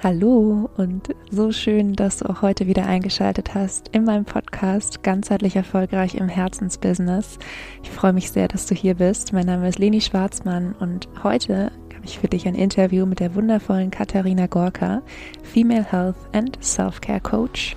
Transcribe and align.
Hallo 0.00 0.70
und 0.76 1.12
so 1.28 1.50
schön, 1.50 1.94
dass 1.94 2.18
du 2.18 2.30
auch 2.30 2.40
heute 2.40 2.68
wieder 2.68 2.86
eingeschaltet 2.86 3.56
hast 3.56 3.88
in 3.88 4.04
meinem 4.04 4.24
Podcast 4.24 5.02
Ganzheitlich 5.02 5.56
erfolgreich 5.56 6.14
im 6.14 6.28
Herzensbusiness. 6.28 7.40
Ich 7.82 7.90
freue 7.90 8.12
mich 8.12 8.30
sehr, 8.30 8.46
dass 8.46 8.66
du 8.66 8.76
hier 8.76 8.94
bist. 8.94 9.32
Mein 9.32 9.46
Name 9.46 9.68
ist 9.68 9.80
Leni 9.80 10.00
Schwarzmann 10.00 10.76
und 10.78 11.08
heute 11.24 11.72
habe 11.96 12.04
ich 12.04 12.20
für 12.20 12.28
dich 12.28 12.46
ein 12.46 12.54
Interview 12.54 13.06
mit 13.06 13.18
der 13.18 13.34
wundervollen 13.34 13.90
Katharina 13.90 14.46
Gorka, 14.46 15.02
Female 15.42 15.90
Health 15.90 16.16
and 16.32 16.56
Self-Care 16.62 17.20
Coach. 17.20 17.74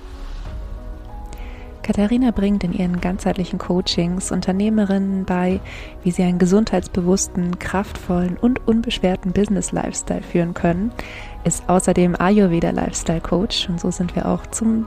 Katharina 1.82 2.30
bringt 2.30 2.62
in 2.62 2.72
ihren 2.72 3.00
ganzheitlichen 3.00 3.58
Coachings 3.58 4.30
Unternehmerinnen 4.30 5.24
bei, 5.24 5.60
wie 6.04 6.12
sie 6.12 6.22
einen 6.22 6.38
gesundheitsbewussten, 6.38 7.58
kraftvollen 7.58 8.36
und 8.36 8.66
unbeschwerten 8.68 9.32
Business-Lifestyle 9.32 10.22
führen 10.22 10.54
können, 10.54 10.92
ist 11.44 11.68
außerdem 11.68 12.16
Ayurveda 12.18 12.70
Lifestyle 12.70 13.20
Coach 13.20 13.68
und 13.68 13.80
so 13.80 13.90
sind 13.90 14.14
wir 14.14 14.26
auch 14.26 14.46
zum 14.46 14.86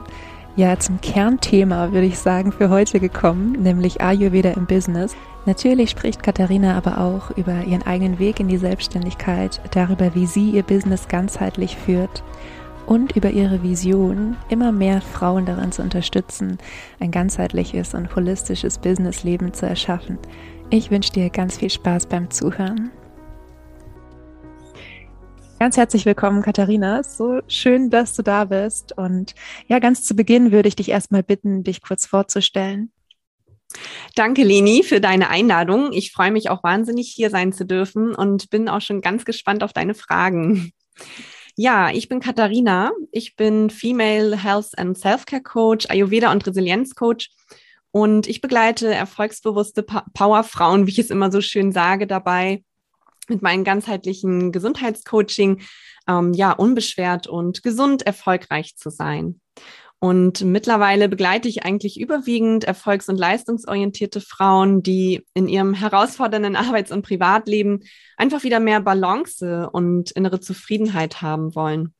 ja, 0.56 0.78
zum 0.78 1.02
Kernthema, 1.02 1.92
würde 1.92 2.06
ich 2.06 2.18
sagen, 2.18 2.50
für 2.50 2.70
heute 2.70 2.98
gekommen, 2.98 3.52
nämlich 3.62 4.00
Ayurveda 4.00 4.52
im 4.52 4.64
Business. 4.64 5.14
Natürlich 5.44 5.90
spricht 5.90 6.22
Katharina 6.22 6.76
aber 6.78 6.98
auch 6.98 7.30
über 7.36 7.62
ihren 7.64 7.82
eigenen 7.82 8.18
Weg 8.18 8.40
in 8.40 8.48
die 8.48 8.56
Selbstständigkeit, 8.56 9.60
darüber, 9.72 10.14
wie 10.14 10.24
sie 10.24 10.50
ihr 10.50 10.62
Business 10.62 11.08
ganzheitlich 11.08 11.76
führt 11.76 12.24
und 12.86 13.14
über 13.16 13.30
ihre 13.30 13.62
Vision, 13.62 14.36
immer 14.48 14.72
mehr 14.72 15.02
Frauen 15.02 15.44
daran 15.44 15.72
zu 15.72 15.82
unterstützen, 15.82 16.56
ein 17.00 17.10
ganzheitliches 17.10 17.94
und 17.94 18.16
holistisches 18.16 18.78
Businessleben 18.78 19.52
zu 19.52 19.66
erschaffen. 19.66 20.18
Ich 20.70 20.90
wünsche 20.90 21.12
dir 21.12 21.28
ganz 21.28 21.58
viel 21.58 21.70
Spaß 21.70 22.06
beim 22.06 22.30
Zuhören. 22.30 22.90
Ganz 25.58 25.78
herzlich 25.78 26.04
willkommen, 26.04 26.42
Katharina. 26.42 27.02
So 27.02 27.40
schön, 27.48 27.88
dass 27.88 28.14
du 28.14 28.22
da 28.22 28.44
bist. 28.44 28.92
Und 28.98 29.34
ja, 29.68 29.78
ganz 29.78 30.04
zu 30.04 30.14
Beginn 30.14 30.52
würde 30.52 30.68
ich 30.68 30.76
dich 30.76 30.90
erstmal 30.90 31.22
bitten, 31.22 31.64
dich 31.64 31.80
kurz 31.80 32.04
vorzustellen. 32.04 32.92
Danke, 34.14 34.44
Leni, 34.44 34.82
für 34.82 35.00
deine 35.00 35.30
Einladung. 35.30 35.92
Ich 35.92 36.12
freue 36.12 36.30
mich 36.30 36.50
auch 36.50 36.62
wahnsinnig, 36.62 37.08
hier 37.08 37.30
sein 37.30 37.54
zu 37.54 37.64
dürfen 37.64 38.14
und 38.14 38.50
bin 38.50 38.68
auch 38.68 38.82
schon 38.82 39.00
ganz 39.00 39.24
gespannt 39.24 39.64
auf 39.64 39.72
deine 39.72 39.94
Fragen. 39.94 40.72
Ja, 41.56 41.90
ich 41.90 42.10
bin 42.10 42.20
Katharina. 42.20 42.92
Ich 43.10 43.34
bin 43.34 43.70
Female 43.70 44.36
Health 44.36 44.78
and 44.78 44.98
Self-Care 44.98 45.42
Coach, 45.42 45.86
Ayurveda 45.88 46.30
und 46.30 46.46
Resilienz 46.46 46.94
Coach. 46.94 47.30
Und 47.92 48.26
ich 48.26 48.42
begleite 48.42 48.92
erfolgsbewusste 48.94 49.82
Powerfrauen, 49.82 50.86
wie 50.86 50.90
ich 50.90 50.98
es 50.98 51.08
immer 51.08 51.32
so 51.32 51.40
schön 51.40 51.72
sage, 51.72 52.06
dabei, 52.06 52.62
mit 53.28 53.42
meinem 53.42 53.64
ganzheitlichen 53.64 54.52
Gesundheitscoaching 54.52 55.62
ähm, 56.08 56.32
ja 56.32 56.52
unbeschwert 56.52 57.26
und 57.26 57.62
gesund 57.62 58.06
erfolgreich 58.06 58.76
zu 58.76 58.90
sein. 58.90 59.40
Und 59.98 60.44
mittlerweile 60.44 61.08
begleite 61.08 61.48
ich 61.48 61.64
eigentlich 61.64 61.98
überwiegend 61.98 62.64
erfolgs- 62.64 63.08
und 63.08 63.16
leistungsorientierte 63.16 64.20
Frauen, 64.20 64.82
die 64.82 65.24
in 65.32 65.48
ihrem 65.48 65.72
herausfordernden 65.72 66.56
Arbeits- 66.56 66.92
und 66.92 67.02
Privatleben 67.02 67.80
einfach 68.16 68.42
wieder 68.42 68.60
mehr 68.60 68.80
Balance 68.80 69.68
und 69.70 70.10
innere 70.10 70.40
Zufriedenheit 70.40 71.22
haben 71.22 71.54
wollen. 71.54 71.94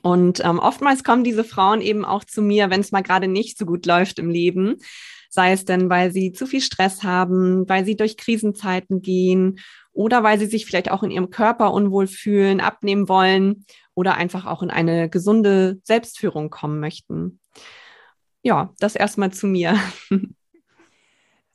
Und 0.00 0.42
ähm, 0.44 0.58
oftmals 0.58 1.04
kommen 1.04 1.24
diese 1.24 1.44
Frauen 1.44 1.80
eben 1.80 2.04
auch 2.04 2.24
zu 2.24 2.42
mir, 2.42 2.70
wenn 2.70 2.80
es 2.80 2.92
mal 2.92 3.02
gerade 3.02 3.28
nicht 3.28 3.58
so 3.58 3.66
gut 3.66 3.86
läuft 3.86 4.18
im 4.18 4.30
Leben. 4.30 4.76
Sei 5.28 5.52
es 5.52 5.64
denn, 5.64 5.88
weil 5.88 6.12
sie 6.12 6.32
zu 6.32 6.46
viel 6.46 6.60
Stress 6.60 7.02
haben, 7.02 7.66
weil 7.68 7.84
sie 7.84 7.96
durch 7.96 8.16
Krisenzeiten 8.16 9.00
gehen 9.00 9.58
oder 9.92 10.22
weil 10.22 10.38
sie 10.38 10.46
sich 10.46 10.66
vielleicht 10.66 10.90
auch 10.90 11.02
in 11.02 11.10
ihrem 11.10 11.30
Körper 11.30 11.72
unwohl 11.72 12.06
fühlen, 12.06 12.60
abnehmen 12.60 13.08
wollen 13.08 13.66
oder 13.94 14.14
einfach 14.14 14.46
auch 14.46 14.62
in 14.62 14.70
eine 14.70 15.08
gesunde 15.08 15.78
Selbstführung 15.82 16.50
kommen 16.50 16.80
möchten. 16.80 17.40
Ja, 18.42 18.72
das 18.78 18.96
erstmal 18.96 19.32
zu 19.32 19.46
mir. 19.46 19.78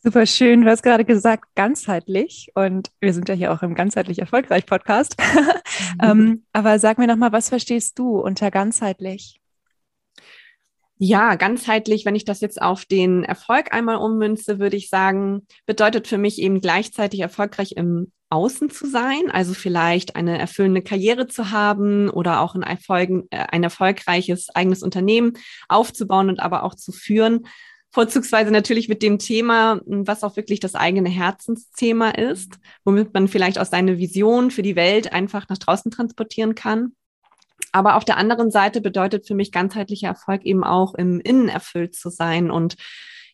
Super 0.03 0.25
schön. 0.25 0.61
Du 0.61 0.69
hast 0.69 0.83
gerade 0.83 1.03
gesagt, 1.03 1.45
ganzheitlich. 1.55 2.51
Und 2.53 2.91
wir 3.01 3.13
sind 3.13 3.27
ja 3.27 3.35
hier 3.35 3.51
auch 3.51 3.63
im 3.63 3.75
ganzheitlich 3.75 4.19
erfolgreich 4.19 4.65
Podcast. 4.65 5.17
ähm, 6.01 6.45
aber 6.53 6.79
sag 6.79 6.97
mir 6.97 7.07
nochmal, 7.07 7.31
was 7.31 7.49
verstehst 7.49 7.99
du 7.99 8.19
unter 8.19 8.51
ganzheitlich? 8.51 9.41
Ja, 10.99 11.35
ganzheitlich, 11.35 12.05
wenn 12.05 12.15
ich 12.15 12.25
das 12.25 12.41
jetzt 12.41 12.61
auf 12.61 12.85
den 12.85 13.23
Erfolg 13.23 13.73
einmal 13.73 13.97
ummünze, 13.97 14.59
würde 14.59 14.77
ich 14.77 14.89
sagen, 14.89 15.45
bedeutet 15.65 16.07
für 16.07 16.17
mich 16.17 16.39
eben 16.39 16.61
gleichzeitig 16.61 17.19
erfolgreich 17.19 17.73
im 17.73 18.11
Außen 18.29 18.69
zu 18.69 18.87
sein, 18.87 19.31
also 19.31 19.53
vielleicht 19.53 20.15
eine 20.15 20.37
erfüllende 20.37 20.81
Karriere 20.81 21.27
zu 21.27 21.51
haben 21.51 22.09
oder 22.09 22.41
auch 22.41 22.55
ein, 22.55 22.63
Erfolg, 22.63 23.25
äh, 23.31 23.45
ein 23.51 23.63
erfolgreiches 23.63 24.53
eigenes 24.53 24.83
Unternehmen 24.83 25.33
aufzubauen 25.69 26.29
und 26.29 26.39
aber 26.39 26.63
auch 26.63 26.75
zu 26.75 26.91
führen. 26.91 27.47
Vorzugsweise 27.91 28.51
natürlich 28.51 28.89
mit 28.89 29.01
dem 29.01 29.17
Thema, 29.17 29.81
was 29.85 30.23
auch 30.23 30.35
wirklich 30.35 30.59
das 30.59 30.75
eigene 30.75 31.09
Herzensthema 31.09 32.09
ist, 32.09 32.59
womit 32.83 33.13
man 33.13 33.27
vielleicht 33.27 33.59
auch 33.59 33.65
seine 33.65 33.97
Vision 33.97 34.51
für 34.51 34.61
die 34.61 34.75
Welt 34.75 35.13
einfach 35.13 35.47
nach 35.47 35.57
draußen 35.57 35.89
transportieren 35.89 36.53
kann. 36.53 36.91
Aber 37.71 37.95
auf 37.95 38.05
der 38.05 38.17
anderen 38.17 38.51
Seite 38.51 38.81
bedeutet 38.81 39.25
für 39.25 39.35
mich 39.35 39.51
ganzheitlicher 39.51 40.07
Erfolg 40.07 40.43
eben 40.43 40.63
auch 40.63 40.95
im 40.95 41.19
Innen 41.21 41.49
erfüllt 41.49 41.95
zu 41.95 42.09
sein 42.09 42.51
und 42.51 42.75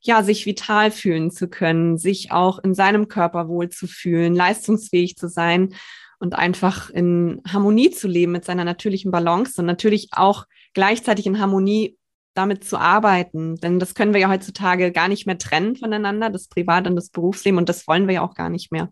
ja, 0.03 0.21
sich 0.23 0.45
vital 0.45 0.91
fühlen 0.91 1.31
zu 1.31 1.47
können, 1.47 1.97
sich 1.97 2.31
auch 2.31 2.59
in 2.59 2.75
seinem 2.75 3.07
Körper 3.07 3.47
wohl 3.47 3.69
zu 3.69 3.87
fühlen, 3.87 4.35
leistungsfähig 4.35 5.15
zu 5.17 5.29
sein 5.29 5.73
und 6.19 6.35
einfach 6.35 6.89
in 6.89 7.41
Harmonie 7.47 7.89
zu 7.89 8.07
leben 8.07 8.33
mit 8.33 8.45
seiner 8.45 8.65
natürlichen 8.65 9.11
Balance 9.11 9.59
und 9.59 9.65
natürlich 9.65 10.09
auch 10.11 10.45
gleichzeitig 10.73 11.25
in 11.25 11.39
Harmonie 11.39 11.97
damit 12.33 12.63
zu 12.63 12.77
arbeiten. 12.77 13.55
Denn 13.57 13.79
das 13.79 13.95
können 13.95 14.13
wir 14.13 14.21
ja 14.21 14.29
heutzutage 14.29 14.91
gar 14.91 15.07
nicht 15.07 15.25
mehr 15.25 15.37
trennen 15.37 15.75
voneinander, 15.75 16.29
das 16.29 16.47
Privat- 16.47 16.87
und 16.87 16.95
das 16.95 17.09
Berufsleben. 17.09 17.57
Und 17.57 17.69
das 17.69 17.87
wollen 17.87 18.07
wir 18.07 18.15
ja 18.15 18.21
auch 18.21 18.35
gar 18.35 18.49
nicht 18.49 18.71
mehr. 18.71 18.89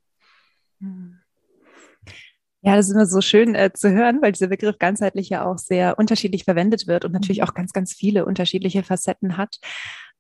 Ja, 2.64 2.76
das 2.76 2.88
ist 2.88 2.94
immer 2.94 3.08
so 3.08 3.22
schön 3.22 3.56
äh, 3.56 3.74
zu 3.74 3.92
hören, 3.92 4.22
weil 4.22 4.34
dieser 4.34 4.48
Begriff 4.48 4.78
ganzheitlich 4.78 5.30
ja 5.30 5.46
auch 5.46 5.58
sehr 5.58 5.98
unterschiedlich 5.98 6.44
verwendet 6.44 6.86
wird 6.86 7.06
und 7.06 7.12
natürlich 7.12 7.40
mhm. 7.40 7.48
auch 7.48 7.54
ganz, 7.54 7.74
ganz 7.74 7.94
viele 7.94 8.26
unterschiedliche 8.26 8.84
Facetten 8.84 9.38
hat. 9.38 9.58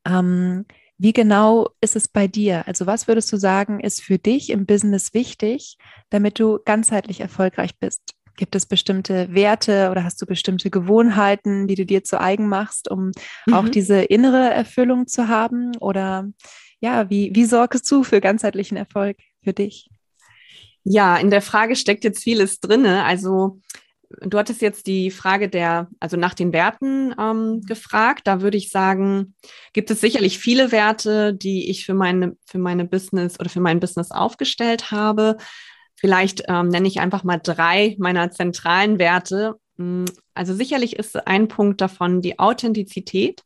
Ähm, 0.05 0.65
wie 0.97 1.13
genau 1.13 1.69
ist 1.81 1.95
es 1.95 2.07
bei 2.07 2.27
dir? 2.27 2.67
Also 2.67 2.85
was 2.85 3.07
würdest 3.07 3.33
du 3.33 3.37
sagen, 3.37 3.79
ist 3.79 4.03
für 4.03 4.19
dich 4.19 4.51
im 4.51 4.67
Business 4.67 5.15
wichtig, 5.15 5.77
damit 6.11 6.39
du 6.39 6.59
ganzheitlich 6.63 7.21
erfolgreich 7.21 7.71
bist? 7.79 8.13
Gibt 8.37 8.55
es 8.55 8.67
bestimmte 8.67 9.33
Werte 9.33 9.89
oder 9.89 10.03
hast 10.03 10.21
du 10.21 10.27
bestimmte 10.27 10.69
Gewohnheiten, 10.69 11.67
die 11.67 11.73
du 11.73 11.85
dir 11.87 12.03
zu 12.03 12.21
eigen 12.21 12.47
machst, 12.47 12.89
um 12.89 13.11
mhm. 13.47 13.53
auch 13.53 13.67
diese 13.67 14.01
innere 14.01 14.51
Erfüllung 14.51 15.07
zu 15.07 15.27
haben? 15.27 15.75
Oder 15.77 16.29
ja, 16.81 17.09
wie, 17.09 17.31
wie 17.33 17.45
sorgst 17.45 17.89
du 17.89 18.03
für 18.03 18.21
ganzheitlichen 18.21 18.77
Erfolg 18.77 19.17
für 19.43 19.53
dich? 19.53 19.89
Ja, 20.83 21.17
in 21.17 21.29
der 21.29 21.41
Frage 21.41 21.75
steckt 21.75 22.03
jetzt 22.03 22.23
vieles 22.23 22.59
drinne. 22.59 23.05
Also 23.05 23.59
du 24.21 24.37
hattest 24.37 24.61
jetzt 24.61 24.87
die 24.87 25.11
Frage 25.11 25.49
der, 25.49 25.87
also 25.99 26.17
nach 26.17 26.33
den 26.33 26.53
Werten 26.53 27.13
ähm, 27.19 27.61
gefragt. 27.61 28.27
Da 28.27 28.41
würde 28.41 28.57
ich 28.57 28.69
sagen, 28.69 29.35
gibt 29.73 29.91
es 29.91 30.01
sicherlich 30.01 30.39
viele 30.39 30.71
Werte, 30.71 31.33
die 31.33 31.69
ich 31.69 31.85
für 31.85 31.93
meine, 31.93 32.35
für 32.45 32.59
meine 32.59 32.85
Business 32.85 33.39
oder 33.39 33.49
für 33.49 33.61
mein 33.61 33.79
Business 33.79 34.11
aufgestellt 34.11 34.91
habe. 34.91 35.37
Vielleicht 35.95 36.43
ähm, 36.47 36.69
nenne 36.69 36.87
ich 36.87 36.99
einfach 36.99 37.23
mal 37.23 37.37
drei 37.37 37.95
meiner 37.99 38.31
zentralen 38.31 38.99
Werte. 38.99 39.55
Hm, 39.77 40.05
also 40.33 40.53
sicherlich 40.53 40.97
ist 40.97 41.27
ein 41.27 41.47
Punkt 41.47 41.81
davon 41.81 42.21
die 42.21 42.39
Authentizität. 42.39 43.43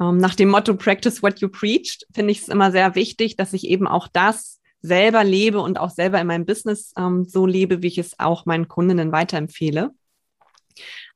Ähm, 0.00 0.16
nach 0.18 0.34
dem 0.34 0.48
Motto 0.48 0.74
Practice 0.74 1.22
what 1.22 1.40
you 1.40 1.48
preached 1.48 2.06
finde 2.12 2.32
ich 2.32 2.42
es 2.42 2.48
immer 2.48 2.72
sehr 2.72 2.94
wichtig, 2.94 3.36
dass 3.36 3.52
ich 3.52 3.68
eben 3.68 3.86
auch 3.86 4.08
das 4.12 4.60
selber 4.84 5.24
lebe 5.24 5.60
und 5.60 5.80
auch 5.80 5.88
selber 5.88 6.20
in 6.20 6.26
meinem 6.26 6.44
Business 6.44 6.92
ähm, 6.98 7.24
so 7.24 7.46
lebe, 7.46 7.82
wie 7.82 7.86
ich 7.86 7.96
es 7.96 8.18
auch 8.18 8.44
meinen 8.44 8.68
Kundinnen 8.68 9.12
weiterempfehle. 9.12 9.92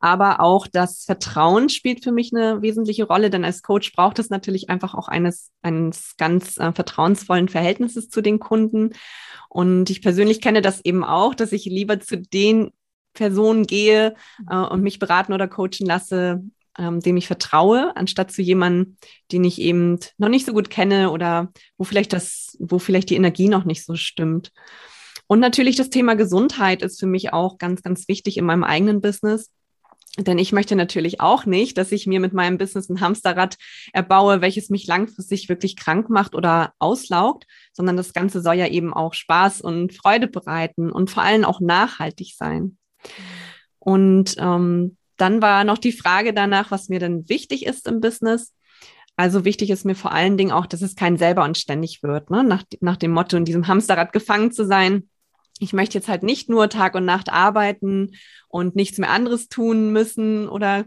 Aber 0.00 0.40
auch 0.40 0.66
das 0.66 1.04
Vertrauen 1.04 1.68
spielt 1.68 2.02
für 2.02 2.12
mich 2.12 2.32
eine 2.32 2.62
wesentliche 2.62 3.04
Rolle, 3.04 3.28
denn 3.28 3.44
als 3.44 3.62
Coach 3.62 3.92
braucht 3.92 4.18
es 4.20 4.30
natürlich 4.30 4.70
einfach 4.70 4.94
auch 4.94 5.08
eines, 5.08 5.50
eines 5.60 6.16
ganz 6.16 6.56
äh, 6.56 6.72
vertrauensvollen 6.72 7.48
Verhältnisses 7.48 8.08
zu 8.08 8.22
den 8.22 8.38
Kunden. 8.38 8.94
Und 9.50 9.90
ich 9.90 10.00
persönlich 10.00 10.40
kenne 10.40 10.62
das 10.62 10.82
eben 10.82 11.04
auch, 11.04 11.34
dass 11.34 11.52
ich 11.52 11.66
lieber 11.66 12.00
zu 12.00 12.16
den 12.16 12.70
Personen 13.12 13.66
gehe 13.66 14.14
äh, 14.48 14.56
und 14.56 14.82
mich 14.82 14.98
beraten 14.98 15.34
oder 15.34 15.46
coachen 15.46 15.84
lasse, 15.84 16.42
ähm, 16.78 17.00
dem 17.00 17.16
ich 17.16 17.26
vertraue, 17.26 17.96
anstatt 17.96 18.30
zu 18.30 18.42
jemandem, 18.42 18.96
den 19.32 19.44
ich 19.44 19.60
eben 19.60 19.98
noch 20.16 20.28
nicht 20.28 20.46
so 20.46 20.52
gut 20.52 20.70
kenne 20.70 21.10
oder 21.10 21.52
wo 21.76 21.84
vielleicht 21.84 22.12
das, 22.12 22.56
wo 22.60 22.78
vielleicht 22.78 23.10
die 23.10 23.16
Energie 23.16 23.48
noch 23.48 23.64
nicht 23.64 23.84
so 23.84 23.96
stimmt. 23.96 24.52
Und 25.26 25.40
natürlich 25.40 25.76
das 25.76 25.90
Thema 25.90 26.14
Gesundheit 26.16 26.82
ist 26.82 26.98
für 26.98 27.06
mich 27.06 27.32
auch 27.32 27.58
ganz, 27.58 27.82
ganz 27.82 28.08
wichtig 28.08 28.38
in 28.38 28.46
meinem 28.46 28.64
eigenen 28.64 29.00
Business. 29.00 29.50
Denn 30.16 30.38
ich 30.38 30.52
möchte 30.52 30.74
natürlich 30.74 31.20
auch 31.20 31.46
nicht, 31.46 31.78
dass 31.78 31.92
ich 31.92 32.06
mir 32.06 32.18
mit 32.18 32.32
meinem 32.32 32.58
Business 32.58 32.88
ein 32.88 33.00
Hamsterrad 33.00 33.56
erbaue, 33.92 34.40
welches 34.40 34.68
mich 34.68 34.86
langfristig 34.86 35.48
wirklich 35.48 35.76
krank 35.76 36.10
macht 36.10 36.34
oder 36.34 36.72
auslaugt, 36.78 37.46
sondern 37.72 37.96
das 37.96 38.12
Ganze 38.12 38.42
soll 38.42 38.54
ja 38.54 38.66
eben 38.66 38.92
auch 38.92 39.14
Spaß 39.14 39.60
und 39.60 39.94
Freude 39.94 40.26
bereiten 40.26 40.90
und 40.90 41.10
vor 41.10 41.22
allem 41.22 41.44
auch 41.44 41.60
nachhaltig 41.60 42.34
sein. 42.36 42.78
Und 43.78 44.34
ähm, 44.38 44.97
dann 45.18 45.42
war 45.42 45.64
noch 45.64 45.78
die 45.78 45.92
Frage 45.92 46.32
danach, 46.32 46.70
was 46.70 46.88
mir 46.88 46.98
denn 46.98 47.28
wichtig 47.28 47.66
ist 47.66 47.86
im 47.86 48.00
Business. 48.00 48.54
Also 49.16 49.44
wichtig 49.44 49.70
ist 49.70 49.84
mir 49.84 49.96
vor 49.96 50.12
allen 50.12 50.36
Dingen 50.36 50.52
auch, 50.52 50.66
dass 50.66 50.80
es 50.80 50.94
kein 50.94 51.16
selber 51.16 51.44
und 51.44 51.58
ständig 51.58 52.02
wird, 52.02 52.30
ne? 52.30 52.44
nach, 52.44 52.62
nach 52.80 52.96
dem 52.96 53.10
Motto, 53.10 53.36
in 53.36 53.44
diesem 53.44 53.66
Hamsterrad 53.66 54.12
gefangen 54.12 54.52
zu 54.52 54.64
sein. 54.64 55.08
Ich 55.58 55.72
möchte 55.72 55.98
jetzt 55.98 56.08
halt 56.08 56.22
nicht 56.22 56.48
nur 56.48 56.68
Tag 56.68 56.94
und 56.94 57.04
Nacht 57.04 57.28
arbeiten 57.28 58.12
und 58.48 58.76
nichts 58.76 58.98
mehr 58.98 59.10
anderes 59.10 59.48
tun 59.48 59.92
müssen 59.92 60.48
oder 60.48 60.84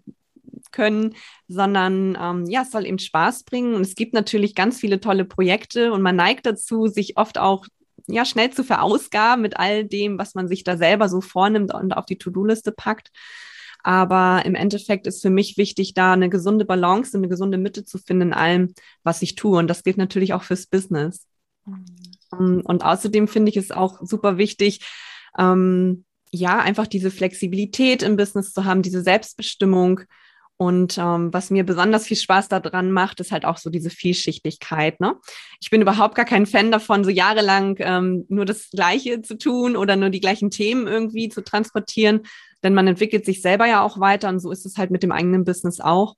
können, 0.72 1.16
sondern 1.50 2.18
ähm, 2.20 2.46
ja, 2.46 2.62
es 2.62 2.72
soll 2.72 2.86
eben 2.86 3.00
Spaß 3.00 3.44
bringen. 3.44 3.76
Und 3.76 3.82
es 3.82 3.96
gibt 3.96 4.14
natürlich 4.14 4.56
ganz 4.56 4.80
viele 4.80 5.02
tolle 5.02 5.26
Projekte 5.26 5.92
und 5.92 6.02
man 6.02 6.16
neigt 6.16 6.46
dazu, 6.46 6.88
sich 6.88 7.18
oft 7.18 7.38
auch 7.38 7.66
ja 8.08 8.26
schnell 8.26 8.52
zu 8.52 8.64
verausgaben 8.64 9.42
mit 9.42 9.58
all 9.58 9.86
dem, 9.86 10.18
was 10.18 10.36
man 10.36 10.48
sich 10.48 10.64
da 10.64 10.78
selber 10.78 11.10
so 11.10 11.22
vornimmt 11.22 11.74
und 11.74 11.94
auf 11.94 12.06
die 12.06 12.18
To-Do-Liste 12.18 12.72
packt. 12.72 13.12
Aber 13.84 14.44
im 14.46 14.56
Endeffekt 14.56 15.08
ist 15.08 15.22
für 15.22 15.30
mich 15.30 15.58
wichtig, 15.58 15.94
da 15.94 16.14
eine 16.14 16.30
gesunde 16.30 16.66
Balance 16.66 17.16
und 17.16 17.22
eine 17.22 17.30
gesunde 17.30 17.58
Mitte 17.58 17.84
zu 17.84 17.98
finden 17.98 18.30
in 18.30 18.34
allem, 18.34 18.74
was 19.04 19.22
ich 19.22 19.36
tue. 19.36 19.58
Und 19.58 19.68
das 19.68 19.84
gilt 19.84 19.98
natürlich 19.98 20.34
auch 20.34 20.44
fürs 20.44 20.68
Business. 20.68 21.28
Mhm. 21.66 22.62
Und 22.64 22.84
außerdem 22.84 23.28
finde 23.28 23.50
ich 23.50 23.58
es 23.58 23.72
auch 23.72 24.00
super 24.02 24.38
wichtig, 24.38 24.82
ähm, 25.38 26.06
ja, 26.34 26.60
einfach 26.60 26.88
diese 26.88 27.12
Flexibilität 27.12 28.04
im 28.04 28.16
Business 28.16 28.54
zu 28.54 28.64
haben, 28.64 28.82
diese 28.82 29.02
Selbstbestimmung. 29.02 30.02
Und 30.56 30.98
ähm, 31.00 31.34
was 31.34 31.50
mir 31.50 31.66
besonders 31.66 32.06
viel 32.06 32.18
Spaß 32.18 32.48
daran 32.48 32.92
macht, 32.92 33.20
ist 33.20 33.32
halt 33.32 33.46
auch 33.46 33.58
so 33.58 33.72
diese 33.72 33.90
Vielschichtigkeit. 33.90 35.00
Ne? 35.00 35.16
Ich 35.60 35.72
bin 35.72 35.82
überhaupt 35.82 36.14
gar 36.14 36.26
kein 36.26 36.46
Fan 36.46 36.72
davon, 36.72 37.04
so 37.04 37.10
jahrelang 37.10 37.78
ähm, 37.80 38.26
nur 38.30 38.46
das 38.46 38.70
Gleiche 38.70 39.24
zu 39.24 39.40
tun 39.40 39.76
oder 39.76 39.96
nur 39.96 40.12
die 40.12 40.20
gleichen 40.20 40.52
Themen 40.52 40.86
irgendwie 40.86 41.30
zu 41.30 41.44
transportieren, 41.44 42.22
denn 42.64 42.74
man 42.74 42.88
entwickelt 42.88 43.26
sich 43.26 43.42
selber 43.42 43.66
ja 43.66 43.84
auch 43.84 44.00
weiter 44.00 44.30
und 44.30 44.40
so 44.40 44.52
ist 44.52 44.66
es 44.66 44.78
halt 44.78 44.92
mit 44.92 45.04
dem 45.04 45.12
eigenen 45.12 45.44
Business 45.44 45.80
auch. 45.80 46.16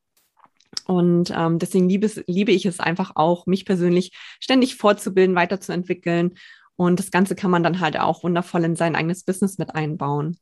Und 0.86 1.32
ähm, 1.36 1.60
deswegen 1.60 1.88
liebe, 1.88 2.10
liebe 2.28 2.52
ich 2.52 2.66
es 2.66 2.80
einfach 2.80 3.12
auch, 3.16 3.46
mich 3.46 3.66
persönlich 3.66 4.12
ständig 4.40 4.76
fortzubilden, 4.76 5.36
weiterzuentwickeln. 5.36 6.34
Und 6.76 7.00
das 7.00 7.12
Ganze 7.12 7.36
kann 7.36 7.52
man 7.52 7.64
dann 7.64 7.80
halt 7.80 8.00
auch 8.00 8.24
wundervoll 8.24 8.64
in 8.64 8.76
sein 8.76 8.96
eigenes 8.96 9.24
Business 9.24 9.58
mit 9.58 9.76
einbauen. 9.76 10.38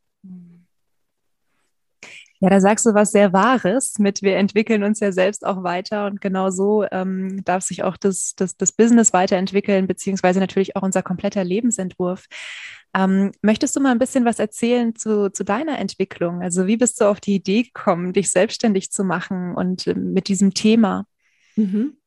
Ja, 2.43 2.49
da 2.49 2.59
sagst 2.59 2.87
du 2.87 2.95
was 2.95 3.11
sehr 3.11 3.33
Wahres 3.33 3.99
mit, 3.99 4.23
wir 4.23 4.35
entwickeln 4.35 4.83
uns 4.83 4.99
ja 4.99 5.11
selbst 5.11 5.45
auch 5.45 5.61
weiter 5.61 6.07
und 6.07 6.21
genau 6.21 6.49
so 6.49 6.83
ähm, 6.91 7.43
darf 7.45 7.63
sich 7.63 7.83
auch 7.83 7.97
das, 7.97 8.33
das, 8.35 8.57
das 8.57 8.71
Business 8.71 9.13
weiterentwickeln, 9.13 9.85
beziehungsweise 9.85 10.39
natürlich 10.39 10.75
auch 10.75 10.81
unser 10.81 11.03
kompletter 11.03 11.43
Lebensentwurf. 11.43 12.25
Ähm, 12.95 13.31
möchtest 13.43 13.75
du 13.75 13.79
mal 13.79 13.91
ein 13.91 13.99
bisschen 13.99 14.25
was 14.25 14.39
erzählen 14.39 14.95
zu, 14.95 15.31
zu 15.31 15.43
deiner 15.43 15.77
Entwicklung? 15.77 16.41
Also 16.41 16.65
wie 16.65 16.77
bist 16.77 16.99
du 16.99 17.05
auf 17.05 17.21
die 17.21 17.35
Idee 17.35 17.61
gekommen, 17.61 18.11
dich 18.11 18.31
selbstständig 18.31 18.89
zu 18.89 19.03
machen 19.03 19.53
und 19.53 19.85
äh, 19.85 19.93
mit 19.93 20.27
diesem 20.27 20.55
Thema? 20.55 21.05
Mhm. 21.55 21.97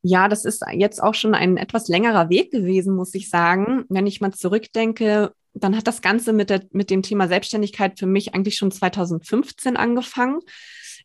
Ja, 0.00 0.28
das 0.28 0.46
ist 0.46 0.64
jetzt 0.72 1.02
auch 1.02 1.14
schon 1.14 1.34
ein 1.34 1.58
etwas 1.58 1.88
längerer 1.88 2.30
Weg 2.30 2.50
gewesen, 2.50 2.96
muss 2.96 3.14
ich 3.14 3.28
sagen. 3.28 3.84
Wenn 3.90 4.06
ich 4.06 4.22
mal 4.22 4.32
zurückdenke, 4.32 5.34
dann 5.54 5.76
hat 5.76 5.86
das 5.86 6.02
Ganze 6.02 6.32
mit, 6.32 6.50
der, 6.50 6.62
mit 6.72 6.90
dem 6.90 7.02
Thema 7.02 7.28
Selbstständigkeit 7.28 7.98
für 7.98 8.06
mich 8.06 8.34
eigentlich 8.34 8.56
schon 8.56 8.70
2015 8.70 9.76
angefangen. 9.76 10.40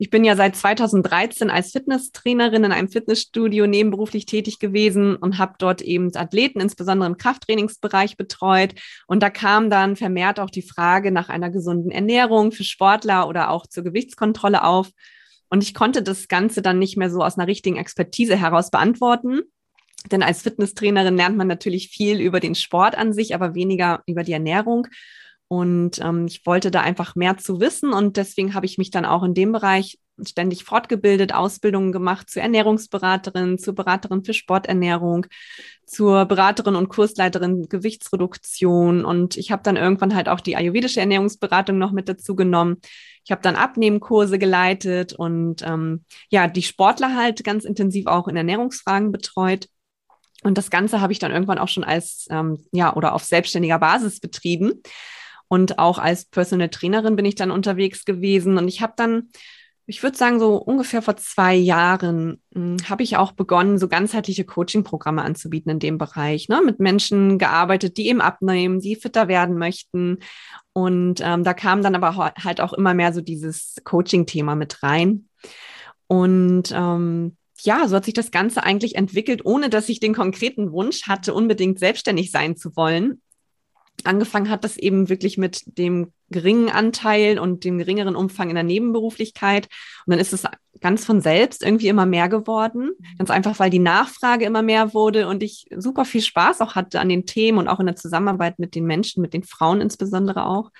Ich 0.01 0.09
bin 0.09 0.23
ja 0.23 0.35
seit 0.35 0.55
2013 0.55 1.49
als 1.49 1.71
Fitnesstrainerin 1.71 2.63
in 2.63 2.71
einem 2.71 2.89
Fitnessstudio 2.89 3.67
nebenberuflich 3.67 4.25
tätig 4.25 4.57
gewesen 4.59 5.17
und 5.17 5.37
habe 5.37 5.55
dort 5.59 5.81
eben 5.81 6.15
Athleten, 6.15 6.61
insbesondere 6.61 7.09
im 7.09 7.17
Krafttrainingsbereich, 7.17 8.15
betreut. 8.15 8.75
Und 9.07 9.21
da 9.21 9.29
kam 9.29 9.69
dann 9.69 9.97
vermehrt 9.97 10.39
auch 10.39 10.49
die 10.49 10.61
Frage 10.61 11.11
nach 11.11 11.27
einer 11.27 11.49
gesunden 11.49 11.91
Ernährung 11.91 12.53
für 12.53 12.63
Sportler 12.63 13.27
oder 13.27 13.49
auch 13.49 13.67
zur 13.67 13.83
Gewichtskontrolle 13.83 14.63
auf. 14.63 14.89
Und 15.49 15.63
ich 15.63 15.73
konnte 15.73 16.01
das 16.01 16.27
Ganze 16.29 16.61
dann 16.61 16.79
nicht 16.79 16.95
mehr 16.95 17.09
so 17.09 17.19
aus 17.19 17.37
einer 17.37 17.47
richtigen 17.47 17.75
Expertise 17.75 18.37
heraus 18.37 18.71
beantworten. 18.71 19.41
Denn 20.11 20.23
als 20.23 20.41
Fitnesstrainerin 20.41 21.17
lernt 21.17 21.37
man 21.37 21.47
natürlich 21.47 21.89
viel 21.89 22.19
über 22.19 22.39
den 22.39 22.55
Sport 22.55 22.97
an 22.97 23.13
sich, 23.13 23.35
aber 23.35 23.55
weniger 23.55 24.01
über 24.05 24.23
die 24.23 24.33
Ernährung. 24.33 24.87
Und 25.47 25.99
ähm, 25.99 26.27
ich 26.27 26.45
wollte 26.45 26.69
da 26.69 26.81
einfach 26.81 27.15
mehr 27.15 27.37
zu 27.37 27.59
wissen 27.59 27.91
und 27.91 28.17
deswegen 28.17 28.53
habe 28.53 28.67
ich 28.67 28.77
mich 28.77 28.91
dann 28.91 29.05
auch 29.05 29.23
in 29.23 29.33
dem 29.33 29.51
Bereich 29.51 29.97
ständig 30.23 30.63
fortgebildet, 30.63 31.33
Ausbildungen 31.33 31.91
gemacht 31.91 32.29
zur 32.29 32.43
Ernährungsberaterin, 32.43 33.57
zur 33.57 33.73
Beraterin 33.73 34.23
für 34.23 34.33
Sporternährung, 34.33 35.25
zur 35.85 36.25
Beraterin 36.25 36.75
und 36.75 36.89
Kursleiterin 36.89 37.67
Gewichtsreduktion 37.67 39.03
und 39.03 39.37
ich 39.37 39.51
habe 39.51 39.63
dann 39.63 39.75
irgendwann 39.75 40.13
halt 40.13 40.29
auch 40.29 40.39
die 40.39 40.55
ayurvedische 40.55 40.99
Ernährungsberatung 40.99 41.77
noch 41.79 41.93
mit 41.93 42.09
dazu 42.09 42.35
genommen. 42.35 42.77
Ich 43.25 43.31
habe 43.31 43.41
dann 43.41 43.55
Abnehmkurse 43.55 44.37
geleitet 44.37 45.13
und 45.13 45.63
ähm, 45.63 46.05
ja, 46.29 46.47
die 46.47 46.63
Sportler 46.63 47.15
halt 47.15 47.43
ganz 47.43 47.65
intensiv 47.65 48.05
auch 48.05 48.27
in 48.27 48.35
Ernährungsfragen 48.35 49.11
betreut. 49.11 49.67
Und 50.43 50.57
das 50.57 50.69
Ganze 50.69 51.01
habe 51.01 51.11
ich 51.11 51.19
dann 51.19 51.31
irgendwann 51.31 51.57
auch 51.57 51.67
schon 51.67 51.83
als, 51.83 52.27
ähm, 52.29 52.63
ja, 52.71 52.95
oder 52.95 53.13
auf 53.13 53.23
selbstständiger 53.23 53.79
Basis 53.79 54.19
betrieben. 54.19 54.81
Und 55.47 55.79
auch 55.79 55.97
als 55.97 56.25
Personal 56.25 56.69
Trainerin 56.69 57.15
bin 57.15 57.25
ich 57.25 57.35
dann 57.35 57.51
unterwegs 57.51 58.05
gewesen. 58.05 58.57
Und 58.57 58.67
ich 58.67 58.81
habe 58.81 58.93
dann, 58.95 59.29
ich 59.85 60.03
würde 60.03 60.17
sagen, 60.17 60.39
so 60.39 60.55
ungefähr 60.55 61.01
vor 61.01 61.17
zwei 61.17 61.55
Jahren 61.55 62.41
hm, 62.53 62.77
habe 62.87 63.03
ich 63.03 63.17
auch 63.17 63.31
begonnen, 63.33 63.79
so 63.79 63.87
ganzheitliche 63.87 64.45
Coaching-Programme 64.45 65.23
anzubieten 65.23 65.71
in 65.71 65.79
dem 65.79 65.97
Bereich. 65.97 66.47
Ne? 66.47 66.61
Mit 66.63 66.79
Menschen 66.79 67.39
gearbeitet, 67.39 67.97
die 67.97 68.07
eben 68.07 68.21
abnehmen, 68.21 68.79
die 68.79 68.95
fitter 68.95 69.27
werden 69.27 69.57
möchten. 69.57 70.19
Und 70.71 71.19
ähm, 71.21 71.43
da 71.43 71.53
kam 71.53 71.81
dann 71.81 71.95
aber 71.95 72.33
halt 72.41 72.61
auch 72.61 72.73
immer 72.73 72.93
mehr 72.93 73.11
so 73.11 73.21
dieses 73.21 73.75
Coaching-Thema 73.83 74.55
mit 74.55 74.83
rein. 74.83 75.27
Und 76.07 76.71
ähm, 76.73 77.37
ja, 77.61 77.87
so 77.87 77.95
hat 77.95 78.05
sich 78.05 78.13
das 78.13 78.31
Ganze 78.31 78.63
eigentlich 78.63 78.95
entwickelt, 78.95 79.45
ohne 79.45 79.69
dass 79.69 79.89
ich 79.89 79.99
den 79.99 80.13
konkreten 80.13 80.71
Wunsch 80.71 81.07
hatte, 81.07 81.33
unbedingt 81.33 81.79
selbstständig 81.79 82.31
sein 82.31 82.55
zu 82.55 82.75
wollen 82.75 83.21
angefangen 84.05 84.49
hat 84.49 84.63
das 84.63 84.77
eben 84.77 85.09
wirklich 85.09 85.37
mit 85.37 85.77
dem 85.77 86.11
geringen 86.29 86.69
Anteil 86.69 87.39
und 87.39 87.63
dem 87.63 87.77
geringeren 87.77 88.15
Umfang 88.15 88.49
in 88.49 88.55
der 88.55 88.63
Nebenberuflichkeit. 88.63 89.67
Und 90.05 90.11
dann 90.11 90.19
ist 90.19 90.33
es 90.33 90.43
ganz 90.79 91.05
von 91.05 91.21
selbst 91.21 91.63
irgendwie 91.63 91.87
immer 91.87 92.05
mehr 92.05 92.29
geworden. 92.29 92.91
Ganz 93.17 93.29
einfach, 93.29 93.59
weil 93.59 93.69
die 93.69 93.79
Nachfrage 93.79 94.45
immer 94.45 94.61
mehr 94.61 94.93
wurde 94.93 95.27
und 95.27 95.43
ich 95.43 95.65
super 95.75 96.05
viel 96.05 96.21
Spaß 96.21 96.61
auch 96.61 96.75
hatte 96.75 96.99
an 96.99 97.09
den 97.09 97.25
Themen 97.25 97.57
und 97.57 97.67
auch 97.67 97.79
in 97.79 97.87
der 97.87 97.95
Zusammenarbeit 97.95 98.59
mit 98.59 98.75
den 98.75 98.85
Menschen, 98.85 99.21
mit 99.21 99.33
den 99.33 99.43
Frauen 99.43 99.81
insbesondere 99.81 100.45
auch. 100.45 100.71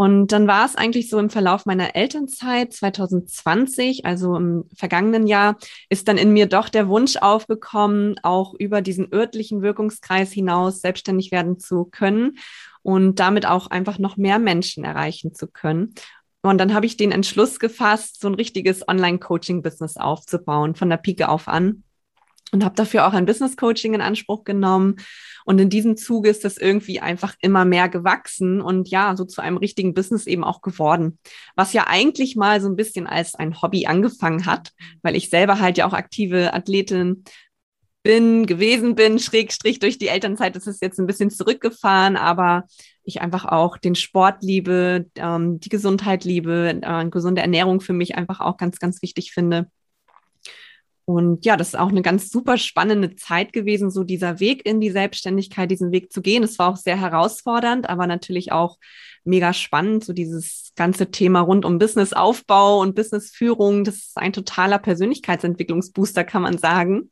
Und 0.00 0.32
dann 0.32 0.46
war 0.46 0.64
es 0.64 0.76
eigentlich 0.76 1.10
so 1.10 1.18
im 1.18 1.28
Verlauf 1.28 1.66
meiner 1.66 1.94
Elternzeit 1.94 2.72
2020, 2.72 4.06
also 4.06 4.34
im 4.34 4.64
vergangenen 4.74 5.26
Jahr, 5.26 5.58
ist 5.90 6.08
dann 6.08 6.16
in 6.16 6.32
mir 6.32 6.46
doch 6.46 6.70
der 6.70 6.88
Wunsch 6.88 7.18
aufgekommen, 7.18 8.18
auch 8.22 8.54
über 8.54 8.80
diesen 8.80 9.12
örtlichen 9.12 9.60
Wirkungskreis 9.60 10.32
hinaus 10.32 10.80
selbstständig 10.80 11.32
werden 11.32 11.58
zu 11.58 11.84
können 11.84 12.38
und 12.80 13.20
damit 13.20 13.44
auch 13.44 13.66
einfach 13.66 13.98
noch 13.98 14.16
mehr 14.16 14.38
Menschen 14.38 14.84
erreichen 14.84 15.34
zu 15.34 15.48
können. 15.48 15.94
Und 16.40 16.56
dann 16.56 16.72
habe 16.72 16.86
ich 16.86 16.96
den 16.96 17.12
Entschluss 17.12 17.58
gefasst, 17.58 18.22
so 18.22 18.28
ein 18.28 18.34
richtiges 18.34 18.88
Online-Coaching-Business 18.88 19.98
aufzubauen, 19.98 20.76
von 20.76 20.88
der 20.88 20.96
Pike 20.96 21.28
auf 21.28 21.46
an 21.46 21.82
und 22.52 22.64
habe 22.64 22.74
dafür 22.74 23.06
auch 23.06 23.12
ein 23.12 23.26
Business 23.26 23.56
Coaching 23.56 23.94
in 23.94 24.00
Anspruch 24.00 24.44
genommen. 24.44 24.96
Und 25.44 25.58
in 25.58 25.70
diesem 25.70 25.96
Zuge 25.96 26.28
ist 26.28 26.44
das 26.44 26.56
irgendwie 26.56 27.00
einfach 27.00 27.34
immer 27.40 27.64
mehr 27.64 27.88
gewachsen 27.88 28.60
und 28.60 28.88
ja, 28.88 29.16
so 29.16 29.24
zu 29.24 29.40
einem 29.40 29.56
richtigen 29.56 29.94
Business 29.94 30.26
eben 30.26 30.44
auch 30.44 30.60
geworden. 30.60 31.18
Was 31.56 31.72
ja 31.72 31.86
eigentlich 31.86 32.36
mal 32.36 32.60
so 32.60 32.68
ein 32.68 32.76
bisschen 32.76 33.06
als 33.06 33.34
ein 33.34 33.60
Hobby 33.62 33.86
angefangen 33.86 34.46
hat, 34.46 34.72
weil 35.02 35.16
ich 35.16 35.30
selber 35.30 35.58
halt 35.60 35.78
ja 35.78 35.86
auch 35.86 35.92
aktive 35.92 36.52
Athletin 36.52 37.24
bin, 38.02 38.46
gewesen 38.46 38.94
bin, 38.94 39.18
schrägstrich 39.18 39.78
durch 39.78 39.98
die 39.98 40.08
Elternzeit 40.08 40.56
ist 40.56 40.66
es 40.66 40.80
jetzt 40.80 40.98
ein 40.98 41.06
bisschen 41.06 41.30
zurückgefahren, 41.30 42.16
aber 42.16 42.64
ich 43.04 43.20
einfach 43.20 43.44
auch 43.44 43.76
den 43.76 43.94
Sport 43.94 44.42
liebe, 44.42 45.06
ähm, 45.16 45.60
die 45.60 45.68
Gesundheit 45.68 46.24
liebe, 46.24 46.80
äh, 46.80 47.08
gesunde 47.08 47.42
Ernährung 47.42 47.80
für 47.80 47.92
mich 47.92 48.14
einfach 48.14 48.40
auch 48.40 48.56
ganz, 48.56 48.78
ganz 48.78 49.02
wichtig 49.02 49.32
finde. 49.32 49.70
Und 51.04 51.44
ja, 51.44 51.56
das 51.56 51.68
ist 51.68 51.78
auch 51.78 51.88
eine 51.88 52.02
ganz 52.02 52.30
super 52.30 52.56
spannende 52.56 53.16
Zeit 53.16 53.52
gewesen, 53.52 53.90
so 53.90 54.04
dieser 54.04 54.38
Weg 54.38 54.64
in 54.64 54.80
die 54.80 54.90
Selbstständigkeit, 54.90 55.70
diesen 55.70 55.90
Weg 55.92 56.12
zu 56.12 56.22
gehen. 56.22 56.42
Es 56.42 56.58
war 56.58 56.68
auch 56.68 56.76
sehr 56.76 57.00
herausfordernd, 57.00 57.88
aber 57.88 58.06
natürlich 58.06 58.52
auch 58.52 58.78
mega 59.24 59.52
spannend, 59.52 60.04
so 60.04 60.12
dieses 60.12 60.72
ganze 60.76 61.10
Thema 61.10 61.40
rund 61.40 61.64
um 61.64 61.78
Businessaufbau 61.78 62.80
und 62.80 62.94
Businessführung. 62.94 63.84
Das 63.84 63.96
ist 63.96 64.16
ein 64.16 64.32
totaler 64.32 64.78
Persönlichkeitsentwicklungsbooster, 64.78 66.24
kann 66.24 66.42
man 66.42 66.58
sagen. 66.58 67.10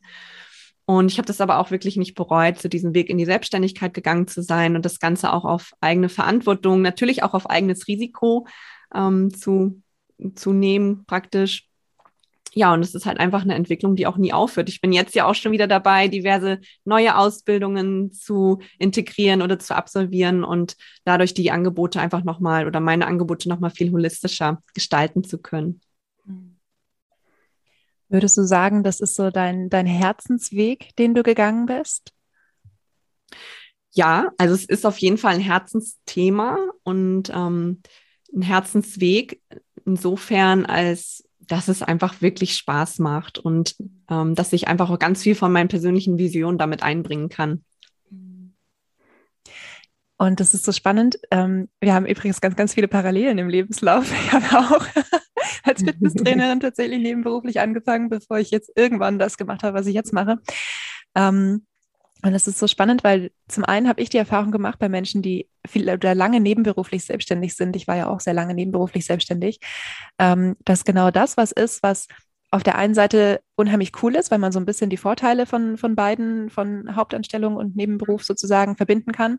Und 0.85 1.13
ich 1.13 1.19
habe 1.19 1.27
das 1.27 1.43
aber 1.43 1.59
auch 1.59 1.71
wirklich 1.71 1.97
nicht 1.97 2.15
bereut, 2.15 2.59
zu 2.59 2.69
diesem 2.71 2.95
Weg 2.95 3.11
in 3.11 3.19
die 3.19 3.27
Selbstständigkeit 3.27 3.93
gegangen 3.93 4.27
zu 4.27 4.43
sein 4.43 4.75
und 4.75 4.87
das 4.87 5.01
Ganze 5.01 5.33
auch 5.35 5.45
auf 5.45 5.73
eigene 5.83 6.09
Verantwortung, 6.09 6.81
natürlich 6.81 7.23
auch 7.23 7.35
auf 7.35 7.51
eigenes 7.51 7.89
Risiko 7.89 8.47
ähm, 8.95 9.35
zu, 9.35 9.83
zu 10.35 10.55
nehmen, 10.55 11.05
praktisch 11.05 11.68
ja, 12.59 12.75
und 12.75 12.81
es 12.81 12.93
ist 12.93 13.07
halt 13.07 13.21
einfach 13.21 13.43
eine 13.43 13.55
Entwicklung, 13.55 13.95
die 13.95 14.09
auch 14.09 14.17
nie 14.17 14.33
aufhört. 14.33 14.69
Ich 14.69 14.81
bin 14.81 14.93
jetzt 14.93 15.15
ja 15.15 15.27
auch 15.27 15.37
schon 15.37 15.53
wieder 15.53 15.69
dabei, 15.69 16.09
diverse 16.09 16.59
neue 16.85 17.17
Ausbildungen 17.17 18.11
zu 18.11 18.59
integrieren 18.81 19.43
oder 19.43 19.61
zu 19.61 19.77
absolvieren 19.77 20.43
und 20.43 20.77
dadurch 21.05 21.35
die 21.35 21.53
Angebote 21.53 22.01
einfach 22.01 22.25
nochmal 22.25 22.67
oder 22.67 22.81
meine 22.81 23.07
Angebote 23.07 23.49
nochmal 23.49 23.71
viel 23.71 23.93
holistischer 23.93 24.61
gestalten 24.75 25.23
zu 25.23 25.39
können. 25.39 25.81
Würdest 28.09 28.37
du 28.37 28.43
sagen, 28.43 28.83
das 28.83 28.99
ist 28.99 29.15
so 29.15 29.31
dein, 29.31 29.71
dein 29.71 29.87
Herzensweg, 29.87 30.97
den 30.97 31.15
du 31.15 31.23
gegangen 31.23 31.67
bist? 31.67 32.13
Ja, 33.93 34.33
also 34.37 34.57
es 34.57 34.65
ist 34.65 34.85
auf 34.85 34.99
jeden 34.99 35.19
Fall 35.19 35.35
ein 35.35 35.41
Herzensthema 35.41 36.59
und 36.83 37.31
ähm, 37.33 37.83
ein 38.35 38.43
Herzensweg 38.43 39.41
insofern, 39.85 40.67
als 40.67 41.28
dass 41.41 41.69
es 41.69 41.83
einfach 41.83 42.21
wirklich 42.21 42.55
Spaß 42.57 42.99
macht 42.99 43.39
und 43.39 43.77
ähm, 44.11 44.35
dass 44.35 44.53
ich 44.53 44.69
einfach 44.69 44.91
auch 44.91 44.99
ganz 44.99 45.23
viel 45.23 45.35
von 45.35 45.53
meinen 45.53 45.69
persönlichen 45.69 46.19
Visionen 46.19 46.59
damit 46.59 46.83
einbringen 46.83 47.29
kann. 47.29 47.65
Und 50.21 50.41
das 50.41 50.53
ist 50.53 50.65
so 50.65 50.73
spannend. 50.73 51.19
Ähm, 51.31 51.69
wir 51.81 51.95
haben 51.95 52.05
übrigens 52.05 52.41
ganz, 52.41 52.57
ganz 52.57 52.75
viele 52.75 52.89
Parallelen 52.89 53.39
im 53.39 53.49
Lebenslauf. 53.49 54.11
Ich 54.27 54.33
habe 54.33 54.75
auch 54.75 54.85
als 55.63 55.83
Fitnesstrainerin 55.83 56.61
tatsächlich 56.61 56.99
nebenberuflich 57.01 57.61
angefangen, 57.61 58.09
bevor 58.09 58.39
ich 58.39 58.51
jetzt 58.51 58.73
irgendwann 58.75 59.21
das 59.21 59.37
gemacht 59.37 59.63
habe, 59.63 59.79
was 59.79 59.87
ich 59.87 59.95
jetzt 59.95 60.13
mache. 60.13 60.39
Ähm, 61.15 61.67
und 62.23 62.35
es 62.35 62.49
ist 62.49 62.59
so 62.59 62.67
spannend, 62.67 63.05
weil 63.05 63.31
zum 63.47 63.65
einen 63.65 63.89
habe 63.89 64.01
ich 64.01 64.09
die 64.09 64.19
Erfahrung 64.19 64.51
gemacht 64.51 64.79
bei 64.79 64.89
Menschen, 64.89 65.23
die 65.23 65.49
viel 65.67 65.89
oder 65.89 66.15
lange 66.15 66.41
nebenberuflich 66.41 67.05
selbstständig 67.05 67.55
sind. 67.55 67.77
Ich 67.77 67.87
war 67.87 67.97
ja 67.97 68.09
auch 68.09 68.21
sehr 68.21 68.35
lange 68.35 68.55
nebenberuflich 68.55 69.05
selbstständig, 69.05 69.61
ähm, 70.19 70.57
dass 70.65 70.85
genau 70.85 71.11
das 71.11 71.37
was 71.37 71.53
ist, 71.53 71.83
was 71.83 72.09
auf 72.51 72.63
der 72.63 72.77
einen 72.77 72.95
Seite 72.95 73.41
unheimlich 73.57 73.93
cool 74.03 74.17
ist, 74.17 74.31
weil 74.31 74.39
man 74.39 74.53
so 74.53 74.59
ein 74.59 74.65
bisschen 74.65 74.91
die 74.91 74.97
Vorteile 74.97 75.45
von, 75.47 75.77
von 75.77 75.95
beiden, 75.95 76.49
von 76.51 76.97
Hauptanstellung 76.97 77.57
und 77.57 77.77
Nebenberuf 77.77 78.25
sozusagen 78.25 78.77
verbinden 78.77 79.13
kann. 79.13 79.39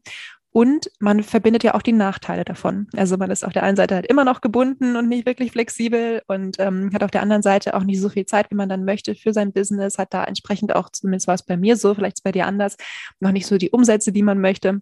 Und 0.52 0.90
man 1.00 1.22
verbindet 1.22 1.64
ja 1.64 1.76
auch 1.76 1.84
die 1.84 1.92
Nachteile 1.92 2.44
davon. 2.44 2.88
Also 2.96 3.18
man 3.18 3.30
ist 3.30 3.46
auf 3.46 3.54
der 3.54 3.64
einen 3.64 3.78
Seite 3.78 3.96
halt 3.96 4.08
immer 4.08 4.26
noch 4.26 4.42
gebunden 4.42 4.96
und 4.96 5.08
nicht 5.08 5.28
wirklich 5.28 5.52
flexibel 5.52 6.24
und 6.28 6.58
ähm, 6.60 6.90
hat 6.94 7.04
auf 7.04 7.12
der 7.12 7.22
anderen 7.22 7.44
Seite 7.44 7.76
auch 7.76 7.84
nicht 7.84 8.02
so 8.02 8.10
viel 8.10 8.26
Zeit, 8.26 8.50
wie 8.50 8.56
man 8.56 8.68
dann 8.68 8.84
möchte 8.84 9.14
für 9.14 9.32
sein 9.32 9.54
Business, 9.54 10.00
hat 10.00 10.14
da 10.14 10.24
entsprechend 10.24 10.76
auch, 10.76 10.90
zumindest 10.90 11.28
war 11.28 11.36
es 11.36 11.44
bei 11.44 11.56
mir 11.56 11.76
so, 11.76 11.94
vielleicht 11.94 12.18
ist 12.18 12.20
es 12.22 12.24
bei 12.24 12.32
dir 12.32 12.48
anders, 12.48 12.78
noch 13.20 13.32
nicht 13.32 13.46
so 13.46 13.58
die 13.58 13.70
Umsätze, 13.70 14.12
die 14.12 14.24
man 14.24 14.42
möchte. 14.42 14.82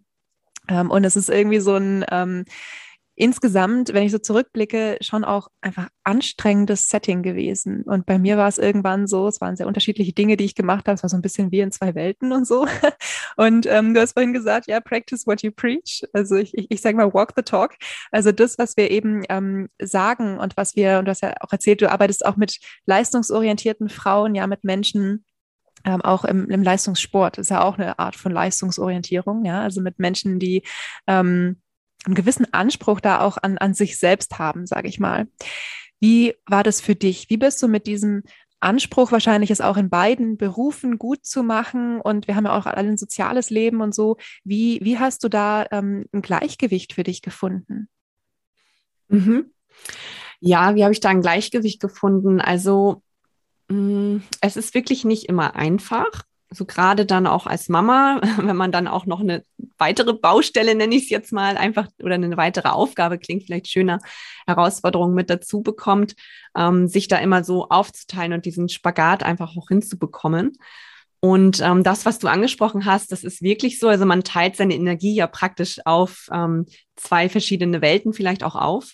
Ähm, 0.70 0.90
und 0.90 1.04
es 1.04 1.18
ist 1.18 1.30
irgendwie 1.30 1.60
so 1.60 1.76
ein, 1.76 2.06
ähm, 2.12 2.46
insgesamt, 3.18 3.94
wenn 3.94 4.04
ich 4.04 4.12
so 4.12 4.20
zurückblicke, 4.20 5.00
schon 5.02 5.24
auch 5.26 5.50
einfach 5.60 5.90
anstrengendes 6.04 6.88
Setting 6.88 7.24
gewesen. 7.24 7.82
Und 7.82 8.06
bei 8.06 8.20
mir 8.20 8.38
war 8.38 8.48
es 8.48 8.60
irgendwann 8.60 9.08
so, 9.08 9.28
es 9.28 9.42
waren 9.42 9.56
sehr 9.56 9.66
unterschiedliche 9.66 10.14
Dinge, 10.14 10.38
die 10.38 10.46
ich 10.46 10.54
gemacht 10.54 10.88
habe. 10.88 10.96
Es 10.96 11.04
war 11.04 11.10
so 11.10 11.18
ein 11.18 11.24
bisschen 11.24 11.52
wie 11.52 11.62
in 11.62 11.72
zwei 11.72 11.96
Welten 11.96 12.32
und 12.32 12.46
so. 12.46 12.68
Und 13.38 13.68
ähm, 13.68 13.94
du 13.94 14.02
hast 14.02 14.14
vorhin 14.14 14.34
gesagt, 14.34 14.68
ja, 14.68 14.80
practice 14.80 15.26
what 15.28 15.44
you 15.44 15.52
preach. 15.52 16.04
Also 16.12 16.36
ich, 16.36 16.54
ich, 16.56 16.68
ich 16.70 16.82
sage 16.82 16.98
mal, 16.98 17.14
walk 17.14 17.34
the 17.36 17.44
talk. 17.44 17.76
Also 18.12 18.32
das, 18.32 18.58
was 18.58 18.76
wir 18.76 18.92
eben 18.92 19.24
ähm, 19.30 19.70
sagen 19.80 20.40
und 20.40 20.58
was 20.58 20.76
wir, 20.76 21.00
und 21.00 21.06
du 21.06 21.12
hast 21.12 21.22
ja 21.22 21.36
auch 21.42 21.52
erzählt, 21.52 21.82
du 21.82 21.90
arbeitest 21.92 22.26
auch 22.26 22.36
mit 22.36 22.60
leistungsorientierten 22.86 23.90
Frauen, 23.90 24.36
ja, 24.36 24.48
mit 24.48 24.64
Menschen, 24.64 25.24
ähm, 25.86 26.02
auch 26.02 26.26
im, 26.26 26.50
im 26.50 26.64
Leistungssport 26.64 27.38
ist 27.38 27.52
ja 27.52 27.64
auch 27.64 27.78
eine 27.78 28.00
Art 28.00 28.16
von 28.16 28.32
Leistungsorientierung, 28.32 29.46
ja, 29.46 29.62
also 29.62 29.82
mit 29.82 30.00
Menschen, 30.00 30.40
die 30.40 30.64
ähm, 31.06 31.62
einen 32.06 32.16
gewissen 32.16 32.52
Anspruch 32.54 33.00
da 33.00 33.22
auch 33.22 33.38
an, 33.38 33.58
an 33.58 33.74
sich 33.74 34.00
selbst 34.00 34.40
haben, 34.40 34.66
sage 34.66 34.88
ich 34.88 35.00
mal. 35.00 35.28
Wie 36.00 36.36
war 36.46 36.64
das 36.64 36.82
für 36.82 36.96
dich? 36.96 37.30
Wie 37.30 37.38
bist 37.38 37.62
du 37.62 37.68
mit 37.68 37.88
diesem 37.88 38.24
Anspruch 38.60 39.12
wahrscheinlich, 39.12 39.52
es 39.52 39.62
auch 39.62 39.78
in 39.78 39.90
beiden 39.90 40.38
Berufen 40.38 40.98
gut 40.98 41.26
zu 41.26 41.44
machen 41.44 42.02
und 42.02 42.28
wir 42.28 42.36
haben 42.36 42.46
ja 42.46 42.58
auch 42.58 42.66
alle 42.66 42.90
ein 42.90 42.98
soziales 42.98 43.50
Leben 43.50 43.82
und 43.82 43.94
so. 43.94 44.18
Wie, 44.44 44.80
wie 44.82 44.98
hast 44.98 45.24
du 45.24 45.30
da 45.30 45.66
ähm, 45.72 46.06
ein 46.12 46.22
Gleichgewicht 46.22 46.94
für 46.94 47.04
dich 47.04 47.22
gefunden? 47.22 47.88
Mhm. 49.10 49.52
Ja, 50.40 50.76
wie 50.76 50.84
habe 50.84 50.94
ich 50.94 51.00
da 51.00 51.10
ein 51.10 51.22
Gleichgewicht 51.22 51.80
gefunden? 51.80 52.42
Also 52.42 53.04
mm, 53.70 54.18
es 54.42 54.58
ist 54.58 54.74
wirklich 54.74 55.06
nicht 55.06 55.26
immer 55.30 55.56
einfach 55.56 56.24
so 56.50 56.66
gerade 56.66 57.06
dann 57.06 57.28
auch 57.28 57.46
als 57.46 57.70
Mama, 57.70 58.22
wenn 58.38 58.56
man 58.56 58.72
dann 58.72 58.88
auch 58.88 59.06
noch 59.06 59.20
eine 59.20 59.44
weitere 59.78 60.14
Baustelle, 60.14 60.76
nenne 60.76 60.96
ich 60.96 61.04
es 61.04 61.10
jetzt 61.10 61.32
mal, 61.32 61.58
einfach 61.58 61.88
oder 62.02 62.16
eine 62.16 62.38
weitere 62.38 62.70
Aufgabe, 62.70 63.20
klingt 63.20 63.44
vielleicht 63.44 63.68
schöner, 63.68 64.00
Herausforderung 64.48 65.14
mit 65.14 65.30
dazu 65.30 65.62
bekommt, 65.62 66.16
ähm, 66.56 66.88
sich 66.88 67.08
da 67.08 67.18
immer 67.18 67.44
so 67.44 67.68
aufzuteilen 67.70 68.34
und 68.34 68.46
diesen 68.46 68.70
Spagat 68.70 69.24
einfach 69.24 69.56
auch 69.58 69.68
hinzubekommen. 69.68 70.54
Und 71.20 71.62
ähm, 71.62 71.84
das, 71.84 72.06
was 72.06 72.20
du 72.20 72.28
angesprochen 72.28 72.86
hast, 72.86 73.12
das 73.12 73.24
ist 73.24 73.42
wirklich 73.42 73.80
so. 73.80 73.88
Also 73.88 74.06
man 74.06 74.24
teilt 74.24 74.56
seine 74.56 74.76
Energie 74.76 75.16
ja 75.16 75.28
praktisch 75.28 75.80
auf 75.86 76.28
ähm, 76.32 76.68
zwei 76.96 77.28
verschiedene 77.28 77.82
Welten 77.82 78.14
vielleicht 78.14 78.44
auch 78.44 78.56
auf. 78.56 78.94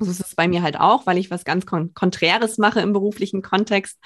So 0.00 0.10
ist 0.10 0.20
es 0.20 0.34
bei 0.34 0.48
mir 0.48 0.62
halt 0.62 0.78
auch, 0.78 1.06
weil 1.06 1.18
ich 1.18 1.30
was 1.30 1.44
ganz 1.44 1.66
Kon 1.66 1.94
Konträres 1.94 2.58
mache 2.58 2.80
im 2.80 2.92
beruflichen 2.92 3.42
Kontext. 3.42 3.98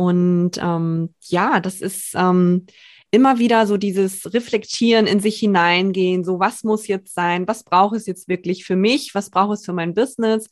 Und 0.00 0.52
ähm, 0.62 1.14
ja, 1.28 1.60
das 1.60 1.82
ist 1.82 2.14
ähm, 2.14 2.64
immer 3.10 3.38
wieder 3.38 3.66
so 3.66 3.76
dieses 3.76 4.32
Reflektieren 4.32 5.06
in 5.06 5.20
sich 5.20 5.38
hineingehen, 5.38 6.24
so 6.24 6.40
was 6.40 6.64
muss 6.64 6.86
jetzt 6.86 7.14
sein, 7.14 7.46
was 7.46 7.64
braucht 7.64 7.96
es 7.96 8.06
jetzt 8.06 8.26
wirklich 8.26 8.64
für 8.64 8.76
mich, 8.76 9.14
was 9.14 9.28
braucht 9.28 9.58
es 9.58 9.66
für 9.66 9.74
mein 9.74 9.92
Business 9.92 10.48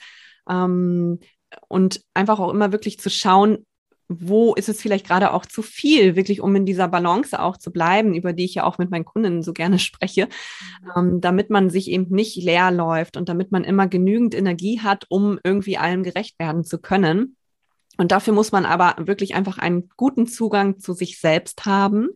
ähm, 0.50 1.18
und 1.66 2.02
einfach 2.12 2.40
auch 2.40 2.52
immer 2.52 2.72
wirklich 2.72 3.00
zu 3.00 3.08
schauen, 3.08 3.64
wo 4.06 4.52
ist 4.54 4.68
es 4.68 4.82
vielleicht 4.82 5.06
gerade 5.06 5.32
auch 5.32 5.46
zu 5.46 5.62
viel, 5.62 6.14
wirklich 6.14 6.42
um 6.42 6.54
in 6.54 6.66
dieser 6.66 6.88
Balance 6.88 7.40
auch 7.40 7.56
zu 7.56 7.72
bleiben, 7.72 8.14
über 8.14 8.34
die 8.34 8.44
ich 8.44 8.56
ja 8.56 8.64
auch 8.64 8.76
mit 8.76 8.90
meinen 8.90 9.06
Kunden 9.06 9.42
so 9.42 9.54
gerne 9.54 9.78
spreche, 9.78 10.26
mhm. 10.82 10.90
ähm, 10.94 11.20
damit 11.22 11.48
man 11.48 11.70
sich 11.70 11.90
eben 11.90 12.14
nicht 12.14 12.36
leer 12.36 12.70
läuft 12.70 13.16
und 13.16 13.30
damit 13.30 13.50
man 13.50 13.64
immer 13.64 13.86
genügend 13.86 14.34
Energie 14.34 14.80
hat, 14.80 15.06
um 15.08 15.38
irgendwie 15.42 15.78
allem 15.78 16.02
gerecht 16.02 16.38
werden 16.38 16.64
zu 16.64 16.78
können. 16.78 17.37
Und 17.98 18.12
dafür 18.12 18.32
muss 18.32 18.52
man 18.52 18.64
aber 18.64 18.94
wirklich 19.06 19.34
einfach 19.34 19.58
einen 19.58 19.90
guten 19.96 20.26
Zugang 20.26 20.78
zu 20.78 20.92
sich 20.92 21.20
selbst 21.20 21.66
haben, 21.66 22.08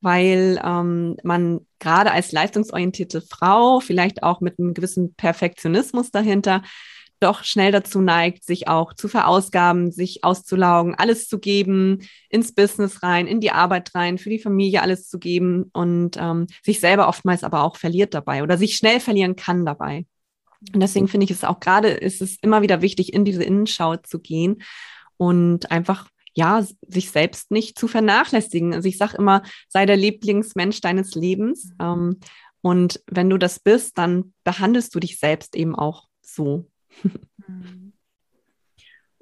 weil 0.00 0.60
ähm, 0.62 1.16
man 1.24 1.66
gerade 1.78 2.12
als 2.12 2.32
leistungsorientierte 2.32 3.22
Frau, 3.22 3.80
vielleicht 3.80 4.22
auch 4.22 4.40
mit 4.40 4.58
einem 4.58 4.74
gewissen 4.74 5.14
Perfektionismus 5.14 6.10
dahinter, 6.10 6.62
doch 7.18 7.44
schnell 7.44 7.72
dazu 7.72 8.02
neigt, 8.02 8.44
sich 8.44 8.68
auch 8.68 8.92
zu 8.92 9.08
verausgaben, 9.08 9.90
sich 9.90 10.22
auszulaugen, 10.22 10.94
alles 10.94 11.28
zu 11.28 11.38
geben, 11.38 12.00
ins 12.28 12.54
Business 12.54 13.02
rein, 13.02 13.26
in 13.26 13.40
die 13.40 13.52
Arbeit 13.52 13.94
rein, 13.94 14.18
für 14.18 14.28
die 14.28 14.38
Familie 14.38 14.82
alles 14.82 15.08
zu 15.08 15.18
geben 15.18 15.70
und 15.72 16.18
ähm, 16.18 16.46
sich 16.62 16.78
selber 16.78 17.08
oftmals 17.08 17.42
aber 17.42 17.62
auch 17.62 17.78
verliert 17.78 18.12
dabei 18.12 18.42
oder 18.42 18.58
sich 18.58 18.76
schnell 18.76 19.00
verlieren 19.00 19.34
kann 19.34 19.64
dabei. 19.64 20.04
Und 20.74 20.80
deswegen 20.80 21.08
finde 21.08 21.24
ich 21.24 21.30
es 21.30 21.44
auch 21.44 21.58
gerade, 21.58 21.88
ist 21.88 22.20
es 22.20 22.36
immer 22.42 22.60
wieder 22.60 22.82
wichtig, 22.82 23.14
in 23.14 23.24
diese 23.24 23.44
Innenschau 23.44 23.96
zu 23.96 24.18
gehen 24.18 24.62
und 25.16 25.70
einfach 25.70 26.08
ja, 26.34 26.64
sich 26.86 27.10
selbst 27.10 27.50
nicht 27.50 27.78
zu 27.78 27.88
vernachlässigen. 27.88 28.74
Also 28.74 28.88
ich 28.88 28.98
sage 28.98 29.16
immer, 29.16 29.42
sei 29.68 29.86
der 29.86 29.96
Lieblingsmensch 29.96 30.82
deines 30.82 31.14
Lebens. 31.14 31.70
Mhm. 31.70 31.74
Ähm, 31.80 32.20
und 32.60 33.00
wenn 33.06 33.30
du 33.30 33.38
das 33.38 33.58
bist, 33.58 33.96
dann 33.96 34.34
behandelst 34.44 34.94
du 34.94 35.00
dich 35.00 35.18
selbst 35.18 35.56
eben 35.56 35.74
auch 35.74 36.08
so. 36.20 36.68
Mhm. 37.48 37.92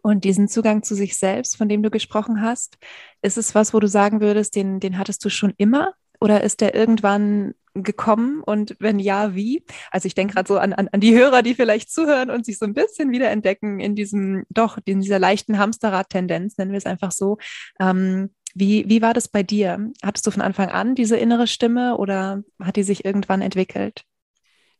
Und 0.02 0.24
diesen 0.24 0.48
Zugang 0.48 0.82
zu 0.82 0.94
sich 0.94 1.16
selbst, 1.16 1.56
von 1.56 1.68
dem 1.68 1.82
du 1.82 1.90
gesprochen 1.90 2.42
hast, 2.42 2.76
ist 3.22 3.38
es 3.38 3.54
was, 3.54 3.72
wo 3.72 3.80
du 3.80 3.88
sagen 3.88 4.20
würdest, 4.20 4.54
den, 4.54 4.78
den 4.78 4.98
hattest 4.98 5.24
du 5.24 5.30
schon 5.30 5.54
immer? 5.56 5.94
Oder 6.20 6.42
ist 6.42 6.60
der 6.60 6.74
irgendwann 6.74 7.54
gekommen 7.74 8.42
und 8.42 8.76
wenn 8.78 8.98
ja, 8.98 9.34
wie? 9.34 9.64
Also 9.90 10.06
ich 10.06 10.14
denke 10.14 10.34
gerade 10.34 10.48
so 10.48 10.58
an, 10.58 10.72
an, 10.72 10.88
an 10.88 11.00
die 11.00 11.14
Hörer, 11.14 11.42
die 11.42 11.54
vielleicht 11.54 11.90
zuhören 11.90 12.30
und 12.30 12.46
sich 12.46 12.58
so 12.58 12.66
ein 12.66 12.74
bisschen 12.74 13.10
wiederentdecken 13.10 13.80
in 13.80 13.94
diesem, 13.96 14.44
doch, 14.48 14.78
in 14.84 15.00
dieser 15.00 15.18
leichten 15.18 15.58
Hamsterrad-Tendenz, 15.58 16.56
nennen 16.56 16.70
wir 16.70 16.78
es 16.78 16.86
einfach 16.86 17.10
so. 17.10 17.38
Ähm, 17.80 18.30
wie, 18.54 18.88
wie 18.88 19.02
war 19.02 19.14
das 19.14 19.28
bei 19.28 19.42
dir? 19.42 19.90
Hattest 20.02 20.26
du 20.26 20.30
von 20.30 20.42
Anfang 20.42 20.68
an 20.68 20.94
diese 20.94 21.16
innere 21.16 21.48
Stimme 21.48 21.96
oder 21.96 22.44
hat 22.60 22.76
die 22.76 22.84
sich 22.84 23.04
irgendwann 23.04 23.42
entwickelt? 23.42 24.04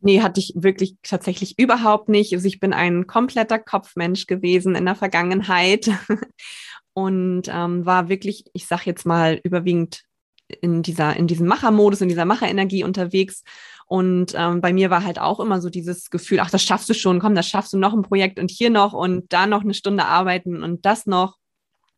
Nee, 0.01 0.21
hatte 0.21 0.39
ich 0.39 0.53
wirklich 0.55 0.97
tatsächlich 1.03 1.59
überhaupt 1.59 2.09
nicht. 2.09 2.33
Also 2.35 2.47
ich 2.47 2.61
bin 2.61 2.73
ein 2.73 3.07
kompletter 3.07 3.59
Kopfmensch 3.59 4.27
gewesen 4.27 4.77
in 4.77 4.85
der 4.85 4.95
Vergangenheit 4.95 5.91
und 6.93 7.49
ähm, 7.49 7.85
war 7.85 8.09
wirklich, 8.09 8.45
ich 8.53 8.67
sag 8.67 8.87
jetzt 8.87 9.07
mal, 9.07 9.41
überwiegend 9.43 10.05
in 10.49 10.83
dieser, 10.83 11.17
in 11.17 11.27
diesem 11.27 11.47
Machermodus, 11.47 12.01
in 12.01 12.09
dieser 12.09 12.25
Macherenergie 12.25 12.85
unterwegs. 12.85 13.43
Und 13.87 14.35
ähm, 14.37 14.61
bei 14.61 14.73
mir 14.73 14.91
war 14.91 15.05
halt 15.05 15.19
auch 15.19 15.41
immer 15.41 15.61
so 15.61 15.71
dieses 15.71 16.11
Gefühl, 16.11 16.41
ach, 16.41 16.51
das 16.51 16.63
schaffst 16.63 16.89
du 16.89 16.95
schon, 16.95 17.21
komm, 17.21 17.35
das 17.35 17.49
schaffst 17.49 17.73
du 17.73 17.79
noch 17.79 17.93
ein 17.93 18.03
Projekt 18.03 18.39
und 18.39 18.51
hier 18.51 18.71
noch 18.71 18.93
und 18.93 19.33
da 19.33 19.47
noch 19.47 19.63
eine 19.63 19.75
Stunde 19.75 20.07
arbeiten 20.07 20.63
und 20.63 20.87
das 20.87 21.07
noch. 21.07 21.37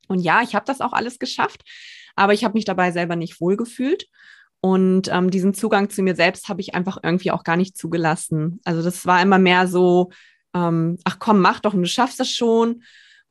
Und 0.08 0.20
ja, 0.20 0.42
ich 0.42 0.54
habe 0.54 0.64
das 0.66 0.80
auch 0.80 0.92
alles 0.92 1.18
geschafft, 1.18 1.62
aber 2.14 2.32
ich 2.32 2.44
habe 2.44 2.54
mich 2.54 2.64
dabei 2.64 2.90
selber 2.92 3.16
nicht 3.16 3.40
wohlgefühlt. 3.40 4.06
Und 4.60 5.08
ähm, 5.12 5.30
diesen 5.30 5.54
Zugang 5.54 5.90
zu 5.90 6.02
mir 6.02 6.16
selbst 6.16 6.48
habe 6.48 6.60
ich 6.60 6.74
einfach 6.74 6.98
irgendwie 7.02 7.30
auch 7.30 7.44
gar 7.44 7.56
nicht 7.56 7.76
zugelassen. 7.76 8.60
Also 8.64 8.82
das 8.82 9.06
war 9.06 9.22
immer 9.22 9.38
mehr 9.38 9.68
so, 9.68 10.10
ähm, 10.54 10.98
ach 11.04 11.18
komm, 11.18 11.40
mach 11.40 11.60
doch 11.60 11.74
und 11.74 11.82
du 11.82 11.88
schaffst 11.88 12.18
das 12.18 12.30
schon. 12.30 12.82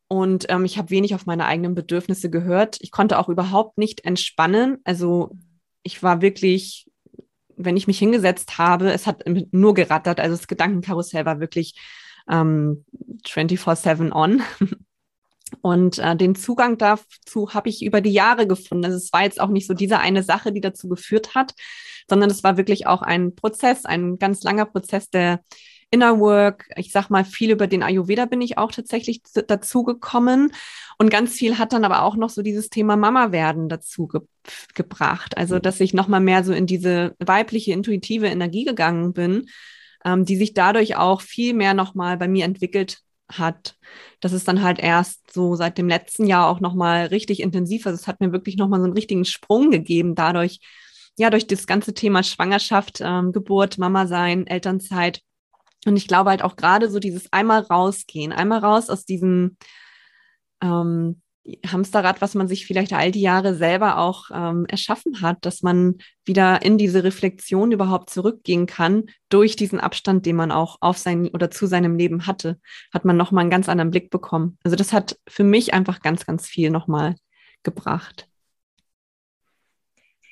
Und 0.07 0.45
ähm, 0.49 0.65
ich 0.65 0.77
habe 0.77 0.91
wenig 0.91 1.15
auf 1.15 1.25
meine 1.25 1.45
eigenen 1.45 1.75
Bedürfnisse 1.75 2.29
gehört. 2.29 2.77
Ich 2.81 2.91
konnte 2.91 3.17
auch 3.17 3.29
überhaupt 3.29 3.77
nicht 3.77 4.05
entspannen. 4.05 4.77
Also 4.83 5.31
ich 5.83 6.03
war 6.03 6.21
wirklich, 6.21 6.89
wenn 7.55 7.77
ich 7.77 7.87
mich 7.87 7.97
hingesetzt 7.97 8.57
habe, 8.57 8.91
es 8.91 9.07
hat 9.07 9.23
nur 9.51 9.73
gerattert. 9.73 10.19
Also 10.19 10.35
das 10.35 10.47
Gedankenkarussell 10.47 11.25
war 11.25 11.39
wirklich 11.39 11.79
ähm, 12.29 12.85
24-7 13.25 14.11
on. 14.11 14.41
Und 15.61 15.99
äh, 15.99 16.15
den 16.15 16.35
Zugang 16.35 16.77
dazu 16.77 17.53
habe 17.53 17.69
ich 17.69 17.83
über 17.83 18.01
die 18.01 18.11
Jahre 18.11 18.47
gefunden. 18.47 18.85
Also 18.85 18.97
es 18.97 19.13
war 19.13 19.23
jetzt 19.23 19.39
auch 19.39 19.49
nicht 19.49 19.67
so 19.67 19.73
diese 19.73 19.99
eine 19.99 20.23
Sache, 20.23 20.51
die 20.51 20.61
dazu 20.61 20.89
geführt 20.89 21.33
hat, 21.33 21.53
sondern 22.09 22.29
es 22.29 22.43
war 22.43 22.57
wirklich 22.57 22.87
auch 22.87 23.01
ein 23.01 23.35
Prozess, 23.35 23.85
ein 23.85 24.17
ganz 24.19 24.43
langer 24.43 24.65
Prozess 24.65 25.09
der 25.09 25.41
Inner 25.95 26.19
Work. 26.19 26.69
Ich 26.75 26.91
sag 26.91 27.09
mal, 27.09 27.23
viel 27.23 27.51
über 27.51 27.67
den 27.67 27.81
Ayurveda 27.81 28.25
bin 28.25 28.41
ich 28.41 28.57
auch 28.57 28.73
tatsächlich 28.73 29.21
dazu 29.47 29.83
gekommen. 29.83 30.51
Und 30.97 31.09
ganz 31.09 31.33
viel 31.33 31.57
hat 31.57 31.71
dann 31.71 31.85
aber 31.85 32.03
auch 32.03 32.17
noch 32.17 32.29
so 32.29 32.41
dieses 32.41 32.69
Thema 32.69 32.97
Mama 32.97 33.31
werden 33.31 33.69
dazu 33.69 34.07
ge 34.07 34.21
gebracht. 34.73 35.37
Also, 35.37 35.57
dass 35.57 35.79
ich 35.79 35.93
nochmal 35.93 36.19
mehr 36.19 36.43
so 36.43 36.51
in 36.51 36.67
diese 36.67 37.15
weibliche, 37.19 37.71
intuitive 37.71 38.27
Energie 38.27 38.65
gegangen 38.65 39.13
bin, 39.13 39.47
ähm, 40.03 40.25
die 40.25 40.35
sich 40.35 40.53
dadurch 40.53 40.97
auch 40.97 41.21
viel 41.21 41.53
mehr 41.53 41.73
nochmal 41.73 42.17
bei 42.17 42.27
mir 42.27 42.43
entwickelt 42.43 42.99
hat. 43.29 43.77
Das 44.19 44.33
ist 44.33 44.47
dann 44.49 44.61
halt 44.61 44.79
erst 44.79 45.31
so 45.31 45.55
seit 45.55 45.77
dem 45.77 45.87
letzten 45.87 46.27
Jahr 46.27 46.49
auch 46.49 46.59
nochmal 46.59 47.05
richtig 47.07 47.39
intensiv. 47.39 47.85
Also 47.87 47.95
es 47.95 48.07
hat 48.07 48.19
mir 48.19 48.33
wirklich 48.33 48.57
nochmal 48.57 48.81
so 48.81 48.85
einen 48.85 48.93
richtigen 48.93 49.25
Sprung 49.25 49.71
gegeben, 49.71 50.13
dadurch, 50.13 50.59
ja, 51.17 51.29
durch 51.29 51.47
das 51.47 51.65
ganze 51.65 51.93
Thema 51.93 52.21
Schwangerschaft, 52.21 52.99
ähm, 53.01 53.31
Geburt, 53.31 53.77
Mama 53.77 54.07
sein, 54.07 54.45
Elternzeit. 54.45 55.21
Und 55.85 55.95
ich 55.95 56.07
glaube 56.07 56.31
halt 56.31 56.43
auch 56.43 56.55
gerade 56.55 56.89
so 56.89 56.99
dieses 56.99 57.31
einmal 57.31 57.61
rausgehen, 57.61 58.33
einmal 58.33 58.59
raus 58.59 58.89
aus 58.89 59.05
diesem 59.05 59.57
ähm, 60.61 61.21
Hamsterrad, 61.65 62.21
was 62.21 62.33
man 62.33 62.47
sich 62.47 62.65
vielleicht 62.65 62.93
all 62.93 63.11
die 63.11 63.21
Jahre 63.21 63.53
selber 63.53 63.99
auch 63.99 64.31
ähm, 64.33 64.65
erschaffen 64.67 65.21
hat, 65.21 65.45
dass 65.45 65.61
man 65.61 65.95
wieder 66.25 66.63
in 66.63 66.77
diese 66.77 67.03
Reflexion 67.03 67.71
überhaupt 67.71 68.09
zurückgehen 68.09 68.65
kann 68.65 69.05
durch 69.29 69.55
diesen 69.55 69.79
Abstand, 69.79 70.25
den 70.25 70.35
man 70.35 70.51
auch 70.51 70.77
auf 70.81 70.97
sein 70.97 71.27
oder 71.27 71.51
zu 71.51 71.67
seinem 71.67 71.97
Leben 71.97 72.25
hatte, 72.25 72.59
hat 72.91 73.05
man 73.05 73.15
nochmal 73.15 73.41
einen 73.41 73.51
ganz 73.51 73.69
anderen 73.69 73.91
Blick 73.91 74.09
bekommen. 74.09 74.57
Also 74.63 74.75
das 74.75 74.91
hat 74.91 75.19
für 75.27 75.43
mich 75.43 75.73
einfach 75.73 76.01
ganz, 76.01 76.25
ganz 76.25 76.47
viel 76.47 76.71
nochmal 76.71 77.15
gebracht. 77.61 78.27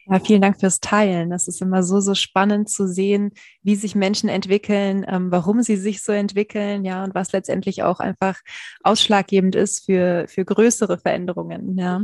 Ja, 0.05 0.19
vielen 0.19 0.41
Dank 0.41 0.59
fürs 0.59 0.81
Teilen. 0.81 1.29
Das 1.29 1.47
ist 1.47 1.61
immer 1.61 1.81
so, 1.81 2.01
so 2.01 2.13
spannend 2.13 2.69
zu 2.69 2.87
sehen, 2.87 3.31
wie 3.61 3.75
sich 3.75 3.95
Menschen 3.95 4.27
entwickeln, 4.27 5.05
ähm, 5.07 5.31
warum 5.31 5.61
sie 5.61 5.77
sich 5.77 6.03
so 6.03 6.11
entwickeln, 6.11 6.83
ja, 6.83 7.05
und 7.05 7.15
was 7.15 7.31
letztendlich 7.31 7.83
auch 7.83 7.99
einfach 7.99 8.41
ausschlaggebend 8.83 9.55
ist 9.55 9.85
für, 9.85 10.25
für 10.27 10.43
größere 10.43 10.97
Veränderungen, 10.97 11.77
ja. 11.77 12.01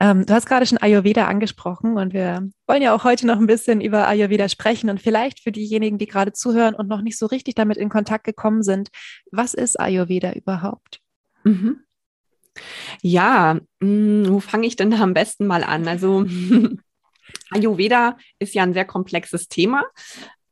Ähm, 0.00 0.24
du 0.24 0.32
hast 0.32 0.46
gerade 0.46 0.64
schon 0.64 0.78
Ayurveda 0.78 1.26
angesprochen 1.26 1.98
und 1.98 2.14
wir 2.14 2.48
wollen 2.66 2.80
ja 2.80 2.94
auch 2.94 3.04
heute 3.04 3.26
noch 3.26 3.38
ein 3.38 3.46
bisschen 3.46 3.82
über 3.82 4.08
Ayurveda 4.08 4.48
sprechen 4.48 4.88
und 4.88 5.02
vielleicht 5.02 5.40
für 5.40 5.52
diejenigen, 5.52 5.98
die 5.98 6.06
gerade 6.06 6.32
zuhören 6.32 6.74
und 6.74 6.88
noch 6.88 7.02
nicht 7.02 7.18
so 7.18 7.26
richtig 7.26 7.54
damit 7.54 7.76
in 7.76 7.90
Kontakt 7.90 8.24
gekommen 8.24 8.62
sind, 8.62 8.88
was 9.30 9.52
ist 9.52 9.78
Ayurveda 9.78 10.32
überhaupt? 10.32 11.00
Mhm. 11.44 11.80
Ja, 13.02 13.58
mh, 13.80 14.24
hm, 14.26 14.26
wo 14.28 14.40
fange 14.40 14.66
ich 14.66 14.76
denn 14.76 14.90
da 14.90 15.00
am 15.00 15.12
besten 15.12 15.46
mal 15.46 15.64
an? 15.64 15.86
Also 15.86 16.24
Ayurveda 17.50 18.16
ist 18.38 18.54
ja 18.54 18.62
ein 18.62 18.74
sehr 18.74 18.84
komplexes 18.84 19.48
Thema. 19.48 19.84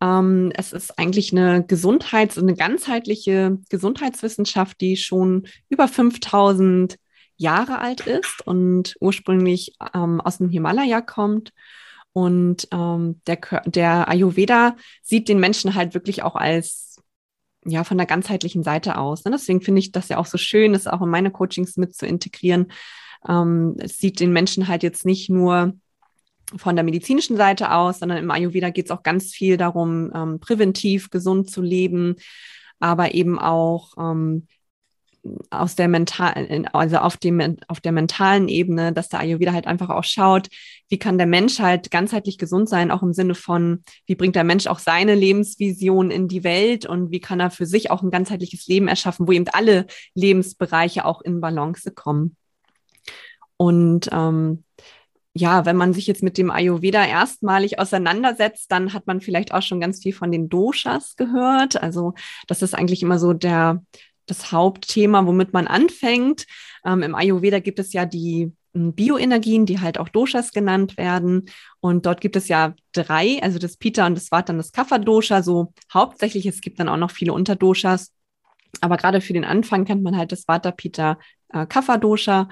Ähm, 0.00 0.52
es 0.54 0.72
ist 0.72 0.98
eigentlich 0.98 1.32
eine 1.32 1.64
Gesundheits- 1.64 2.38
und 2.38 2.44
eine 2.44 2.56
ganzheitliche 2.56 3.58
Gesundheitswissenschaft, 3.68 4.80
die 4.80 4.96
schon 4.96 5.46
über 5.68 5.88
5000 5.88 6.96
Jahre 7.36 7.78
alt 7.78 8.00
ist 8.00 8.46
und 8.46 8.96
ursprünglich 9.00 9.74
ähm, 9.94 10.20
aus 10.20 10.38
dem 10.38 10.48
Himalaya 10.48 11.00
kommt. 11.00 11.52
Und 12.12 12.66
ähm, 12.72 13.20
der, 13.26 13.38
der 13.66 14.08
Ayurveda 14.08 14.76
sieht 15.02 15.28
den 15.28 15.38
Menschen 15.38 15.74
halt 15.74 15.94
wirklich 15.94 16.22
auch 16.22 16.34
als 16.34 17.00
ja, 17.64 17.84
von 17.84 17.98
der 17.98 18.06
ganzheitlichen 18.06 18.62
Seite 18.62 18.98
aus. 18.98 19.24
Ne? 19.24 19.30
Deswegen 19.30 19.60
finde 19.60 19.80
ich 19.80 19.92
das 19.92 20.08
ja 20.08 20.18
auch 20.18 20.26
so 20.26 20.38
schön, 20.38 20.72
das 20.72 20.86
auch 20.86 21.02
in 21.02 21.10
meine 21.10 21.30
Coachings 21.30 21.76
mit 21.76 21.94
zu 21.94 22.06
integrieren. 22.06 22.72
Ähm, 23.28 23.76
es 23.78 23.98
sieht 23.98 24.20
den 24.20 24.32
Menschen 24.32 24.68
halt 24.68 24.82
jetzt 24.82 25.04
nicht 25.04 25.28
nur 25.30 25.74
von 26.56 26.76
der 26.76 26.84
medizinischen 26.84 27.36
Seite 27.36 27.72
aus, 27.72 27.98
sondern 27.98 28.18
im 28.18 28.30
Ayurveda 28.30 28.70
geht 28.70 28.86
es 28.86 28.90
auch 28.90 29.02
ganz 29.02 29.32
viel 29.32 29.56
darum, 29.56 30.10
ähm, 30.14 30.40
präventiv 30.40 31.10
gesund 31.10 31.50
zu 31.50 31.62
leben, 31.62 32.16
aber 32.80 33.14
eben 33.14 33.38
auch 33.38 33.92
ähm, 33.98 34.46
aus 35.50 35.74
der 35.74 35.88
mentalen, 35.88 36.66
also 36.68 36.98
auf 36.98 37.16
dem, 37.16 37.58
auf 37.66 37.80
der 37.80 37.92
mentalen 37.92 38.48
Ebene, 38.48 38.92
dass 38.92 39.08
der 39.08 39.20
Ayurveda 39.20 39.52
halt 39.52 39.66
einfach 39.66 39.90
auch 39.90 40.04
schaut, 40.04 40.48
wie 40.88 40.98
kann 40.98 41.18
der 41.18 41.26
Mensch 41.26 41.58
halt 41.58 41.90
ganzheitlich 41.90 42.38
gesund 42.38 42.68
sein, 42.68 42.90
auch 42.90 43.02
im 43.02 43.12
Sinne 43.12 43.34
von, 43.34 43.82
wie 44.06 44.14
bringt 44.14 44.36
der 44.36 44.44
Mensch 44.44 44.66
auch 44.66 44.78
seine 44.78 45.14
Lebensvision 45.14 46.10
in 46.10 46.28
die 46.28 46.44
Welt 46.44 46.86
und 46.86 47.10
wie 47.10 47.20
kann 47.20 47.40
er 47.40 47.50
für 47.50 47.66
sich 47.66 47.90
auch 47.90 48.02
ein 48.02 48.10
ganzheitliches 48.10 48.66
Leben 48.68 48.88
erschaffen, 48.88 49.26
wo 49.26 49.32
eben 49.32 49.48
alle 49.52 49.86
Lebensbereiche 50.14 51.04
auch 51.04 51.20
in 51.20 51.40
Balance 51.40 51.90
kommen. 51.92 52.36
Und 53.56 54.08
ähm, 54.12 54.64
ja, 55.38 55.64
wenn 55.64 55.76
man 55.76 55.92
sich 55.92 56.06
jetzt 56.06 56.22
mit 56.22 56.36
dem 56.36 56.50
Ayurveda 56.50 57.04
erstmalig 57.04 57.78
auseinandersetzt, 57.78 58.70
dann 58.70 58.92
hat 58.92 59.06
man 59.06 59.20
vielleicht 59.20 59.54
auch 59.54 59.62
schon 59.62 59.80
ganz 59.80 60.02
viel 60.02 60.12
von 60.12 60.32
den 60.32 60.48
Doshas 60.48 61.16
gehört. 61.16 61.80
Also 61.80 62.14
das 62.46 62.62
ist 62.62 62.74
eigentlich 62.74 63.02
immer 63.02 63.18
so 63.18 63.32
der, 63.32 63.82
das 64.26 64.52
Hauptthema, 64.52 65.24
womit 65.26 65.52
man 65.52 65.66
anfängt. 65.66 66.46
Ähm, 66.84 67.02
Im 67.02 67.14
Ayurveda 67.14 67.60
gibt 67.60 67.78
es 67.78 67.92
ja 67.92 68.04
die 68.04 68.52
hm, 68.74 68.94
Bioenergien, 68.94 69.64
die 69.64 69.80
halt 69.80 69.98
auch 69.98 70.08
Doshas 70.08 70.52
genannt 70.52 70.96
werden. 70.96 71.46
Und 71.80 72.06
dort 72.06 72.20
gibt 72.20 72.36
es 72.36 72.48
ja 72.48 72.74
drei, 72.92 73.40
also 73.42 73.58
das 73.58 73.76
Pita 73.76 74.06
und 74.06 74.16
das 74.16 74.30
Vata 74.32 74.52
und 74.52 74.58
das 74.58 74.72
Kapha-Dosha, 74.72 75.42
so 75.42 75.72
hauptsächlich. 75.92 76.46
Es 76.46 76.60
gibt 76.60 76.80
dann 76.80 76.88
auch 76.88 76.96
noch 76.96 77.12
viele 77.12 77.32
Unterdoshas. 77.32 78.12
Aber 78.80 78.96
gerade 78.96 79.20
für 79.20 79.32
den 79.32 79.44
Anfang 79.44 79.84
kennt 79.84 80.02
man 80.02 80.16
halt 80.16 80.32
das 80.32 80.46
Vata, 80.48 80.72
Pita, 80.72 81.18
äh, 81.52 81.64
Kapha-Dosha. 81.64 82.48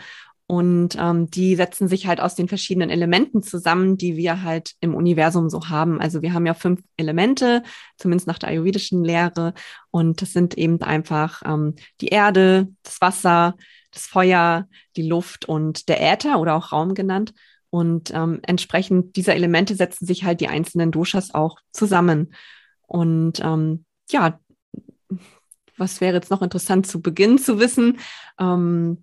Und 0.49 0.97
ähm, 0.97 1.29
die 1.29 1.57
setzen 1.57 1.89
sich 1.89 2.07
halt 2.07 2.21
aus 2.21 2.37
den 2.37 2.47
verschiedenen 2.49 2.89
Elementen 2.89 3.43
zusammen, 3.43 3.97
die 3.97 4.17
wir 4.17 4.43
halt 4.43 4.75
im 4.81 4.95
Universum 4.95 5.51
so 5.51 5.69
haben. 5.69 6.01
Also 6.01 6.23
wir 6.23 6.33
haben 6.33 6.47
ja 6.47 6.55
fünf 6.55 6.83
Elemente, 6.97 7.65
zumindest 7.99 8.29
nach 8.29 8.39
der 8.39 8.51
ayurvedischen 8.51 9.03
Lehre. 9.03 9.55
Und 9.91 10.23
das 10.23 10.33
sind 10.33 10.57
eben 10.57 10.81
einfach 10.83 11.43
ähm, 11.45 11.75
die 12.01 12.09
Erde, 12.09 12.69
das 12.85 13.01
Wasser, 13.01 13.57
das 13.91 14.07
Feuer, 14.07 14.69
die 14.95 15.09
Luft 15.09 15.47
und 15.47 15.89
der 15.89 16.01
Äther 16.01 16.39
oder 16.39 16.55
auch 16.55 16.71
Raum 16.71 16.95
genannt. 16.95 17.35
Und 17.71 18.13
ähm, 18.15 18.39
entsprechend 18.43 19.17
dieser 19.17 19.35
Elemente 19.35 19.75
setzen 19.75 20.07
sich 20.07 20.23
halt 20.23 20.41
die 20.41 20.49
einzelnen 20.49 20.93
Doshas 20.93 21.35
auch 21.35 21.59
zusammen. 21.73 22.33
Und 22.87 23.41
ähm, 23.41 23.85
ja, 24.11 24.39
was 25.77 26.01
wäre 26.01 26.15
jetzt 26.15 26.31
noch 26.31 26.43
interessant 26.43 26.87
zu 26.87 27.03
Beginn 27.03 27.39
zu 27.39 27.59
wissen? 27.59 27.99
Ähm, 28.39 29.03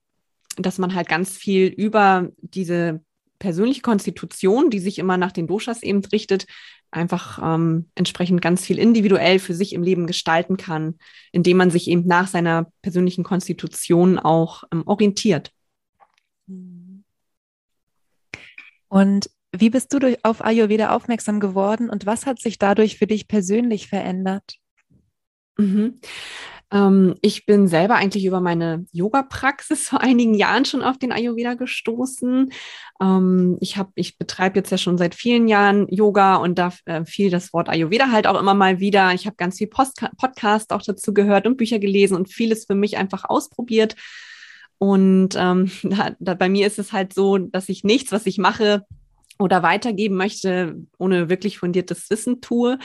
dass 0.57 0.77
man 0.77 0.95
halt 0.95 1.07
ganz 1.07 1.37
viel 1.37 1.67
über 1.67 2.29
diese 2.41 3.01
persönliche 3.39 3.81
Konstitution, 3.81 4.69
die 4.69 4.79
sich 4.79 4.99
immer 4.99 5.17
nach 5.17 5.31
den 5.31 5.47
Doshas 5.47 5.83
eben 5.83 6.03
richtet, 6.05 6.45
einfach 6.91 7.39
ähm, 7.43 7.89
entsprechend 7.95 8.41
ganz 8.41 8.65
viel 8.65 8.79
individuell 8.79 9.39
für 9.39 9.53
sich 9.53 9.73
im 9.73 9.83
Leben 9.83 10.07
gestalten 10.07 10.57
kann, 10.57 10.95
indem 11.31 11.57
man 11.57 11.69
sich 11.69 11.89
eben 11.89 12.05
nach 12.05 12.27
seiner 12.27 12.71
persönlichen 12.81 13.23
Konstitution 13.23 14.19
auch 14.19 14.63
ähm, 14.71 14.83
orientiert. 14.85 15.51
Und 18.87 19.29
wie 19.51 19.69
bist 19.69 19.93
du 19.93 19.99
durch, 19.99 20.23
auf 20.23 20.43
Ayurveda 20.43 20.95
aufmerksam 20.95 21.39
geworden 21.39 21.89
und 21.89 22.05
was 22.05 22.25
hat 22.25 22.39
sich 22.39 22.57
dadurch 22.57 22.97
für 22.97 23.07
dich 23.07 23.27
persönlich 23.27 23.87
verändert? 23.87 24.55
Mhm. 25.57 25.99
Ähm, 26.73 27.15
ich 27.21 27.45
bin 27.45 27.67
selber 27.67 27.95
eigentlich 27.95 28.25
über 28.25 28.41
meine 28.41 28.85
Yoga-Praxis 28.91 29.87
vor 29.89 30.01
einigen 30.01 30.33
Jahren 30.33 30.65
schon 30.65 30.81
auf 30.81 30.97
den 30.97 31.11
Ayurveda 31.11 31.53
gestoßen. 31.53 32.51
Ähm, 32.99 33.57
ich 33.61 33.79
ich 33.95 34.17
betreibe 34.17 34.59
jetzt 34.59 34.71
ja 34.71 34.77
schon 34.77 34.97
seit 34.97 35.13
vielen 35.13 35.47
Jahren 35.47 35.87
Yoga 35.89 36.37
und 36.37 36.57
da 36.57 36.73
äh, 36.85 37.05
fiel 37.05 37.29
das 37.29 37.53
Wort 37.53 37.69
Ayurveda 37.69 38.11
halt 38.11 38.25
auch 38.27 38.39
immer 38.39 38.55
mal 38.55 38.79
wieder. 38.79 39.13
Ich 39.13 39.27
habe 39.27 39.35
ganz 39.35 39.59
viel 39.59 39.67
Post 39.67 40.03
Podcast 40.17 40.73
auch 40.73 40.81
dazu 40.81 41.13
gehört 41.13 41.45
und 41.45 41.57
Bücher 41.57 41.79
gelesen 41.79 42.15
und 42.15 42.31
vieles 42.31 42.65
für 42.65 42.75
mich 42.75 42.97
einfach 42.97 43.25
ausprobiert. 43.25 43.95
Und 44.79 45.35
ähm, 45.37 45.71
da, 45.83 46.15
da, 46.19 46.33
bei 46.33 46.49
mir 46.49 46.65
ist 46.65 46.79
es 46.79 46.91
halt 46.91 47.13
so, 47.13 47.37
dass 47.37 47.69
ich 47.69 47.83
nichts, 47.83 48.11
was 48.11 48.25
ich 48.25 48.39
mache, 48.39 48.85
oder 49.39 49.63
weitergeben 49.63 50.15
möchte, 50.15 50.75
ohne 50.97 51.29
wirklich 51.29 51.57
fundiertes 51.59 52.09
Wissen 52.09 52.41
tue. 52.41 52.77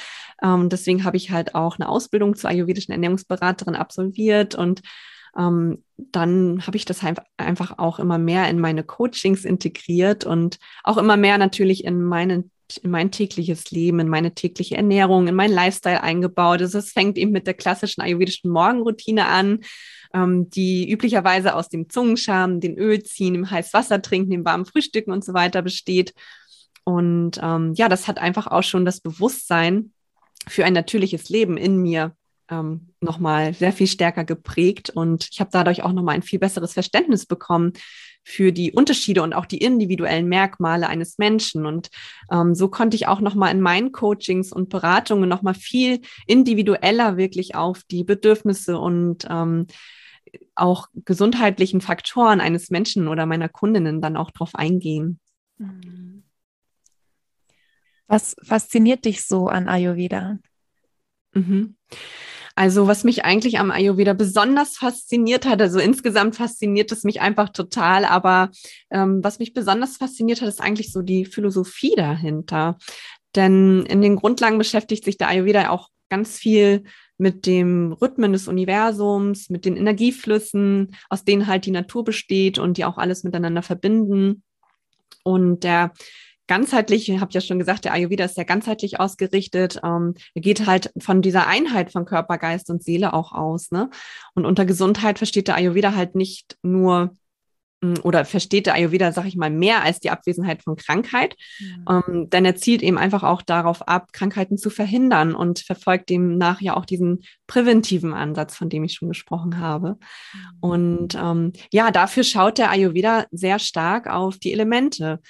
Ähm, 0.42 0.68
deswegen 0.68 1.04
habe 1.04 1.16
ich 1.16 1.30
halt 1.30 1.54
auch 1.54 1.78
eine 1.78 1.88
Ausbildung 1.88 2.36
zur 2.36 2.50
ayurvedischen 2.50 2.92
Ernährungsberaterin 2.92 3.76
absolviert 3.76 4.54
und 4.54 4.82
ähm, 5.36 5.84
dann 5.96 6.66
habe 6.66 6.76
ich 6.76 6.84
das 6.84 7.00
einfach 7.36 7.78
auch 7.78 7.98
immer 7.98 8.18
mehr 8.18 8.48
in 8.48 8.58
meine 8.58 8.82
Coachings 8.82 9.44
integriert 9.44 10.24
und 10.24 10.58
auch 10.84 10.96
immer 10.96 11.16
mehr 11.16 11.38
natürlich 11.38 11.84
in 11.84 12.02
meine 12.02 12.44
in 12.76 12.90
mein 12.90 13.10
tägliches 13.10 13.70
Leben, 13.70 14.00
in 14.00 14.08
meine 14.08 14.34
tägliche 14.34 14.76
Ernährung, 14.76 15.26
in 15.26 15.34
meinen 15.34 15.54
Lifestyle 15.54 16.02
eingebaut. 16.02 16.60
Also 16.60 16.78
es 16.78 16.92
fängt 16.92 17.16
eben 17.16 17.32
mit 17.32 17.46
der 17.46 17.54
klassischen 17.54 18.02
ayurvedischen 18.02 18.50
Morgenroutine 18.50 19.26
an, 19.26 19.60
ähm, 20.12 20.50
die 20.50 20.90
üblicherweise 20.90 21.54
aus 21.54 21.68
dem 21.68 21.88
Zungenscham, 21.88 22.60
den 22.60 22.76
Öl 22.76 23.02
ziehen, 23.02 23.34
dem 23.34 23.50
heiß 23.50 23.72
Wasser 23.72 24.02
trinken, 24.02 24.30
dem 24.30 24.44
warmen 24.44 24.66
Frühstücken 24.66 25.12
und 25.12 25.24
so 25.24 25.34
weiter 25.34 25.62
besteht. 25.62 26.14
Und 26.84 27.38
ähm, 27.42 27.74
ja, 27.74 27.88
das 27.88 28.08
hat 28.08 28.18
einfach 28.18 28.46
auch 28.46 28.62
schon 28.62 28.84
das 28.84 29.00
Bewusstsein 29.00 29.92
für 30.46 30.64
ein 30.64 30.72
natürliches 30.72 31.28
Leben 31.28 31.56
in 31.56 31.78
mir 31.78 32.14
ähm, 32.50 32.88
nochmal 33.00 33.54
sehr 33.54 33.72
viel 33.72 33.86
stärker 33.86 34.24
geprägt. 34.24 34.90
Und 34.90 35.28
ich 35.30 35.40
habe 35.40 35.50
dadurch 35.52 35.82
auch 35.82 35.92
nochmal 35.92 36.14
ein 36.14 36.22
viel 36.22 36.38
besseres 36.38 36.72
Verständnis 36.72 37.26
bekommen 37.26 37.72
für 38.28 38.52
die 38.52 38.72
Unterschiede 38.72 39.22
und 39.22 39.32
auch 39.32 39.46
die 39.46 39.56
individuellen 39.56 40.28
Merkmale 40.28 40.86
eines 40.86 41.16
Menschen. 41.16 41.64
Und 41.64 41.88
ähm, 42.30 42.54
so 42.54 42.68
konnte 42.68 42.94
ich 42.94 43.08
auch 43.08 43.20
nochmal 43.20 43.52
in 43.52 43.62
meinen 43.62 43.90
Coachings 43.90 44.52
und 44.52 44.68
Beratungen 44.68 45.30
nochmal 45.30 45.54
viel 45.54 46.02
individueller 46.26 47.16
wirklich 47.16 47.54
auf 47.54 47.84
die 47.84 48.04
Bedürfnisse 48.04 48.78
und 48.78 49.26
ähm, 49.30 49.66
auch 50.54 50.88
gesundheitlichen 51.06 51.80
Faktoren 51.80 52.42
eines 52.42 52.68
Menschen 52.68 53.08
oder 53.08 53.24
meiner 53.24 53.48
Kundinnen 53.48 54.02
dann 54.02 54.18
auch 54.18 54.30
drauf 54.30 54.54
eingehen. 54.54 55.20
Mhm. 55.56 56.22
Was 58.08 58.36
fasziniert 58.42 59.06
dich 59.06 59.24
so 59.24 59.48
an 59.48 59.68
Ayurveda? 59.68 60.36
Mhm. 61.32 61.76
Also 62.58 62.88
was 62.88 63.04
mich 63.04 63.24
eigentlich 63.24 63.60
am 63.60 63.70
Ayurveda 63.70 64.14
besonders 64.14 64.76
fasziniert 64.76 65.46
hat, 65.46 65.62
also 65.62 65.78
insgesamt 65.78 66.34
fasziniert 66.34 66.90
es 66.90 67.04
mich 67.04 67.20
einfach 67.20 67.50
total, 67.50 68.04
aber 68.04 68.50
ähm, 68.90 69.22
was 69.22 69.38
mich 69.38 69.54
besonders 69.54 69.96
fasziniert 69.96 70.40
hat, 70.40 70.48
ist 70.48 70.60
eigentlich 70.60 70.90
so 70.90 71.02
die 71.02 71.24
Philosophie 71.24 71.94
dahinter. 71.96 72.76
Denn 73.36 73.86
in 73.86 74.02
den 74.02 74.16
Grundlagen 74.16 74.58
beschäftigt 74.58 75.04
sich 75.04 75.16
der 75.16 75.28
Ayurveda 75.28 75.70
auch 75.70 75.90
ganz 76.08 76.36
viel 76.36 76.82
mit 77.16 77.46
dem 77.46 77.92
Rhythmen 77.92 78.32
des 78.32 78.48
Universums, 78.48 79.50
mit 79.50 79.64
den 79.64 79.76
Energieflüssen, 79.76 80.96
aus 81.08 81.22
denen 81.22 81.46
halt 81.46 81.64
die 81.64 81.70
Natur 81.70 82.02
besteht 82.02 82.58
und 82.58 82.76
die 82.76 82.84
auch 82.84 82.98
alles 82.98 83.22
miteinander 83.22 83.62
verbinden. 83.62 84.42
Und 85.22 85.62
der 85.62 85.92
ganzheitlich, 86.48 87.08
ich 87.08 87.20
habe 87.20 87.30
ja 87.32 87.40
schon 87.40 87.58
gesagt, 87.58 87.84
der 87.84 87.92
Ayurveda 87.92 88.24
ist 88.24 88.36
ja 88.36 88.44
ganzheitlich 88.44 88.98
ausgerichtet. 88.98 89.78
Ähm, 89.84 90.14
er 90.34 90.42
geht 90.42 90.66
halt 90.66 90.90
von 90.98 91.22
dieser 91.22 91.46
Einheit 91.46 91.92
von 91.92 92.04
Körper, 92.04 92.38
Geist 92.38 92.70
und 92.70 92.82
Seele 92.82 93.12
auch 93.12 93.32
aus. 93.32 93.70
Ne? 93.70 93.90
Und 94.34 94.46
unter 94.46 94.64
Gesundheit 94.66 95.18
versteht 95.18 95.46
der 95.46 95.56
Ayurveda 95.56 95.94
halt 95.94 96.16
nicht 96.16 96.56
nur 96.62 97.14
mm, 97.82 97.96
oder 98.02 98.24
versteht 98.24 98.66
der 98.66 98.74
Ayurveda, 98.74 99.12
sag 99.12 99.26
ich 99.26 99.36
mal, 99.36 99.50
mehr 99.50 99.82
als 99.82 100.00
die 100.00 100.10
Abwesenheit 100.10 100.62
von 100.62 100.76
Krankheit. 100.76 101.36
Mhm. 101.60 101.84
Ähm, 101.88 102.30
denn 102.30 102.46
er 102.46 102.56
zielt 102.56 102.82
eben 102.82 102.96
einfach 102.96 103.22
auch 103.22 103.42
darauf 103.42 103.86
ab, 103.86 104.12
Krankheiten 104.12 104.56
zu 104.56 104.70
verhindern 104.70 105.34
und 105.34 105.60
verfolgt 105.60 106.08
demnach 106.08 106.62
ja 106.62 106.76
auch 106.76 106.86
diesen 106.86 107.24
präventiven 107.46 108.14
Ansatz, 108.14 108.56
von 108.56 108.70
dem 108.70 108.84
ich 108.84 108.94
schon 108.94 109.08
gesprochen 109.08 109.60
habe. 109.60 109.98
Mhm. 110.32 110.58
Und 110.60 111.14
ähm, 111.14 111.52
ja, 111.70 111.90
dafür 111.90 112.24
schaut 112.24 112.56
der 112.56 112.70
Ayurveda 112.70 113.26
sehr 113.32 113.58
stark 113.58 114.08
auf 114.08 114.38
die 114.38 114.54
Elemente, 114.54 115.20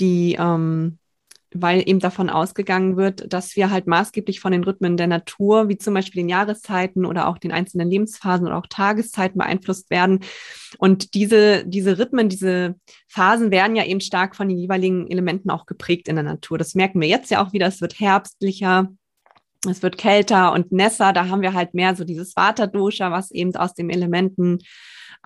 die, 0.00 0.36
ähm, 0.38 0.98
weil 1.52 1.88
eben 1.88 1.98
davon 1.98 2.28
ausgegangen 2.28 2.96
wird, 2.96 3.32
dass 3.32 3.56
wir 3.56 3.70
halt 3.70 3.86
maßgeblich 3.86 4.40
von 4.40 4.52
den 4.52 4.64
Rhythmen 4.64 4.98
der 4.98 5.06
Natur, 5.06 5.68
wie 5.68 5.78
zum 5.78 5.94
Beispiel 5.94 6.22
den 6.22 6.28
Jahreszeiten 6.28 7.06
oder 7.06 7.26
auch 7.26 7.38
den 7.38 7.52
einzelnen 7.52 7.90
Lebensphasen 7.90 8.46
oder 8.46 8.58
auch 8.58 8.66
Tageszeiten 8.66 9.38
beeinflusst 9.38 9.90
werden. 9.90 10.20
Und 10.76 11.14
diese, 11.14 11.64
diese 11.66 11.98
Rhythmen, 11.98 12.28
diese 12.28 12.74
Phasen 13.08 13.50
werden 13.50 13.76
ja 13.76 13.84
eben 13.84 14.00
stark 14.00 14.36
von 14.36 14.48
den 14.48 14.58
jeweiligen 14.58 15.10
Elementen 15.10 15.50
auch 15.50 15.64
geprägt 15.64 16.08
in 16.08 16.16
der 16.16 16.24
Natur. 16.24 16.58
Das 16.58 16.74
merken 16.74 17.00
wir 17.00 17.08
jetzt 17.08 17.30
ja 17.30 17.42
auch 17.42 17.54
wieder. 17.54 17.66
Es 17.66 17.80
wird 17.80 17.98
herbstlicher, 17.98 18.88
es 19.66 19.82
wird 19.82 19.96
kälter 19.96 20.52
und 20.52 20.70
nässer. 20.70 21.14
Da 21.14 21.28
haben 21.28 21.42
wir 21.42 21.54
halt 21.54 21.72
mehr 21.72 21.96
so 21.96 22.04
dieses 22.04 22.36
Vata-Dosha, 22.36 23.10
was 23.10 23.30
eben 23.30 23.56
aus 23.56 23.72
den 23.72 23.88
Elementen 23.88 24.58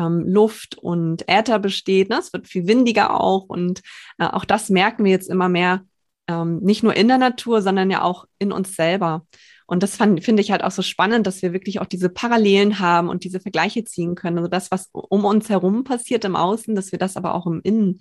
ähm, 0.02 0.24
Luft 0.26 0.76
und 0.78 1.28
Äther 1.28 1.58
besteht. 1.58 2.08
Ne? 2.08 2.18
Es 2.18 2.32
wird 2.32 2.48
viel 2.48 2.66
windiger 2.66 3.20
auch 3.20 3.44
und 3.44 3.80
äh, 4.18 4.24
auch 4.24 4.44
das 4.44 4.68
merken 4.68 5.04
wir 5.04 5.10
jetzt 5.10 5.30
immer 5.30 5.48
mehr, 5.48 5.84
ähm, 6.28 6.60
nicht 6.60 6.82
nur 6.82 6.94
in 6.94 7.08
der 7.08 7.18
Natur, 7.18 7.62
sondern 7.62 7.90
ja 7.90 8.02
auch 8.02 8.26
in 8.38 8.52
uns 8.52 8.74
selber. 8.74 9.26
Und 9.66 9.82
das 9.82 9.96
finde 9.96 10.42
ich 10.42 10.50
halt 10.50 10.62
auch 10.64 10.70
so 10.70 10.82
spannend, 10.82 11.26
dass 11.26 11.40
wir 11.40 11.54
wirklich 11.54 11.80
auch 11.80 11.86
diese 11.86 12.10
Parallelen 12.10 12.78
haben 12.78 13.08
und 13.08 13.24
diese 13.24 13.40
Vergleiche 13.40 13.84
ziehen 13.84 14.14
können. 14.14 14.36
Also 14.36 14.48
das, 14.48 14.70
was 14.70 14.90
um 14.92 15.24
uns 15.24 15.48
herum 15.48 15.84
passiert 15.84 16.24
im 16.24 16.36
Außen, 16.36 16.74
dass 16.74 16.92
wir 16.92 16.98
das 16.98 17.16
aber 17.16 17.34
auch 17.34 17.46
im 17.46 17.60
Innen 17.62 18.00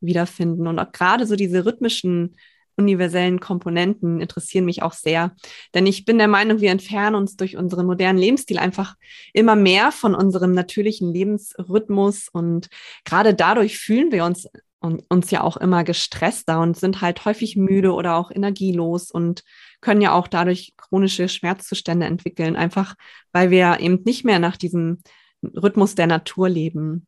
wiederfinden. 0.00 0.66
Und 0.66 0.78
auch 0.80 0.90
gerade 0.90 1.26
so 1.26 1.36
diese 1.36 1.64
rhythmischen 1.64 2.34
universellen 2.76 3.40
Komponenten 3.40 4.20
interessieren 4.20 4.64
mich 4.64 4.82
auch 4.82 4.92
sehr. 4.92 5.34
Denn 5.74 5.86
ich 5.86 6.04
bin 6.04 6.18
der 6.18 6.28
Meinung, 6.28 6.60
wir 6.60 6.70
entfernen 6.70 7.16
uns 7.16 7.36
durch 7.36 7.56
unseren 7.56 7.86
modernen 7.86 8.18
Lebensstil 8.18 8.58
einfach 8.58 8.94
immer 9.32 9.56
mehr 9.56 9.92
von 9.92 10.14
unserem 10.14 10.52
natürlichen 10.52 11.12
Lebensrhythmus 11.12 12.28
und 12.32 12.68
gerade 13.04 13.34
dadurch 13.34 13.78
fühlen 13.78 14.12
wir 14.12 14.24
uns 14.24 14.48
uns 14.82 15.30
ja 15.30 15.42
auch 15.42 15.56
immer 15.56 15.84
gestresster 15.84 16.60
und 16.60 16.76
sind 16.76 17.00
halt 17.00 17.24
häufig 17.24 17.56
müde 17.56 17.92
oder 17.92 18.16
auch 18.16 18.30
energielos 18.30 19.12
und 19.12 19.44
können 19.80 20.00
ja 20.00 20.12
auch 20.12 20.26
dadurch 20.26 20.74
chronische 20.76 21.28
Schmerzzustände 21.28 22.06
entwickeln, 22.06 22.56
einfach 22.56 22.94
weil 23.32 23.50
wir 23.50 23.78
eben 23.80 24.02
nicht 24.04 24.24
mehr 24.24 24.38
nach 24.38 24.56
diesem 24.56 24.98
Rhythmus 25.42 25.94
der 25.94 26.06
Natur 26.06 26.48
leben. 26.48 27.06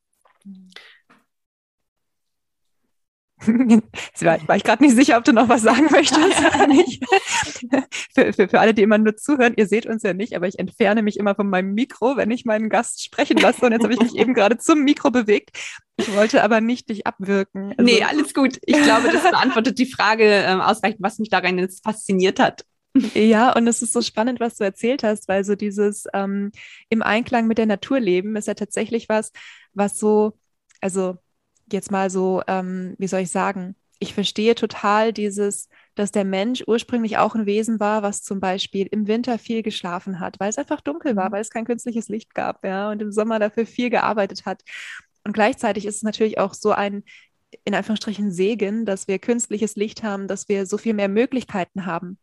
War, 3.46 4.48
war 4.48 4.56
ich 4.56 4.64
gerade 4.64 4.82
nicht 4.82 4.94
sicher, 4.94 5.18
ob 5.18 5.24
du 5.24 5.32
noch 5.32 5.48
was 5.48 5.62
sagen 5.62 5.86
möchtest 5.90 6.38
oder 6.38 6.66
nicht. 6.68 7.04
für, 8.14 8.32
für, 8.32 8.48
für 8.48 8.60
alle, 8.60 8.74
die 8.74 8.82
immer 8.82 8.98
nur 8.98 9.16
zuhören, 9.16 9.54
ihr 9.56 9.66
seht 9.66 9.86
uns 9.86 10.02
ja 10.02 10.14
nicht, 10.14 10.34
aber 10.34 10.46
ich 10.46 10.58
entferne 10.58 11.02
mich 11.02 11.18
immer 11.18 11.34
von 11.34 11.48
meinem 11.48 11.74
Mikro, 11.74 12.16
wenn 12.16 12.30
ich 12.30 12.44
meinen 12.44 12.68
Gast 12.68 13.02
sprechen 13.02 13.38
lasse. 13.38 13.64
Und 13.64 13.72
jetzt 13.72 13.84
habe 13.84 13.94
ich 13.94 14.00
mich 14.00 14.16
eben 14.16 14.34
gerade 14.34 14.58
zum 14.58 14.82
Mikro 14.82 15.10
bewegt. 15.10 15.56
Ich 15.96 16.14
wollte 16.14 16.42
aber 16.42 16.60
nicht 16.60 16.88
dich 16.88 17.06
abwirken. 17.06 17.74
Also, 17.76 17.82
nee, 17.82 18.02
alles 18.02 18.34
gut. 18.34 18.58
Ich 18.62 18.82
glaube, 18.82 19.08
das 19.12 19.22
beantwortet 19.22 19.78
die 19.78 19.86
Frage 19.86 20.24
ähm, 20.24 20.60
ausreichend, 20.60 21.02
was 21.02 21.18
mich 21.18 21.30
daran 21.30 21.58
jetzt 21.58 21.84
fasziniert 21.84 22.40
hat. 22.40 22.64
Ja, 23.14 23.52
und 23.52 23.66
es 23.66 23.82
ist 23.82 23.92
so 23.92 24.02
spannend, 24.02 24.38
was 24.38 24.56
du 24.56 24.64
erzählt 24.64 25.02
hast, 25.02 25.28
weil 25.28 25.44
so 25.44 25.56
dieses 25.56 26.06
ähm, 26.14 26.52
im 26.88 27.02
Einklang 27.02 27.48
mit 27.48 27.58
der 27.58 27.66
Natur 27.66 27.98
leben 27.98 28.36
ist 28.36 28.46
ja 28.46 28.54
tatsächlich 28.54 29.08
was, 29.08 29.32
was 29.72 29.98
so, 29.98 30.38
also 30.80 31.16
jetzt 31.72 31.90
mal 31.90 32.10
so, 32.10 32.42
ähm, 32.46 32.94
wie 32.98 33.06
soll 33.06 33.20
ich 33.20 33.30
sagen, 33.30 33.76
ich 33.98 34.14
verstehe 34.14 34.54
total 34.54 35.12
dieses, 35.12 35.68
dass 35.94 36.12
der 36.12 36.24
Mensch 36.24 36.64
ursprünglich 36.66 37.18
auch 37.18 37.34
ein 37.34 37.46
Wesen 37.46 37.80
war, 37.80 38.02
was 38.02 38.22
zum 38.22 38.40
Beispiel 38.40 38.86
im 38.90 39.06
Winter 39.06 39.38
viel 39.38 39.62
geschlafen 39.62 40.20
hat, 40.20 40.38
weil 40.40 40.50
es 40.50 40.58
einfach 40.58 40.80
dunkel 40.80 41.16
war, 41.16 41.28
mhm. 41.28 41.32
weil 41.32 41.40
es 41.40 41.50
kein 41.50 41.64
künstliches 41.64 42.08
Licht 42.08 42.34
gab, 42.34 42.64
ja, 42.64 42.90
und 42.90 43.00
im 43.00 43.12
Sommer 43.12 43.38
dafür 43.38 43.66
viel 43.66 43.90
gearbeitet 43.90 44.44
hat. 44.46 44.62
Und 45.24 45.32
gleichzeitig 45.32 45.86
ist 45.86 45.96
es 45.96 46.02
natürlich 46.02 46.38
auch 46.38 46.54
so 46.54 46.72
ein, 46.72 47.04
in 47.64 47.74
Anführungsstrichen, 47.74 48.30
Segen, 48.30 48.84
dass 48.84 49.08
wir 49.08 49.18
künstliches 49.18 49.76
Licht 49.76 50.02
haben, 50.02 50.28
dass 50.28 50.48
wir 50.48 50.66
so 50.66 50.76
viel 50.76 50.94
mehr 50.94 51.08
Möglichkeiten 51.08 51.86
haben. 51.86 52.18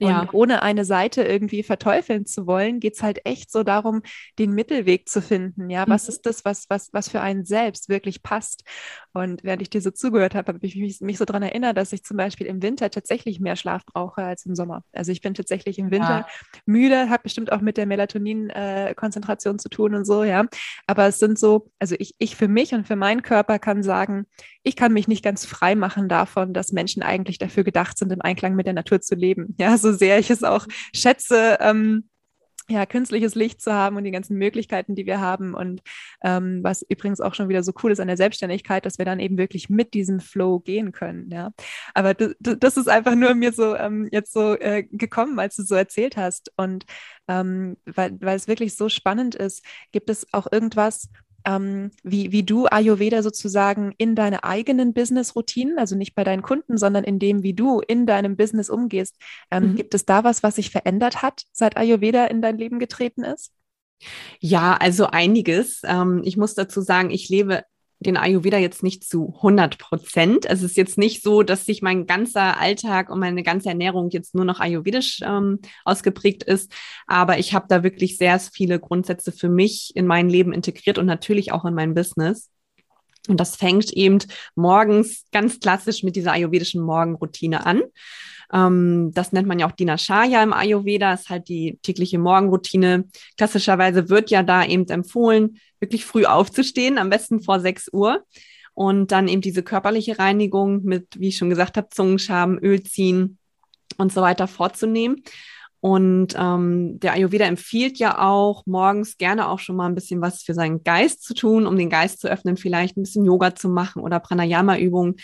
Und 0.00 0.08
ja. 0.08 0.28
ohne 0.32 0.62
eine 0.62 0.84
Seite 0.84 1.22
irgendwie 1.22 1.62
verteufeln 1.62 2.26
zu 2.26 2.46
wollen, 2.46 2.80
geht 2.80 2.94
es 2.94 3.02
halt 3.02 3.20
echt 3.24 3.52
so 3.52 3.62
darum, 3.62 4.02
den 4.38 4.52
Mittelweg 4.52 5.08
zu 5.08 5.22
finden. 5.22 5.70
Ja, 5.70 5.84
was 5.86 6.04
mhm. 6.04 6.08
ist 6.08 6.26
das, 6.26 6.44
was, 6.44 6.66
was, 6.68 6.92
was 6.92 7.08
für 7.08 7.20
einen 7.20 7.44
selbst 7.44 7.88
wirklich 7.88 8.22
passt? 8.22 8.64
Und 9.12 9.44
während 9.44 9.62
ich 9.62 9.70
dir 9.70 9.80
so 9.80 9.92
zugehört 9.92 10.34
habe, 10.34 10.54
habe 10.54 10.66
ich 10.66 10.74
mich, 10.74 11.00
mich 11.00 11.18
so 11.18 11.24
daran 11.24 11.44
erinnert, 11.44 11.76
dass 11.76 11.92
ich 11.92 12.02
zum 12.02 12.16
Beispiel 12.16 12.48
im 12.48 12.60
Winter 12.62 12.90
tatsächlich 12.90 13.38
mehr 13.38 13.54
Schlaf 13.54 13.86
brauche 13.86 14.22
als 14.22 14.44
im 14.46 14.56
Sommer. 14.56 14.82
Also 14.92 15.12
ich 15.12 15.20
bin 15.20 15.34
tatsächlich 15.34 15.78
im 15.78 15.92
Winter 15.92 16.26
ja. 16.26 16.26
müde, 16.66 17.08
hat 17.08 17.22
bestimmt 17.22 17.52
auch 17.52 17.60
mit 17.60 17.76
der 17.76 17.86
Melatonin-Konzentration 17.86 19.54
äh, 19.54 19.58
zu 19.58 19.68
tun 19.68 19.94
und 19.94 20.04
so, 20.04 20.24
ja. 20.24 20.44
Aber 20.88 21.06
es 21.06 21.20
sind 21.20 21.38
so, 21.38 21.70
also 21.78 21.94
ich, 21.98 22.16
ich 22.18 22.34
für 22.34 22.48
mich 22.48 22.74
und 22.74 22.88
für 22.88 22.96
meinen 22.96 23.22
Körper 23.22 23.60
kann 23.60 23.84
sagen, 23.84 24.26
ich 24.64 24.74
kann 24.74 24.92
mich 24.92 25.06
nicht 25.06 25.22
ganz 25.22 25.46
frei 25.46 25.76
machen 25.76 26.08
davon, 26.08 26.52
dass 26.52 26.72
Menschen 26.72 27.02
eigentlich 27.02 27.38
dafür 27.38 27.62
gedacht 27.62 27.98
sind, 27.98 28.10
im 28.10 28.22
Einklang 28.22 28.56
mit 28.56 28.66
der 28.66 28.72
Natur 28.72 29.00
zu 29.00 29.14
leben. 29.14 29.54
Ja, 29.60 29.76
so 29.78 29.92
sehr 29.94 30.18
ich 30.18 30.30
es 30.30 30.42
auch 30.42 30.66
schätze, 30.94 31.58
ähm, 31.60 32.08
ja, 32.68 32.86
künstliches 32.86 33.34
Licht 33.34 33.60
zu 33.60 33.74
haben 33.74 33.96
und 33.96 34.04
die 34.04 34.10
ganzen 34.10 34.38
Möglichkeiten, 34.38 34.94
die 34.94 35.04
wir 35.04 35.20
haben. 35.20 35.54
Und 35.54 35.82
ähm, 36.22 36.60
was 36.62 36.82
übrigens 36.82 37.20
auch 37.20 37.34
schon 37.34 37.50
wieder 37.50 37.62
so 37.62 37.72
cool 37.82 37.92
ist 37.92 38.00
an 38.00 38.08
der 38.08 38.16
Selbstständigkeit, 38.16 38.86
dass 38.86 38.96
wir 38.96 39.04
dann 39.04 39.20
eben 39.20 39.36
wirklich 39.36 39.68
mit 39.68 39.92
diesem 39.92 40.20
Flow 40.20 40.60
gehen 40.60 40.92
können. 40.92 41.30
Ja, 41.30 41.50
aber 41.92 42.14
das 42.14 42.76
ist 42.78 42.88
einfach 42.88 43.14
nur 43.14 43.34
mir 43.34 43.52
so 43.52 43.76
ähm, 43.76 44.08
jetzt 44.12 44.32
so 44.32 44.54
äh, 44.58 44.84
gekommen, 44.84 45.38
als 45.38 45.56
du 45.56 45.62
so 45.62 45.74
erzählt 45.74 46.16
hast. 46.16 46.52
Und 46.56 46.86
ähm, 47.28 47.76
weil, 47.84 48.18
weil 48.20 48.36
es 48.36 48.48
wirklich 48.48 48.76
so 48.76 48.88
spannend 48.88 49.34
ist, 49.34 49.62
gibt 49.92 50.08
es 50.08 50.26
auch 50.32 50.50
irgendwas, 50.50 51.10
ähm, 51.44 51.90
wie, 52.02 52.32
wie 52.32 52.42
du 52.42 52.66
Ayurveda 52.66 53.22
sozusagen 53.22 53.92
in 53.98 54.14
deine 54.14 54.44
eigenen 54.44 54.94
Business-Routinen, 54.94 55.78
also 55.78 55.96
nicht 55.96 56.14
bei 56.14 56.24
deinen 56.24 56.42
Kunden, 56.42 56.76
sondern 56.78 57.04
in 57.04 57.18
dem, 57.18 57.42
wie 57.42 57.54
du 57.54 57.80
in 57.80 58.06
deinem 58.06 58.36
Business 58.36 58.70
umgehst. 58.70 59.16
Ähm, 59.50 59.72
mhm. 59.72 59.76
Gibt 59.76 59.94
es 59.94 60.04
da 60.04 60.24
was, 60.24 60.42
was 60.42 60.56
sich 60.56 60.70
verändert 60.70 61.22
hat, 61.22 61.44
seit 61.52 61.76
Ayurveda 61.76 62.26
in 62.26 62.42
dein 62.42 62.58
Leben 62.58 62.78
getreten 62.78 63.24
ist? 63.24 63.52
Ja, 64.40 64.76
also 64.76 65.06
einiges. 65.06 65.82
Ähm, 65.84 66.22
ich 66.24 66.36
muss 66.36 66.54
dazu 66.54 66.80
sagen, 66.80 67.10
ich 67.10 67.28
lebe 67.28 67.62
den 68.06 68.16
Ayurveda 68.16 68.58
jetzt 68.58 68.82
nicht 68.82 69.04
zu 69.04 69.34
100 69.36 69.78
Prozent. 69.78 70.46
Es 70.46 70.62
ist 70.62 70.76
jetzt 70.76 70.98
nicht 70.98 71.22
so, 71.22 71.42
dass 71.42 71.64
sich 71.64 71.82
mein 71.82 72.06
ganzer 72.06 72.60
Alltag 72.60 73.10
und 73.10 73.18
meine 73.18 73.42
ganze 73.42 73.68
Ernährung 73.68 74.10
jetzt 74.10 74.34
nur 74.34 74.44
noch 74.44 74.60
ayurvedisch 74.60 75.20
ähm, 75.24 75.60
ausgeprägt 75.84 76.42
ist. 76.42 76.72
Aber 77.06 77.38
ich 77.38 77.54
habe 77.54 77.66
da 77.68 77.82
wirklich 77.82 78.16
sehr 78.16 78.38
viele 78.38 78.78
Grundsätze 78.78 79.32
für 79.32 79.48
mich 79.48 79.92
in 79.94 80.06
mein 80.06 80.28
Leben 80.28 80.52
integriert 80.52 80.98
und 80.98 81.06
natürlich 81.06 81.52
auch 81.52 81.64
in 81.64 81.74
mein 81.74 81.94
Business. 81.94 82.50
Und 83.28 83.40
das 83.40 83.56
fängt 83.56 83.90
eben 83.92 84.18
morgens 84.54 85.24
ganz 85.32 85.60
klassisch 85.60 86.02
mit 86.02 86.16
dieser 86.16 86.32
ayurvedischen 86.32 86.82
Morgenroutine 86.82 87.64
an. 87.64 87.82
Ähm, 88.54 89.10
das 89.12 89.32
nennt 89.32 89.48
man 89.48 89.58
ja 89.58 89.66
auch 89.66 89.72
Dinashaya 89.72 90.42
im 90.42 90.52
Ayurveda, 90.52 91.12
ist 91.12 91.28
halt 91.28 91.48
die 91.48 91.78
tägliche 91.82 92.18
Morgenroutine. 92.18 93.04
Klassischerweise 93.36 94.08
wird 94.08 94.30
ja 94.30 94.42
da 94.42 94.64
eben 94.64 94.88
empfohlen, 94.88 95.58
wirklich 95.80 96.04
früh 96.04 96.24
aufzustehen, 96.24 96.96
am 96.96 97.10
besten 97.10 97.42
vor 97.42 97.60
6 97.60 97.90
Uhr. 97.92 98.24
Und 98.72 99.12
dann 99.12 99.28
eben 99.28 99.40
diese 99.40 99.62
körperliche 99.62 100.18
Reinigung 100.18 100.82
mit, 100.84 101.20
wie 101.20 101.28
ich 101.28 101.36
schon 101.36 101.50
gesagt 101.50 101.76
habe, 101.76 101.88
Zungenschaben, 101.90 102.58
Öl 102.58 102.82
ziehen 102.82 103.38
und 103.98 104.12
so 104.12 104.20
weiter 104.20 104.48
vorzunehmen. 104.48 105.22
Und 105.84 106.34
ähm, 106.38 106.98
der 106.98 107.12
Ayurveda 107.12 107.44
empfiehlt 107.44 107.98
ja 107.98 108.18
auch, 108.18 108.64
morgens 108.64 109.18
gerne 109.18 109.48
auch 109.48 109.58
schon 109.58 109.76
mal 109.76 109.84
ein 109.84 109.94
bisschen 109.94 110.22
was 110.22 110.42
für 110.42 110.54
seinen 110.54 110.82
Geist 110.82 111.22
zu 111.22 111.34
tun, 111.34 111.66
um 111.66 111.76
den 111.76 111.90
Geist 111.90 112.20
zu 112.20 112.28
öffnen, 112.28 112.56
vielleicht 112.56 112.96
ein 112.96 113.02
bisschen 113.02 113.26
Yoga 113.26 113.54
zu 113.54 113.68
machen 113.68 114.00
oder 114.00 114.18
Pranayama-Übungen. 114.18 115.16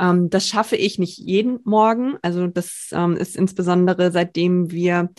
Ähm, 0.00 0.28
das 0.28 0.48
schaffe 0.48 0.74
ich 0.74 0.98
nicht 0.98 1.18
jeden 1.18 1.60
Morgen. 1.62 2.16
Also 2.20 2.48
das 2.48 2.88
ähm, 2.90 3.16
ist 3.16 3.36
insbesondere 3.36 4.10
seitdem 4.10 4.72
wir 4.72 5.10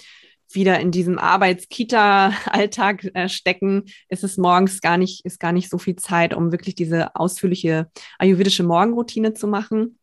wieder 0.51 0.81
in 0.81 0.91
diesem 0.91 1.17
Arbeits-Kita-Alltag 1.17 3.09
äh, 3.13 3.29
stecken, 3.29 3.85
ist 4.09 4.25
es 4.25 4.35
morgens 4.35 4.81
gar 4.81 4.97
nicht, 4.97 5.23
ist 5.23 5.39
gar 5.39 5.53
nicht 5.53 5.69
so 5.69 5.77
viel 5.77 5.95
Zeit, 5.95 6.33
um 6.33 6.51
wirklich 6.51 6.75
diese 6.75 7.15
ausführliche 7.15 7.89
ayurvedische 8.17 8.63
Morgenroutine 8.63 9.33
zu 9.33 9.47
machen. 9.47 9.98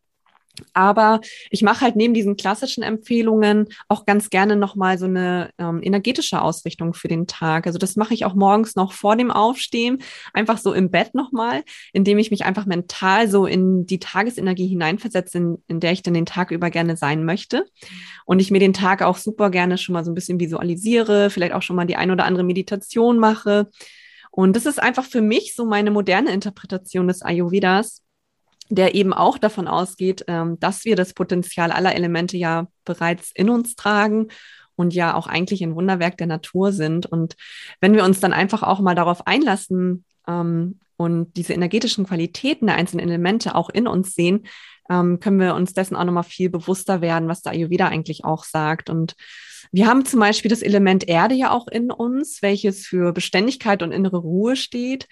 Aber 0.73 1.21
ich 1.49 1.61
mache 1.61 1.81
halt 1.81 1.95
neben 1.95 2.13
diesen 2.13 2.35
klassischen 2.35 2.83
Empfehlungen 2.83 3.67
auch 3.87 4.05
ganz 4.05 4.29
gerne 4.29 4.55
nochmal 4.55 4.97
so 4.97 5.05
eine 5.05 5.51
ähm, 5.57 5.81
energetische 5.83 6.41
Ausrichtung 6.41 6.93
für 6.93 7.07
den 7.07 7.27
Tag. 7.27 7.67
Also 7.67 7.77
das 7.79 7.95
mache 7.95 8.13
ich 8.13 8.25
auch 8.25 8.35
morgens 8.35 8.75
noch 8.75 8.93
vor 8.93 9.15
dem 9.15 9.31
Aufstehen, 9.31 9.99
einfach 10.33 10.57
so 10.57 10.73
im 10.73 10.91
Bett 10.91 11.13
nochmal, 11.13 11.63
indem 11.93 12.17
ich 12.17 12.31
mich 12.31 12.45
einfach 12.45 12.65
mental 12.65 13.29
so 13.29 13.45
in 13.45 13.85
die 13.85 13.99
Tagesenergie 13.99 14.67
hineinversetze, 14.67 15.37
in, 15.37 15.63
in 15.67 15.79
der 15.79 15.91
ich 15.91 16.03
dann 16.03 16.13
den 16.13 16.25
Tag 16.25 16.51
über 16.51 16.69
gerne 16.69 16.97
sein 16.97 17.25
möchte. 17.25 17.65
Und 18.25 18.39
ich 18.39 18.51
mir 18.51 18.59
den 18.59 18.73
Tag 18.73 19.01
auch 19.01 19.17
super 19.17 19.49
gerne 19.49 19.77
schon 19.77 19.93
mal 19.93 20.03
so 20.03 20.11
ein 20.11 20.15
bisschen 20.15 20.39
visualisiere, 20.39 21.29
vielleicht 21.29 21.53
auch 21.53 21.61
schon 21.61 21.75
mal 21.75 21.85
die 21.85 21.95
ein 21.95 22.11
oder 22.11 22.25
andere 22.25 22.43
Meditation 22.43 23.19
mache. 23.19 23.69
Und 24.31 24.55
das 24.55 24.65
ist 24.65 24.81
einfach 24.81 25.05
für 25.05 25.21
mich 25.21 25.55
so 25.55 25.65
meine 25.65 25.91
moderne 25.91 26.31
Interpretation 26.31 27.07
des 27.07 27.21
Ayurvedas 27.21 28.03
der 28.69 28.95
eben 28.95 29.13
auch 29.13 29.37
davon 29.37 29.67
ausgeht, 29.67 30.25
ähm, 30.27 30.59
dass 30.59 30.85
wir 30.85 30.95
das 30.95 31.13
Potenzial 31.13 31.71
aller 31.71 31.95
Elemente 31.95 32.37
ja 32.37 32.67
bereits 32.85 33.31
in 33.33 33.49
uns 33.49 33.75
tragen 33.75 34.27
und 34.75 34.93
ja 34.93 35.15
auch 35.15 35.27
eigentlich 35.27 35.63
ein 35.63 35.75
Wunderwerk 35.75 36.17
der 36.17 36.27
Natur 36.27 36.71
sind. 36.71 37.05
Und 37.05 37.35
wenn 37.81 37.93
wir 37.93 38.03
uns 38.03 38.19
dann 38.19 38.33
einfach 38.33 38.63
auch 38.63 38.79
mal 38.79 38.95
darauf 38.95 39.25
einlassen 39.27 40.05
ähm, 40.27 40.79
und 40.97 41.35
diese 41.35 41.53
energetischen 41.53 42.05
Qualitäten 42.05 42.67
der 42.67 42.75
einzelnen 42.75 43.07
Elemente 43.07 43.55
auch 43.55 43.69
in 43.69 43.87
uns 43.87 44.13
sehen, 44.15 44.47
ähm, 44.89 45.19
können 45.19 45.39
wir 45.39 45.55
uns 45.55 45.73
dessen 45.73 45.95
auch 45.95 46.05
nochmal 46.05 46.23
viel 46.23 46.49
bewusster 46.49 47.01
werden, 47.01 47.27
was 47.27 47.41
der 47.41 47.53
Ayurveda 47.53 47.87
eigentlich 47.87 48.23
auch 48.23 48.43
sagt. 48.43 48.89
Und 48.89 49.15
wir 49.71 49.87
haben 49.87 50.05
zum 50.05 50.19
Beispiel 50.19 50.49
das 50.49 50.61
Element 50.61 51.07
Erde 51.07 51.35
ja 51.35 51.51
auch 51.51 51.67
in 51.67 51.91
uns, 51.91 52.41
welches 52.41 52.85
für 52.85 53.11
Beständigkeit 53.13 53.83
und 53.83 53.91
innere 53.91 54.17
Ruhe 54.17 54.55
steht. 54.55 55.07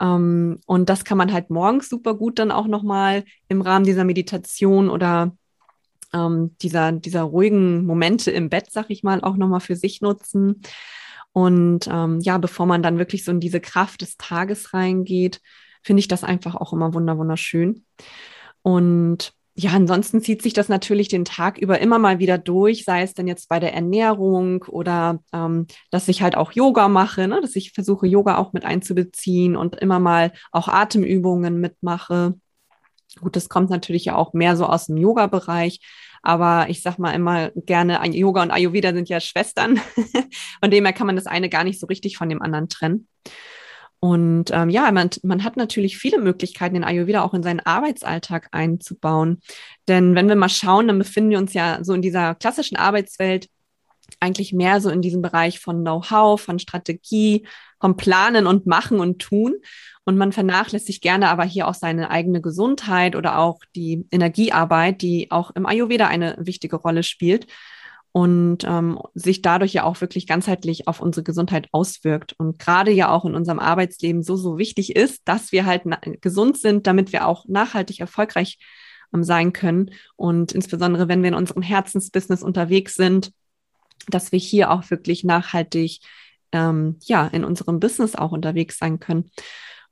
Ähm, 0.00 0.60
und 0.66 0.88
das 0.88 1.04
kann 1.04 1.18
man 1.18 1.32
halt 1.32 1.50
morgens 1.50 1.88
super 1.88 2.14
gut 2.14 2.38
dann 2.38 2.50
auch 2.50 2.66
nochmal 2.66 3.24
im 3.48 3.60
Rahmen 3.60 3.84
dieser 3.84 4.04
Meditation 4.04 4.88
oder 4.88 5.36
ähm, 6.12 6.56
dieser, 6.62 6.92
dieser 6.92 7.22
ruhigen 7.22 7.84
Momente 7.86 8.30
im 8.30 8.48
Bett, 8.48 8.66
sag 8.70 8.90
ich 8.90 9.02
mal, 9.02 9.22
auch 9.22 9.36
nochmal 9.36 9.60
für 9.60 9.76
sich 9.76 10.00
nutzen. 10.00 10.62
Und 11.32 11.86
ähm, 11.90 12.20
ja, 12.20 12.38
bevor 12.38 12.66
man 12.66 12.82
dann 12.82 12.98
wirklich 12.98 13.24
so 13.24 13.30
in 13.30 13.40
diese 13.40 13.60
Kraft 13.60 14.00
des 14.00 14.16
Tages 14.16 14.72
reingeht, 14.72 15.40
finde 15.82 16.00
ich 16.00 16.08
das 16.08 16.24
einfach 16.24 16.54
auch 16.54 16.72
immer 16.72 16.94
wunderschön. 16.94 17.84
Und 18.62 19.34
ja, 19.58 19.70
ansonsten 19.70 20.20
zieht 20.20 20.42
sich 20.42 20.52
das 20.52 20.68
natürlich 20.68 21.08
den 21.08 21.24
Tag 21.24 21.56
über 21.56 21.80
immer 21.80 21.98
mal 21.98 22.18
wieder 22.18 22.36
durch, 22.36 22.84
sei 22.84 23.00
es 23.02 23.14
denn 23.14 23.26
jetzt 23.26 23.48
bei 23.48 23.58
der 23.58 23.72
Ernährung 23.72 24.64
oder 24.64 25.20
ähm, 25.32 25.66
dass 25.90 26.08
ich 26.08 26.20
halt 26.20 26.36
auch 26.36 26.52
Yoga 26.52 26.88
mache, 26.88 27.26
ne? 27.26 27.40
dass 27.40 27.56
ich 27.56 27.72
versuche, 27.72 28.06
Yoga 28.06 28.36
auch 28.36 28.52
mit 28.52 28.66
einzubeziehen 28.66 29.56
und 29.56 29.76
immer 29.76 29.98
mal 29.98 30.32
auch 30.52 30.68
Atemübungen 30.68 31.58
mitmache. 31.58 32.34
Gut, 33.20 33.34
das 33.34 33.48
kommt 33.48 33.70
natürlich 33.70 34.04
ja 34.04 34.14
auch 34.14 34.34
mehr 34.34 34.56
so 34.56 34.66
aus 34.66 34.88
dem 34.88 34.98
Yoga-Bereich, 34.98 35.80
aber 36.22 36.68
ich 36.68 36.82
sag 36.82 36.98
mal 36.98 37.12
immer 37.12 37.50
gerne, 37.52 37.98
Yoga 38.12 38.42
und 38.42 38.50
Ayurveda 38.50 38.92
sind 38.92 39.08
ja 39.08 39.20
Schwestern. 39.20 39.80
Von 40.60 40.70
dem 40.70 40.84
her 40.84 40.92
kann 40.92 41.06
man 41.06 41.16
das 41.16 41.26
eine 41.26 41.48
gar 41.48 41.64
nicht 41.64 41.80
so 41.80 41.86
richtig 41.86 42.18
von 42.18 42.28
dem 42.28 42.42
anderen 42.42 42.68
trennen. 42.68 43.08
Und 44.00 44.50
ähm, 44.52 44.68
ja, 44.68 44.90
man, 44.92 45.10
man 45.22 45.42
hat 45.42 45.56
natürlich 45.56 45.96
viele 45.96 46.18
Möglichkeiten, 46.20 46.74
den 46.74 46.84
Ayurveda 46.84 47.22
auch 47.22 47.34
in 47.34 47.42
seinen 47.42 47.60
Arbeitsalltag 47.60 48.48
einzubauen. 48.52 49.40
Denn 49.88 50.14
wenn 50.14 50.28
wir 50.28 50.36
mal 50.36 50.48
schauen, 50.48 50.86
dann 50.86 50.98
befinden 50.98 51.30
wir 51.30 51.38
uns 51.38 51.54
ja 51.54 51.78
so 51.82 51.94
in 51.94 52.02
dieser 52.02 52.34
klassischen 52.34 52.76
Arbeitswelt 52.76 53.48
eigentlich 54.20 54.52
mehr 54.52 54.80
so 54.80 54.90
in 54.90 55.02
diesem 55.02 55.22
Bereich 55.22 55.58
von 55.58 55.80
Know-how, 55.80 56.40
von 56.40 56.58
Strategie, 56.58 57.46
vom 57.80 57.96
Planen 57.96 58.46
und 58.46 58.66
Machen 58.66 59.00
und 59.00 59.20
Tun. 59.20 59.54
Und 60.04 60.16
man 60.16 60.30
vernachlässigt 60.30 61.02
gerne 61.02 61.28
aber 61.28 61.44
hier 61.44 61.66
auch 61.66 61.74
seine 61.74 62.10
eigene 62.10 62.40
Gesundheit 62.40 63.16
oder 63.16 63.38
auch 63.38 63.58
die 63.74 64.06
Energiearbeit, 64.12 65.02
die 65.02 65.30
auch 65.32 65.50
im 65.56 65.66
Ayurveda 65.66 66.06
eine 66.06 66.36
wichtige 66.38 66.76
Rolle 66.76 67.02
spielt 67.02 67.46
und 68.16 68.64
ähm, 68.64 68.98
sich 69.12 69.42
dadurch 69.42 69.74
ja 69.74 69.84
auch 69.84 70.00
wirklich 70.00 70.26
ganzheitlich 70.26 70.88
auf 70.88 71.02
unsere 71.02 71.22
Gesundheit 71.22 71.68
auswirkt 71.72 72.32
und 72.38 72.58
gerade 72.58 72.90
ja 72.90 73.10
auch 73.10 73.26
in 73.26 73.34
unserem 73.34 73.58
Arbeitsleben 73.58 74.22
so, 74.22 74.36
so 74.36 74.56
wichtig 74.56 74.96
ist, 74.96 75.20
dass 75.26 75.52
wir 75.52 75.66
halt 75.66 75.82
gesund 76.22 76.56
sind, 76.56 76.86
damit 76.86 77.12
wir 77.12 77.26
auch 77.26 77.44
nachhaltig 77.46 78.00
erfolgreich 78.00 78.56
ähm, 79.12 79.22
sein 79.22 79.52
können 79.52 79.90
und 80.16 80.52
insbesondere, 80.52 81.08
wenn 81.08 81.20
wir 81.20 81.28
in 81.28 81.34
unserem 81.34 81.60
Herzensbusiness 81.60 82.42
unterwegs 82.42 82.94
sind, 82.94 83.32
dass 84.08 84.32
wir 84.32 84.38
hier 84.38 84.70
auch 84.70 84.88
wirklich 84.88 85.22
nachhaltig 85.22 86.00
ähm, 86.52 86.96
ja 87.02 87.26
in 87.26 87.44
unserem 87.44 87.80
Business 87.80 88.14
auch 88.14 88.32
unterwegs 88.32 88.78
sein 88.78 88.98
können. 88.98 89.30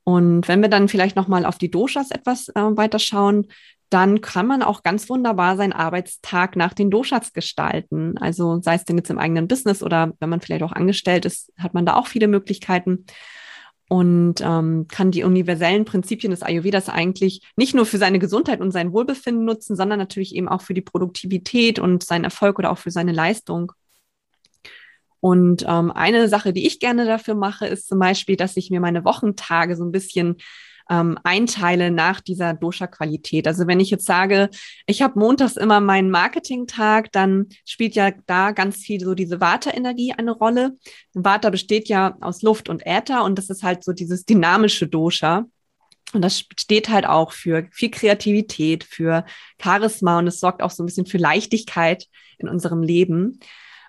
Und 0.02 0.48
wenn 0.48 0.62
wir 0.62 0.70
dann 0.70 0.88
vielleicht 0.88 1.16
noch 1.16 1.28
mal 1.28 1.44
auf 1.44 1.58
die 1.58 1.70
Doshas 1.70 2.10
etwas 2.10 2.48
äh, 2.48 2.54
weiter 2.54 2.98
schauen, 2.98 3.48
dann 3.90 4.20
kann 4.20 4.46
man 4.46 4.62
auch 4.62 4.82
ganz 4.82 5.08
wunderbar 5.08 5.56
seinen 5.56 5.72
Arbeitstag 5.72 6.56
nach 6.56 6.74
den 6.74 6.90
Doshas 6.90 7.32
gestalten. 7.32 8.18
Also 8.18 8.60
sei 8.60 8.74
es 8.74 8.84
denn 8.84 8.96
jetzt 8.96 9.10
im 9.10 9.18
eigenen 9.18 9.48
Business 9.48 9.82
oder 9.82 10.12
wenn 10.20 10.28
man 10.28 10.40
vielleicht 10.40 10.62
auch 10.62 10.72
angestellt 10.72 11.24
ist, 11.24 11.52
hat 11.58 11.74
man 11.74 11.86
da 11.86 11.94
auch 11.94 12.06
viele 12.06 12.28
Möglichkeiten 12.28 13.06
und 13.88 14.40
ähm, 14.40 14.86
kann 14.88 15.10
die 15.10 15.24
universellen 15.24 15.84
Prinzipien 15.84 16.30
des 16.30 16.42
Ayurvedas 16.42 16.88
eigentlich 16.88 17.42
nicht 17.56 17.74
nur 17.74 17.86
für 17.86 17.98
seine 17.98 18.18
Gesundheit 18.18 18.60
und 18.60 18.72
sein 18.72 18.92
Wohlbefinden 18.92 19.44
nutzen, 19.44 19.76
sondern 19.76 19.98
natürlich 19.98 20.34
eben 20.34 20.48
auch 20.48 20.62
für 20.62 20.74
die 20.74 20.80
Produktivität 20.80 21.78
und 21.78 22.02
seinen 22.02 22.24
Erfolg 22.24 22.58
oder 22.58 22.72
auch 22.72 22.78
für 22.78 22.90
seine 22.90 23.12
Leistung. 23.12 23.72
Und 25.20 25.64
ähm, 25.66 25.90
eine 25.90 26.28
Sache, 26.28 26.52
die 26.52 26.66
ich 26.66 26.80
gerne 26.80 27.06
dafür 27.06 27.34
mache, 27.34 27.66
ist 27.66 27.88
zum 27.88 27.98
Beispiel, 27.98 28.36
dass 28.36 28.56
ich 28.56 28.70
mir 28.70 28.80
meine 28.80 29.04
Wochentage 29.04 29.76
so 29.76 29.84
ein 29.84 29.92
bisschen 29.92 30.36
ähm, 30.90 31.18
einteile 31.24 31.90
nach 31.90 32.20
dieser 32.20 32.54
Dosha-Qualität. 32.54 33.46
Also 33.46 33.66
wenn 33.66 33.80
ich 33.80 33.90
jetzt 33.90 34.06
sage, 34.06 34.50
ich 34.86 35.02
habe 35.02 35.18
montags 35.18 35.56
immer 35.56 35.80
meinen 35.80 36.10
Marketing-Tag, 36.10 37.12
dann 37.12 37.46
spielt 37.64 37.94
ja 37.94 38.12
da 38.26 38.52
ganz 38.52 38.76
viel 38.78 39.00
so 39.00 39.14
diese 39.14 39.40
Vata-Energie 39.40 40.12
eine 40.12 40.32
Rolle. 40.32 40.76
Vata 41.14 41.50
besteht 41.50 41.88
ja 41.88 42.16
aus 42.20 42.42
Luft 42.42 42.68
und 42.68 42.86
Äther 42.86 43.24
und 43.24 43.38
das 43.38 43.50
ist 43.50 43.62
halt 43.62 43.84
so 43.84 43.92
dieses 43.92 44.24
dynamische 44.24 44.86
Dosha. 44.86 45.46
Und 46.12 46.22
das 46.22 46.44
steht 46.58 46.88
halt 46.88 47.06
auch 47.06 47.32
für 47.32 47.66
viel 47.72 47.90
Kreativität, 47.90 48.84
für 48.84 49.24
Charisma 49.60 50.18
und 50.18 50.28
es 50.28 50.38
sorgt 50.38 50.62
auch 50.62 50.70
so 50.70 50.82
ein 50.82 50.86
bisschen 50.86 51.06
für 51.06 51.18
Leichtigkeit 51.18 52.06
in 52.38 52.48
unserem 52.48 52.82
Leben, 52.82 53.40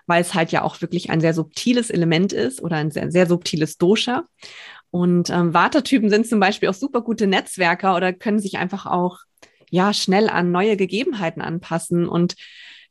weil 0.06 0.22
es 0.22 0.34
halt 0.34 0.50
ja 0.50 0.62
auch 0.62 0.80
wirklich 0.80 1.10
ein 1.10 1.20
sehr 1.20 1.34
subtiles 1.34 1.90
Element 1.90 2.32
ist 2.32 2.60
oder 2.62 2.76
ein 2.76 2.90
sehr, 2.90 3.12
sehr 3.12 3.26
subtiles 3.26 3.78
Dosha. 3.78 4.24
Und 4.90 5.30
ähm, 5.30 5.52
Wartetypen 5.52 6.10
sind 6.10 6.26
zum 6.26 6.40
Beispiel 6.40 6.68
auch 6.68 6.74
super 6.74 7.02
gute 7.02 7.26
Netzwerker 7.26 7.96
oder 7.96 8.12
können 8.12 8.38
sich 8.38 8.58
einfach 8.58 8.86
auch 8.86 9.18
ja 9.70 9.92
schnell 9.92 10.28
an 10.28 10.52
neue 10.52 10.76
Gegebenheiten 10.76 11.42
anpassen. 11.42 12.08
Und 12.08 12.34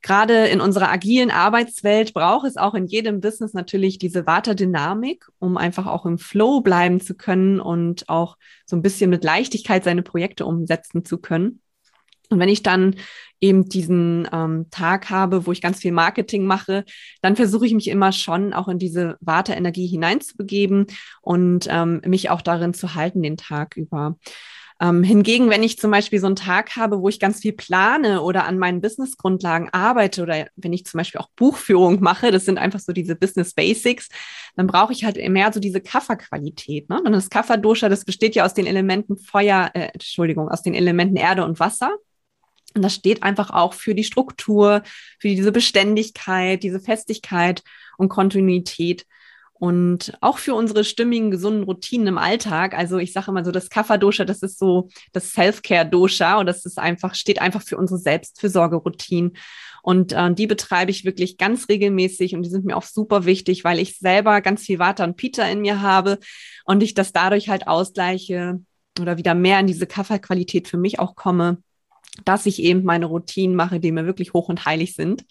gerade 0.01 0.47
in 0.47 0.61
unserer 0.61 0.91
agilen 0.91 1.31
Arbeitswelt 1.31 2.13
braucht 2.13 2.45
es 2.45 2.57
auch 2.57 2.73
in 2.75 2.85
jedem 2.85 3.21
Business 3.21 3.53
natürlich 3.53 3.97
diese 3.97 4.27
Wartedynamik, 4.27 5.25
um 5.39 5.57
einfach 5.57 5.87
auch 5.87 6.05
im 6.05 6.17
Flow 6.17 6.61
bleiben 6.61 7.01
zu 7.01 7.15
können 7.15 7.59
und 7.59 8.07
auch 8.09 8.37
so 8.65 8.75
ein 8.75 8.81
bisschen 8.81 9.09
mit 9.09 9.23
Leichtigkeit 9.23 9.83
seine 9.83 10.03
Projekte 10.03 10.45
umsetzen 10.45 11.05
zu 11.05 11.17
können. 11.17 11.61
Und 12.29 12.39
wenn 12.39 12.49
ich 12.49 12.63
dann 12.63 12.95
eben 13.45 13.69
diesen 13.69 14.27
ähm, 14.31 14.67
Tag 14.71 15.09
habe, 15.09 15.45
wo 15.45 15.51
ich 15.51 15.61
ganz 15.61 15.79
viel 15.79 15.91
Marketing 15.91 16.45
mache, 16.45 16.83
dann 17.21 17.35
versuche 17.35 17.67
ich 17.67 17.73
mich 17.73 17.89
immer 17.89 18.11
schon 18.11 18.53
auch 18.53 18.67
in 18.67 18.79
diese 18.79 19.17
Warteenergie 19.21 19.87
hineinzubegeben 19.87 20.87
und 21.21 21.67
ähm, 21.69 22.01
mich 22.05 22.29
auch 22.29 22.41
darin 22.41 22.73
zu 22.73 22.95
halten 22.95 23.21
den 23.21 23.37
Tag 23.37 23.77
über. 23.77 24.17
Ähm, 24.81 25.03
hingegen, 25.03 25.49
wenn 25.49 25.63
ich 25.63 25.77
zum 25.79 25.89
Beispiel 25.89 26.19
so 26.19 26.25
einen 26.25 26.35
Tag 26.35 26.75
habe, 26.75 26.99
wo 26.99 27.07
ich 27.07 27.21
ganz 27.21 27.39
viel 27.39 27.53
plane 27.53 28.21
oder 28.21 28.45
an 28.45 28.57
meinen 28.57 28.81
Businessgrundlagen 28.81 29.69
arbeite 29.71 30.21
oder 30.21 30.47
wenn 30.57 30.73
ich 30.73 30.85
zum 30.85 30.97
Beispiel 30.97 31.21
auch 31.21 31.29
Buchführung 31.37 32.01
mache, 32.01 32.29
das 32.31 32.43
sind 32.43 32.57
einfach 32.57 32.81
so 32.81 32.91
diese 32.91 33.15
Business 33.15 33.53
Basics, 33.53 34.09
dann 34.57 34.67
brauche 34.67 34.91
ich 34.91 35.05
halt 35.05 35.17
mehr 35.29 35.53
so 35.53 35.61
diese 35.61 35.79
Kafferqualität. 35.79 36.89
Ne? 36.89 37.01
Und 37.01 37.13
das 37.13 37.29
Kafferdosha, 37.29 37.87
das 37.87 38.03
besteht 38.03 38.35
ja 38.35 38.43
aus 38.43 38.53
den 38.53 38.65
Elementen 38.65 39.15
Feuer, 39.15 39.71
äh, 39.73 39.91
Entschuldigung, 39.93 40.49
aus 40.49 40.61
den 40.61 40.73
Elementen 40.73 41.15
Erde 41.15 41.45
und 41.45 41.59
Wasser. 41.61 41.91
Und 42.75 42.81
das 42.81 42.95
steht 42.95 43.23
einfach 43.23 43.49
auch 43.49 43.73
für 43.73 43.95
die 43.95 44.03
Struktur, 44.03 44.83
für 45.19 45.29
diese 45.29 45.51
Beständigkeit, 45.51 46.61
diese 46.61 46.79
Festigkeit 46.79 47.63
und 47.97 48.09
Kontinuität 48.09 49.05
und 49.57 50.17
auch 50.19 50.37
für 50.37 50.53
unsere 50.53 50.83
stimmigen, 50.83 51.31
gesunden 51.31 51.63
Routinen 51.63 52.07
im 52.07 52.17
Alltag. 52.17 52.77
Also 52.77 52.97
ich 52.97 53.13
sage 53.13 53.31
immer 53.31 53.45
so, 53.45 53.51
das 53.51 53.69
Kapha-Dosha, 53.69 54.25
das 54.25 54.43
ist 54.43 54.59
so 54.59 54.89
das 55.13 55.31
Self-Care-Dosha 55.31 56.37
und 56.39 56.45
das 56.45 56.65
ist 56.65 56.77
einfach, 56.77 57.15
steht 57.15 57.41
einfach 57.41 57.61
für 57.61 57.77
unsere 57.77 57.97
Selbstfürsorge-Routinen. 57.99 59.37
Und 59.81 60.11
äh, 60.11 60.33
die 60.33 60.47
betreibe 60.47 60.91
ich 60.91 61.05
wirklich 61.05 61.37
ganz 61.37 61.69
regelmäßig 61.69 62.35
und 62.35 62.43
die 62.43 62.49
sind 62.49 62.65
mir 62.65 62.75
auch 62.75 62.83
super 62.83 63.25
wichtig, 63.25 63.63
weil 63.63 63.79
ich 63.79 63.97
selber 63.97 64.41
ganz 64.41 64.63
viel 64.63 64.79
Vata 64.79 65.05
und 65.05 65.15
Pita 65.15 65.47
in 65.47 65.61
mir 65.61 65.81
habe 65.81 66.19
und 66.65 66.83
ich 66.83 66.93
das 66.93 67.13
dadurch 67.13 67.47
halt 67.47 67.67
ausgleiche 67.67 68.59
oder 68.99 69.17
wieder 69.17 69.35
mehr 69.35 69.59
in 69.59 69.67
diese 69.67 69.87
Kafferqualität 69.87 70.67
für 70.67 70.77
mich 70.77 70.99
auch 70.99 71.15
komme, 71.15 71.59
dass 72.23 72.45
ich 72.45 72.61
eben 72.61 72.83
meine 72.83 73.05
Routinen 73.05 73.55
mache, 73.55 73.79
die 73.79 73.91
mir 73.91 74.05
wirklich 74.05 74.33
hoch 74.33 74.49
und 74.49 74.65
heilig 74.65 74.95
sind. 74.95 75.25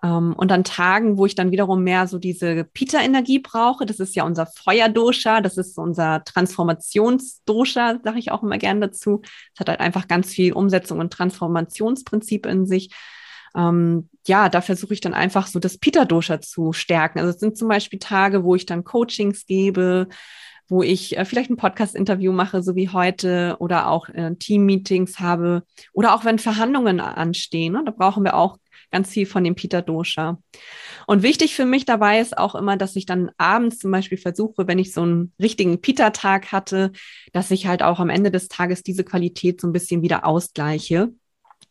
Um, 0.00 0.10
ähm, 0.10 0.34
und 0.34 0.52
an 0.52 0.62
Tagen, 0.62 1.18
wo 1.18 1.26
ich 1.26 1.34
dann 1.34 1.50
wiederum 1.50 1.82
mehr 1.82 2.06
so 2.06 2.18
diese 2.18 2.62
Pita-Energie 2.62 3.40
brauche, 3.40 3.84
das 3.84 3.98
ist 3.98 4.14
ja 4.14 4.24
unser 4.24 4.46
Feuerdosha, 4.46 5.40
das 5.40 5.56
ist 5.56 5.76
unser 5.76 6.22
Transformationsdosha, 6.24 7.98
sage 8.04 8.18
ich 8.20 8.30
auch 8.30 8.44
immer 8.44 8.58
gern 8.58 8.80
dazu. 8.80 9.22
Es 9.54 9.60
hat 9.60 9.68
halt 9.68 9.80
einfach 9.80 10.06
ganz 10.06 10.30
viel 10.30 10.52
Umsetzung 10.52 11.00
und 11.00 11.12
Transformationsprinzip 11.12 12.46
in 12.46 12.66
sich. 12.66 12.90
Um, 13.54 13.62
ähm, 13.62 14.08
ja, 14.28 14.48
da 14.50 14.60
versuche 14.60 14.92
ich 14.92 15.00
dann 15.00 15.14
einfach 15.14 15.46
so 15.46 15.58
das 15.58 15.78
Pita-Dosha 15.78 16.40
zu 16.42 16.72
stärken. 16.72 17.18
Also 17.18 17.30
es 17.30 17.40
sind 17.40 17.56
zum 17.56 17.66
Beispiel 17.68 17.98
Tage, 17.98 18.44
wo 18.44 18.54
ich 18.54 18.66
dann 18.66 18.84
Coachings 18.84 19.46
gebe, 19.46 20.08
wo 20.68 20.82
ich 20.82 21.16
äh, 21.16 21.24
vielleicht 21.24 21.50
ein 21.50 21.56
Podcast-Interview 21.56 22.32
mache, 22.32 22.62
so 22.62 22.76
wie 22.76 22.88
heute, 22.88 23.56
oder 23.58 23.88
auch 23.88 24.08
äh, 24.08 24.34
Team-Meetings 24.34 25.18
habe, 25.18 25.62
oder 25.92 26.14
auch 26.14 26.24
wenn 26.24 26.38
Verhandlungen 26.38 27.00
anstehen. 27.00 27.72
Ne? 27.72 27.82
Da 27.84 27.92
brauchen 27.92 28.24
wir 28.24 28.34
auch 28.34 28.58
ganz 28.90 29.10
viel 29.10 29.26
von 29.26 29.44
dem 29.44 29.54
Peter 29.54 29.82
Dosha. 29.82 30.38
Und 31.06 31.22
wichtig 31.22 31.54
für 31.54 31.66
mich 31.66 31.84
dabei 31.84 32.20
ist 32.20 32.36
auch 32.36 32.54
immer, 32.54 32.76
dass 32.76 32.96
ich 32.96 33.06
dann 33.06 33.30
abends 33.36 33.78
zum 33.78 33.90
Beispiel 33.90 34.18
versuche, 34.18 34.66
wenn 34.66 34.78
ich 34.78 34.92
so 34.92 35.02
einen 35.02 35.32
richtigen 35.40 35.80
Peter-Tag 35.80 36.52
hatte, 36.52 36.92
dass 37.32 37.50
ich 37.50 37.66
halt 37.66 37.82
auch 37.82 38.00
am 38.00 38.10
Ende 38.10 38.30
des 38.30 38.48
Tages 38.48 38.82
diese 38.82 39.04
Qualität 39.04 39.60
so 39.60 39.66
ein 39.66 39.72
bisschen 39.72 40.02
wieder 40.02 40.24
ausgleiche 40.26 41.12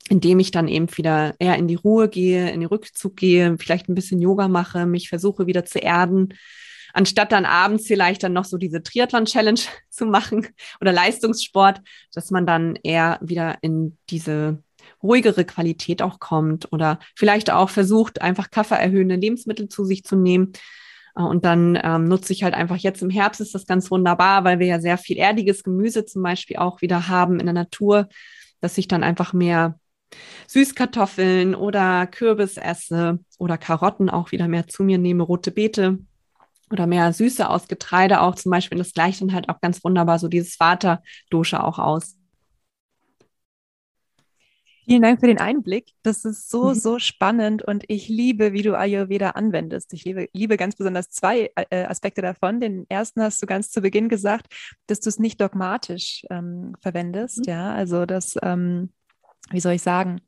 indem 0.09 0.39
ich 0.39 0.51
dann 0.51 0.67
eben 0.67 0.87
wieder 0.95 1.35
eher 1.39 1.57
in 1.57 1.67
die 1.67 1.75
Ruhe 1.75 2.07
gehe, 2.07 2.49
in 2.51 2.61
den 2.61 2.69
Rückzug 2.69 3.17
gehe, 3.17 3.57
vielleicht 3.59 3.89
ein 3.89 3.95
bisschen 3.95 4.21
Yoga 4.21 4.47
mache, 4.47 4.85
mich 4.85 5.09
versuche 5.09 5.47
wieder 5.47 5.65
zu 5.65 5.79
erden, 5.79 6.33
anstatt 6.93 7.31
dann 7.31 7.45
abends 7.45 7.87
vielleicht 7.87 8.23
dann 8.23 8.33
noch 8.33 8.45
so 8.45 8.57
diese 8.57 8.83
Triathlon-Challenge 8.83 9.59
zu 9.89 10.05
machen 10.05 10.47
oder 10.81 10.91
Leistungssport, 10.91 11.81
dass 12.13 12.31
man 12.31 12.45
dann 12.45 12.77
eher 12.83 13.19
wieder 13.21 13.57
in 13.61 13.97
diese 14.09 14.63
ruhigere 15.03 15.45
Qualität 15.45 16.01
auch 16.01 16.19
kommt 16.19 16.71
oder 16.71 16.99
vielleicht 17.15 17.51
auch 17.51 17.69
versucht, 17.69 18.21
einfach 18.21 18.49
kaffeeerhöhende 18.49 19.15
Lebensmittel 19.15 19.69
zu 19.69 19.85
sich 19.85 20.03
zu 20.03 20.15
nehmen. 20.15 20.53
Äh, 21.15 21.23
und 21.23 21.45
dann 21.45 21.79
ähm, 21.83 22.05
nutze 22.05 22.33
ich 22.33 22.43
halt 22.43 22.53
einfach 22.53 22.77
jetzt 22.77 23.01
im 23.01 23.09
Herbst 23.09 23.41
ist 23.41 23.55
das 23.55 23.65
ganz 23.65 23.91
wunderbar, 23.91 24.43
weil 24.43 24.59
wir 24.59 24.67
ja 24.67 24.79
sehr 24.79 24.97
viel 24.97 25.17
erdiges 25.17 25.63
Gemüse 25.63 26.05
zum 26.05 26.23
Beispiel 26.23 26.57
auch 26.57 26.81
wieder 26.81 27.07
haben 27.07 27.39
in 27.39 27.45
der 27.45 27.53
Natur, 27.53 28.07
dass 28.61 28.77
ich 28.77 28.87
dann 28.87 29.03
einfach 29.03 29.33
mehr 29.33 29.79
Süßkartoffeln 30.47 31.53
oder 31.53 32.07
Kürbis 32.07 32.57
esse 32.57 33.19
oder 33.37 33.57
Karotten 33.57 34.09
auch 34.09 34.31
wieder 34.31 34.47
mehr 34.47 34.67
zu 34.67 34.83
mir 34.83 34.97
nehme, 34.97 35.23
rote 35.23 35.51
Beete 35.51 35.99
oder 36.71 36.87
mehr 36.87 37.13
Süße 37.13 37.49
aus 37.49 37.67
Getreide 37.67 38.21
auch 38.21 38.35
zum 38.35 38.51
Beispiel. 38.51 38.77
Das 38.77 38.93
gleicht 38.93 39.21
dann 39.21 39.33
halt 39.33 39.49
auch 39.49 39.61
ganz 39.61 39.83
wunderbar 39.83 40.19
so 40.19 40.27
dieses 40.27 40.55
Vater-Dosha 40.55 41.63
auch 41.63 41.79
aus. 41.79 42.17
Vielen 44.89 45.01
Dank 45.01 45.19
für 45.19 45.27
den 45.27 45.39
Einblick. 45.39 45.91
Das 46.01 46.23
ist 46.23 46.49
so, 46.49 46.69
mhm. 46.69 46.73
so 46.73 46.97
spannend 46.97 47.61
und 47.61 47.83
ich 47.89 48.07
liebe, 48.07 48.53
wie 48.53 48.61
du 48.61 48.77
Ayurveda 48.77 49.31
anwendest. 49.31 49.91
Ich 49.91 50.05
liebe, 50.05 50.29
liebe 50.31 50.55
ganz 50.55 50.77
besonders 50.77 51.09
zwei 51.09 51.51
äh, 51.55 51.83
Aspekte 51.83 52.21
davon. 52.21 52.61
Den 52.61 52.85
ersten 52.87 53.21
hast 53.21 53.41
du 53.41 53.47
ganz 53.47 53.69
zu 53.69 53.81
Beginn 53.81 54.07
gesagt, 54.07 54.47
dass 54.87 55.01
du 55.01 55.09
es 55.09 55.19
nicht 55.19 55.41
dogmatisch 55.41 56.23
ähm, 56.29 56.73
verwendest. 56.79 57.39
Mhm. 57.39 57.43
Ja, 57.47 57.73
also 57.73 58.05
das, 58.05 58.37
ähm, 58.41 58.93
wie 59.49 59.59
soll 59.59 59.73
ich 59.73 59.81
sagen? 59.81 60.21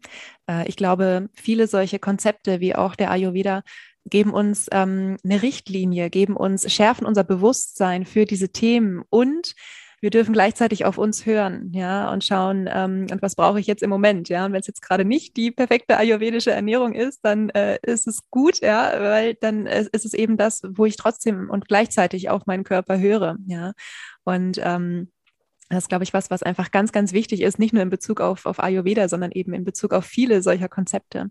Äh, 0.50 0.68
ich 0.68 0.76
glaube, 0.76 1.30
viele 1.34 1.68
solche 1.68 2.00
Konzepte 2.00 2.60
wie 2.60 2.76
auch 2.76 2.98
der 2.98 3.12
Ayurveda 3.12 3.64
geben 4.10 4.32
uns 4.32 4.68
ähm, 4.72 5.18
eine 5.24 5.42
Richtlinie, 5.42 6.10
geben 6.10 6.36
uns, 6.36 6.72
schärfen 6.72 7.06
unser 7.06 7.24
Bewusstsein 7.24 8.06
für 8.06 8.26
diese 8.26 8.50
Themen 8.50 9.04
und 9.10 9.56
wir 10.02 10.12
dürfen 10.12 10.34
gleichzeitig 10.34 10.86
auf 10.86 10.98
uns 10.98 11.26
hören, 11.26 11.72
ja, 11.74 12.12
und 12.12 12.24
schauen, 12.24 12.70
ähm, 12.72 13.08
und 13.12 13.22
was 13.22 13.36
brauche 13.36 13.60
ich 13.60 13.68
jetzt 13.68 13.84
im 13.84 13.90
Moment, 13.90 14.30
ja. 14.30 14.46
Und 14.46 14.54
wenn 14.54 14.62
es 14.62 14.68
jetzt 14.68 14.82
gerade 14.82 15.04
nicht 15.04 15.36
die 15.36 15.52
perfekte 15.52 15.98
ayurvedische 15.98 16.52
Ernährung 16.52 16.94
ist, 16.94 17.20
dann 17.24 17.50
äh, 17.50 17.80
ist 17.82 18.08
es 18.08 18.22
gut, 18.30 18.62
ja, 18.62 18.94
weil 19.00 19.36
dann 19.36 19.66
äh, 19.68 19.86
ist 19.92 20.06
es 20.06 20.14
eben 20.14 20.38
das, 20.38 20.62
wo 20.64 20.86
ich 20.86 20.96
trotzdem 20.96 21.50
und 21.50 21.68
gleichzeitig 21.68 22.30
auf 22.30 22.46
meinen 22.46 22.64
Körper 22.64 22.98
höre, 22.98 23.38
ja. 23.48 23.74
Und 24.24 24.60
ähm, 24.64 25.12
das 25.70 25.84
ist, 25.84 25.90
glaube 25.90 26.04
ich, 26.04 26.14
was, 26.14 26.32
was 26.32 26.44
einfach 26.44 26.72
ganz, 26.72 26.92
ganz 26.92 27.14
wichtig 27.14 27.42
ist, 27.42 27.60
nicht 27.60 27.74
nur 27.74 27.84
in 27.84 27.90
Bezug 27.90 28.22
auf, 28.22 28.46
auf 28.46 28.60
Ayurveda, 28.60 29.08
sondern 29.08 29.32
eben 29.32 29.54
in 29.54 29.64
Bezug 29.64 29.94
auf 29.94 30.06
viele 30.06 30.42
solcher 30.42 30.68
Konzepte. 30.68 31.30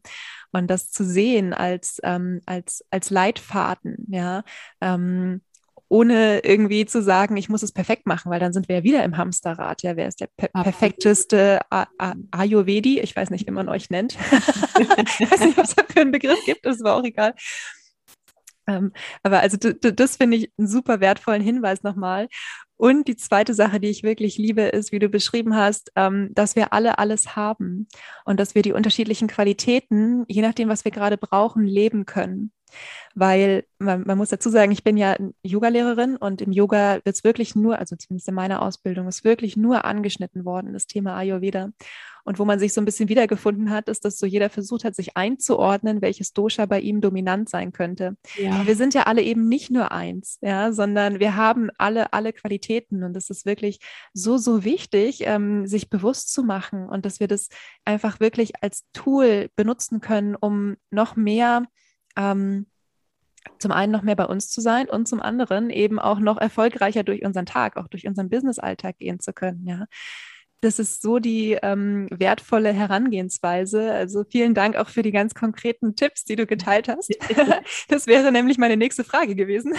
Und 0.52 0.68
das 0.68 0.90
zu 0.90 1.04
sehen 1.04 1.52
als, 1.52 2.00
ähm, 2.04 2.40
als, 2.46 2.84
als 2.90 3.10
Leitfaden, 3.10 4.06
ja, 4.08 4.44
ähm, 4.80 5.42
ohne 5.90 6.40
irgendwie 6.40 6.84
zu 6.84 7.02
sagen, 7.02 7.36
ich 7.36 7.48
muss 7.48 7.62
es 7.62 7.72
perfekt 7.72 8.06
machen, 8.06 8.30
weil 8.30 8.40
dann 8.40 8.52
sind 8.52 8.68
wir 8.68 8.76
ja 8.76 8.82
wieder 8.84 9.04
im 9.04 9.16
Hamsterrad. 9.16 9.82
Ja, 9.82 9.96
wer 9.96 10.06
ist 10.06 10.20
der 10.20 10.28
per 10.36 10.48
perfekteste 10.48 11.60
Ayurvedi? 12.30 13.00
Ich 13.00 13.16
weiß 13.16 13.30
nicht, 13.30 13.46
wie 13.46 13.52
man 13.52 13.70
euch 13.70 13.88
nennt. 13.88 14.12
ich 14.78 15.30
weiß 15.30 15.40
nicht, 15.40 15.56
was 15.56 15.70
es 15.70 15.84
für 15.88 16.00
einen 16.00 16.12
Begriff 16.12 16.38
gibt, 16.44 16.66
das 16.66 16.82
war 16.84 16.94
auch 16.94 17.04
egal. 17.04 17.34
Ähm, 18.66 18.92
aber 19.22 19.40
also 19.40 19.56
das 19.56 20.16
finde 20.16 20.36
ich 20.36 20.52
einen 20.58 20.68
super 20.68 21.00
wertvollen 21.00 21.42
Hinweis 21.42 21.82
nochmal. 21.82 22.28
Und 22.78 23.08
die 23.08 23.16
zweite 23.16 23.54
Sache, 23.54 23.80
die 23.80 23.88
ich 23.88 24.04
wirklich 24.04 24.38
liebe, 24.38 24.62
ist, 24.62 24.92
wie 24.92 25.00
du 25.00 25.08
beschrieben 25.08 25.56
hast, 25.56 25.92
ähm, 25.96 26.30
dass 26.32 26.56
wir 26.56 26.72
alle 26.72 26.98
alles 26.98 27.36
haben 27.36 27.88
und 28.24 28.40
dass 28.40 28.54
wir 28.54 28.62
die 28.62 28.72
unterschiedlichen 28.72 29.28
Qualitäten, 29.28 30.24
je 30.28 30.42
nachdem, 30.42 30.68
was 30.68 30.84
wir 30.84 30.92
gerade 30.92 31.18
brauchen, 31.18 31.64
leben 31.64 32.06
können 32.06 32.52
weil 33.14 33.64
man, 33.78 34.02
man, 34.06 34.18
muss 34.18 34.30
dazu 34.30 34.50
sagen, 34.50 34.72
ich 34.72 34.84
bin 34.84 34.96
ja 34.96 35.16
Yogalehrerin 35.42 36.16
und 36.16 36.40
im 36.40 36.52
Yoga 36.52 37.00
wird 37.04 37.16
es 37.16 37.24
wirklich 37.24 37.54
nur, 37.54 37.78
also 37.78 37.96
zumindest 37.96 38.28
in 38.28 38.34
meiner 38.34 38.62
Ausbildung, 38.62 39.08
ist 39.08 39.24
wirklich 39.24 39.56
nur 39.56 39.84
angeschnitten 39.84 40.44
worden, 40.44 40.72
das 40.72 40.86
Thema 40.86 41.16
Ayurveda. 41.16 41.70
Und 42.28 42.38
wo 42.38 42.44
man 42.44 42.58
sich 42.58 42.74
so 42.74 42.82
ein 42.82 42.84
bisschen 42.84 43.08
wiedergefunden 43.08 43.70
hat, 43.70 43.88
ist, 43.88 44.04
dass 44.04 44.18
so 44.18 44.26
jeder 44.26 44.50
versucht 44.50 44.84
hat, 44.84 44.94
sich 44.94 45.16
einzuordnen, 45.16 46.02
welches 46.02 46.34
Dosha 46.34 46.66
bei 46.66 46.78
ihm 46.78 47.00
dominant 47.00 47.48
sein 47.48 47.72
könnte. 47.72 48.18
Ja. 48.36 48.66
Wir 48.66 48.76
sind 48.76 48.92
ja 48.92 49.04
alle 49.04 49.22
eben 49.22 49.48
nicht 49.48 49.70
nur 49.70 49.92
eins, 49.92 50.36
ja, 50.42 50.70
sondern 50.72 51.20
wir 51.20 51.36
haben 51.36 51.70
alle, 51.78 52.12
alle 52.12 52.34
Qualitäten. 52.34 53.02
Und 53.02 53.16
es 53.16 53.30
ist 53.30 53.46
wirklich 53.46 53.78
so, 54.12 54.36
so 54.36 54.62
wichtig, 54.62 55.22
ähm, 55.22 55.66
sich 55.66 55.88
bewusst 55.88 56.30
zu 56.30 56.42
machen 56.42 56.86
und 56.86 57.06
dass 57.06 57.18
wir 57.18 57.28
das 57.28 57.48
einfach 57.86 58.20
wirklich 58.20 58.62
als 58.62 58.84
Tool 58.92 59.48
benutzen 59.56 60.02
können, 60.02 60.36
um 60.36 60.76
noch 60.90 61.16
mehr 61.16 61.64
ähm, 62.18 62.66
zum 63.58 63.72
einen 63.72 63.92
noch 63.92 64.02
mehr 64.02 64.16
bei 64.16 64.26
uns 64.26 64.50
zu 64.50 64.60
sein 64.60 64.88
und 64.88 65.08
zum 65.08 65.20
anderen 65.20 65.70
eben 65.70 65.98
auch 65.98 66.20
noch 66.20 66.36
erfolgreicher 66.36 67.02
durch 67.02 67.24
unseren 67.24 67.46
Tag, 67.46 67.76
auch 67.76 67.88
durch 67.88 68.06
unseren 68.06 68.28
Business-Alltag 68.28 68.98
gehen 68.98 69.20
zu 69.20 69.32
können. 69.32 69.66
Ja. 69.66 69.86
Das 70.60 70.80
ist 70.80 71.02
so 71.02 71.20
die 71.20 71.56
ähm, 71.62 72.08
wertvolle 72.10 72.72
Herangehensweise. 72.72 73.92
Also 73.92 74.24
vielen 74.28 74.54
Dank 74.54 74.74
auch 74.74 74.88
für 74.88 75.02
die 75.02 75.12
ganz 75.12 75.34
konkreten 75.34 75.94
Tipps, 75.94 76.24
die 76.24 76.34
du 76.34 76.46
geteilt 76.46 76.88
hast. 76.88 77.14
das 77.88 78.06
wäre 78.06 78.32
nämlich 78.32 78.58
meine 78.58 78.76
nächste 78.76 79.04
Frage 79.04 79.36
gewesen, 79.36 79.74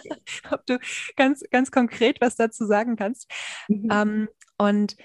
ob 0.50 0.66
du 0.66 0.78
ganz, 1.16 1.42
ganz 1.50 1.70
konkret 1.70 2.20
was 2.20 2.34
dazu 2.34 2.66
sagen 2.66 2.96
kannst. 2.96 3.30
Mhm. 3.68 3.88
Ähm, 3.92 4.28
und 4.58 4.96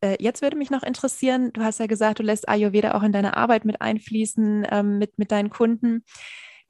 äh, 0.00 0.16
jetzt 0.20 0.42
würde 0.42 0.56
mich 0.56 0.70
noch 0.70 0.82
interessieren, 0.82 1.52
du 1.52 1.62
hast 1.62 1.80
ja 1.80 1.86
gesagt, 1.86 2.18
du 2.18 2.22
lässt 2.22 2.48
Ayurveda 2.48 2.94
auch 2.94 3.02
in 3.02 3.12
deine 3.12 3.36
Arbeit 3.36 3.64
mit 3.64 3.80
einfließen, 3.80 4.66
ähm, 4.70 4.98
mit, 4.98 5.18
mit 5.18 5.32
deinen 5.32 5.50
Kunden. 5.50 6.04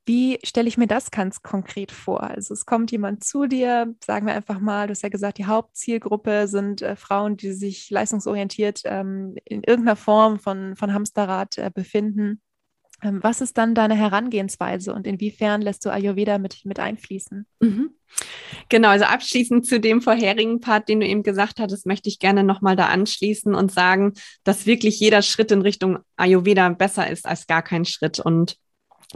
Wie 0.09 0.39
stelle 0.45 0.69
ich 0.69 0.79
mir 0.79 0.87
das 0.87 1.11
ganz 1.11 1.43
konkret 1.43 1.91
vor? 1.91 2.23
Also 2.23 2.55
es 2.55 2.65
kommt 2.65 2.93
jemand 2.93 3.25
zu 3.25 3.47
dir, 3.47 3.93
sagen 4.05 4.27
wir 4.27 4.35
einfach 4.35 4.61
mal, 4.61 4.87
du 4.87 4.93
hast 4.93 5.03
ja 5.03 5.09
gesagt, 5.09 5.39
die 5.39 5.47
Hauptzielgruppe 5.47 6.47
sind 6.47 6.81
äh, 6.81 6.95
Frauen, 6.95 7.37
die 7.37 7.53
sich 7.53 7.91
leistungsorientiert 7.91 8.83
ähm, 8.85 9.35
in 9.45 9.65
irgendeiner 9.65 9.97
Form 9.97 10.39
von, 10.39 10.77
von 10.77 10.95
Hamsterrad 10.95 11.59
äh, 11.59 11.73
befinden. 11.75 12.41
Ähm, 13.03 13.19
was 13.23 13.41
ist 13.41 13.59
dann 13.59 13.75
deine 13.75 13.95
Herangehensweise 13.95 14.95
und 14.95 15.07
inwiefern 15.07 15.61
lässt 15.61 15.85
du 15.85 15.91
Ayurveda 15.91 16.39
mit, 16.39 16.65
mit 16.65 16.81
einfließen? 16.81 17.47
Mhm. 17.61 17.91
Genau, 18.69 18.89
also 18.89 19.05
abschließend 19.05 19.67
zu 19.67 19.79
dem 19.81 20.01
vorherigen 20.01 20.61
Part, 20.61 20.89
den 20.89 21.01
du 21.01 21.07
eben 21.07 21.23
gesagt 21.23 21.61
hattest, 21.61 21.87
möchte 21.87 22.09
ich 22.09 22.19
gerne 22.19 22.43
nochmal 22.43 22.77
da 22.77 22.87
anschließen 22.87 23.55
und 23.55 23.71
sagen, 23.71 24.15
dass 24.45 24.67
wirklich 24.67 24.99
jeder 24.99 25.23
Schritt 25.23 25.51
in 25.53 25.63
Richtung 25.63 25.99
Ayurveda 26.17 26.69
besser 26.71 27.11
ist 27.11 27.27
als 27.27 27.47
gar 27.47 27.63
kein 27.63 27.85
Schritt. 27.85 28.19
Und 28.19 28.57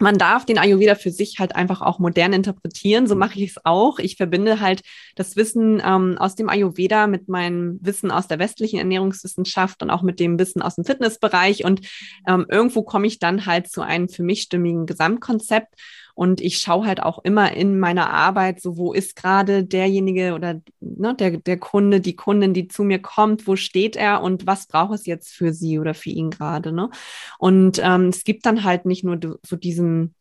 man 0.01 0.19
darf 0.19 0.45
den 0.45 0.59
Ayurveda 0.59 0.95
für 0.95 1.11
sich 1.11 1.39
halt 1.39 1.55
einfach 1.55 1.83
auch 1.83 1.99
modern 1.99 2.33
interpretieren. 2.33 3.07
So 3.07 3.15
mache 3.17 3.39
ich 3.39 3.51
es 3.51 3.65
auch. 3.65 3.99
Ich 3.99 4.17
verbinde 4.17 4.61
halt 4.61 4.83
das 5.15 5.37
Wissen 5.37 5.83
ähm, 5.85 6.17
aus 6.19 6.35
dem 6.35 6.49
Ayurveda 6.49 7.07
mit 7.07 7.29
meinem 7.29 7.79
Wissen 7.83 8.11
aus 8.11 8.27
der 8.27 8.39
westlichen 8.39 8.79
Ernährungswissenschaft 8.79 9.83
und 9.83 9.91
auch 9.91 10.03
mit 10.03 10.19
dem 10.19 10.39
Wissen 10.39 10.63
aus 10.63 10.77
dem 10.77 10.85
Fitnessbereich. 10.85 11.65
Und 11.65 11.87
ähm, 12.27 12.47
irgendwo 12.49 12.83
komme 12.83 13.07
ich 13.07 13.19
dann 13.19 13.47
halt 13.47 13.71
zu 13.71 13.83
einem 13.83 14.09
für 14.09 14.23
mich 14.23 14.43
stimmigen 14.43 14.87
Gesamtkonzept. 14.87 15.75
Und 16.15 16.41
ich 16.41 16.59
schaue 16.59 16.87
halt 16.87 17.03
auch 17.03 17.19
immer 17.25 17.53
in 17.53 17.79
meiner 17.79 18.11
Arbeit, 18.11 18.61
so 18.61 18.77
wo 18.77 18.93
ist 18.93 19.17
gerade 19.17 19.65
derjenige 19.65 20.35
oder 20.35 20.61
ne, 20.81 21.15
der, 21.15 21.39
der 21.39 21.59
Kunde, 21.59 22.01
die 22.01 22.17
Kundin, 22.17 22.55
die 22.55 22.69
zu 22.69 22.83
mir 22.85 23.01
kommt, 23.01 23.47
wo 23.47 23.57
steht 23.57 23.97
er 23.97 24.23
und 24.23 24.47
was 24.47 24.67
braucht 24.67 24.95
es 24.95 25.07
jetzt 25.07 25.33
für 25.33 25.53
sie 25.53 25.79
oder 25.79 25.95
für 25.95 26.11
ihn 26.11 26.31
gerade. 26.31 26.73
Ne? 26.73 26.91
Und 27.39 27.81
ähm, 27.83 28.09
es 28.09 28.25
gibt 28.25 28.47
dann 28.47 28.65
halt 28.65 28.87
nicht 28.87 29.05
nur 29.05 29.19
so 29.45 29.57
diesen 29.57 30.15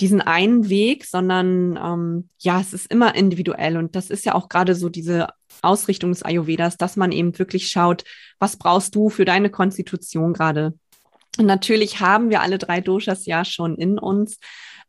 diesen 0.00 0.20
einen 0.20 0.68
Weg, 0.68 1.06
sondern 1.06 1.78
ähm, 1.82 2.28
ja, 2.38 2.60
es 2.60 2.72
ist 2.74 2.90
immer 2.90 3.14
individuell 3.14 3.76
und 3.78 3.96
das 3.96 4.10
ist 4.10 4.26
ja 4.26 4.34
auch 4.34 4.48
gerade 4.48 4.74
so 4.74 4.88
diese 4.88 5.28
Ausrichtung 5.62 6.10
des 6.10 6.22
Ayurvedas, 6.22 6.76
dass 6.76 6.96
man 6.96 7.12
eben 7.12 7.38
wirklich 7.38 7.68
schaut, 7.68 8.04
was 8.38 8.58
brauchst 8.58 8.94
du 8.94 9.08
für 9.08 9.24
deine 9.24 9.48
Konstitution 9.48 10.34
gerade. 10.34 10.74
Und 11.38 11.46
natürlich 11.46 12.00
haben 12.00 12.30
wir 12.30 12.40
alle 12.40 12.58
drei 12.58 12.80
Doshas 12.80 13.26
ja 13.26 13.44
schon 13.44 13.76
in 13.76 13.98
uns. 13.98 14.38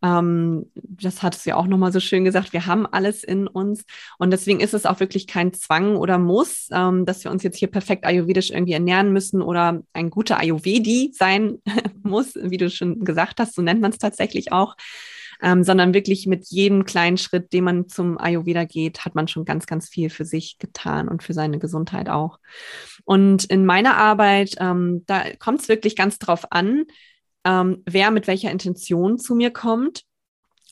Ähm, 0.03 0.65
das 0.73 1.23
hat 1.23 1.35
es 1.35 1.45
ja 1.45 1.55
auch 1.55 1.67
nochmal 1.67 1.91
so 1.91 1.99
schön 1.99 2.23
gesagt. 2.23 2.53
Wir 2.53 2.65
haben 2.65 2.85
alles 2.85 3.23
in 3.23 3.47
uns. 3.47 3.83
Und 4.17 4.31
deswegen 4.31 4.59
ist 4.59 4.73
es 4.73 4.85
auch 4.85 4.99
wirklich 4.99 5.27
kein 5.27 5.53
Zwang 5.53 5.95
oder 5.95 6.17
Muss, 6.17 6.67
ähm, 6.71 7.05
dass 7.05 7.23
wir 7.23 7.31
uns 7.31 7.43
jetzt 7.43 7.57
hier 7.57 7.69
perfekt 7.69 8.05
ayurvedisch 8.05 8.51
irgendwie 8.51 8.73
ernähren 8.73 9.11
müssen 9.11 9.41
oder 9.41 9.81
ein 9.93 10.09
guter 10.09 10.39
Ayurvedi 10.39 11.11
sein 11.13 11.59
muss, 12.03 12.35
wie 12.35 12.57
du 12.57 12.69
schon 12.69 13.03
gesagt 13.03 13.39
hast. 13.39 13.55
So 13.55 13.61
nennt 13.61 13.81
man 13.81 13.91
es 13.91 13.97
tatsächlich 13.97 14.51
auch. 14.51 14.75
Ähm, 15.39 15.63
sondern 15.63 15.93
wirklich 15.93 16.25
mit 16.25 16.47
jedem 16.47 16.83
kleinen 16.83 17.17
Schritt, 17.17 17.53
den 17.53 17.63
man 17.63 17.87
zum 17.87 18.17
Ayurveda 18.17 18.63
geht, 18.63 19.05
hat 19.05 19.13
man 19.13 19.27
schon 19.27 19.45
ganz, 19.45 19.67
ganz 19.67 19.87
viel 19.87 20.09
für 20.09 20.25
sich 20.25 20.57
getan 20.57 21.07
und 21.07 21.21
für 21.21 21.33
seine 21.33 21.59
Gesundheit 21.59 22.09
auch. 22.09 22.39
Und 23.05 23.45
in 23.45 23.63
meiner 23.63 23.97
Arbeit, 23.97 24.55
ähm, 24.59 25.03
da 25.05 25.25
kommt 25.37 25.61
es 25.61 25.69
wirklich 25.69 25.95
ganz 25.95 26.17
drauf 26.17 26.51
an, 26.51 26.85
ähm, 27.47 27.81
wer 27.85 28.11
mit 28.11 28.27
welcher 28.27 28.51
Intention 28.51 29.17
zu 29.17 29.33
mir 29.33 29.49
kommt 29.51 30.03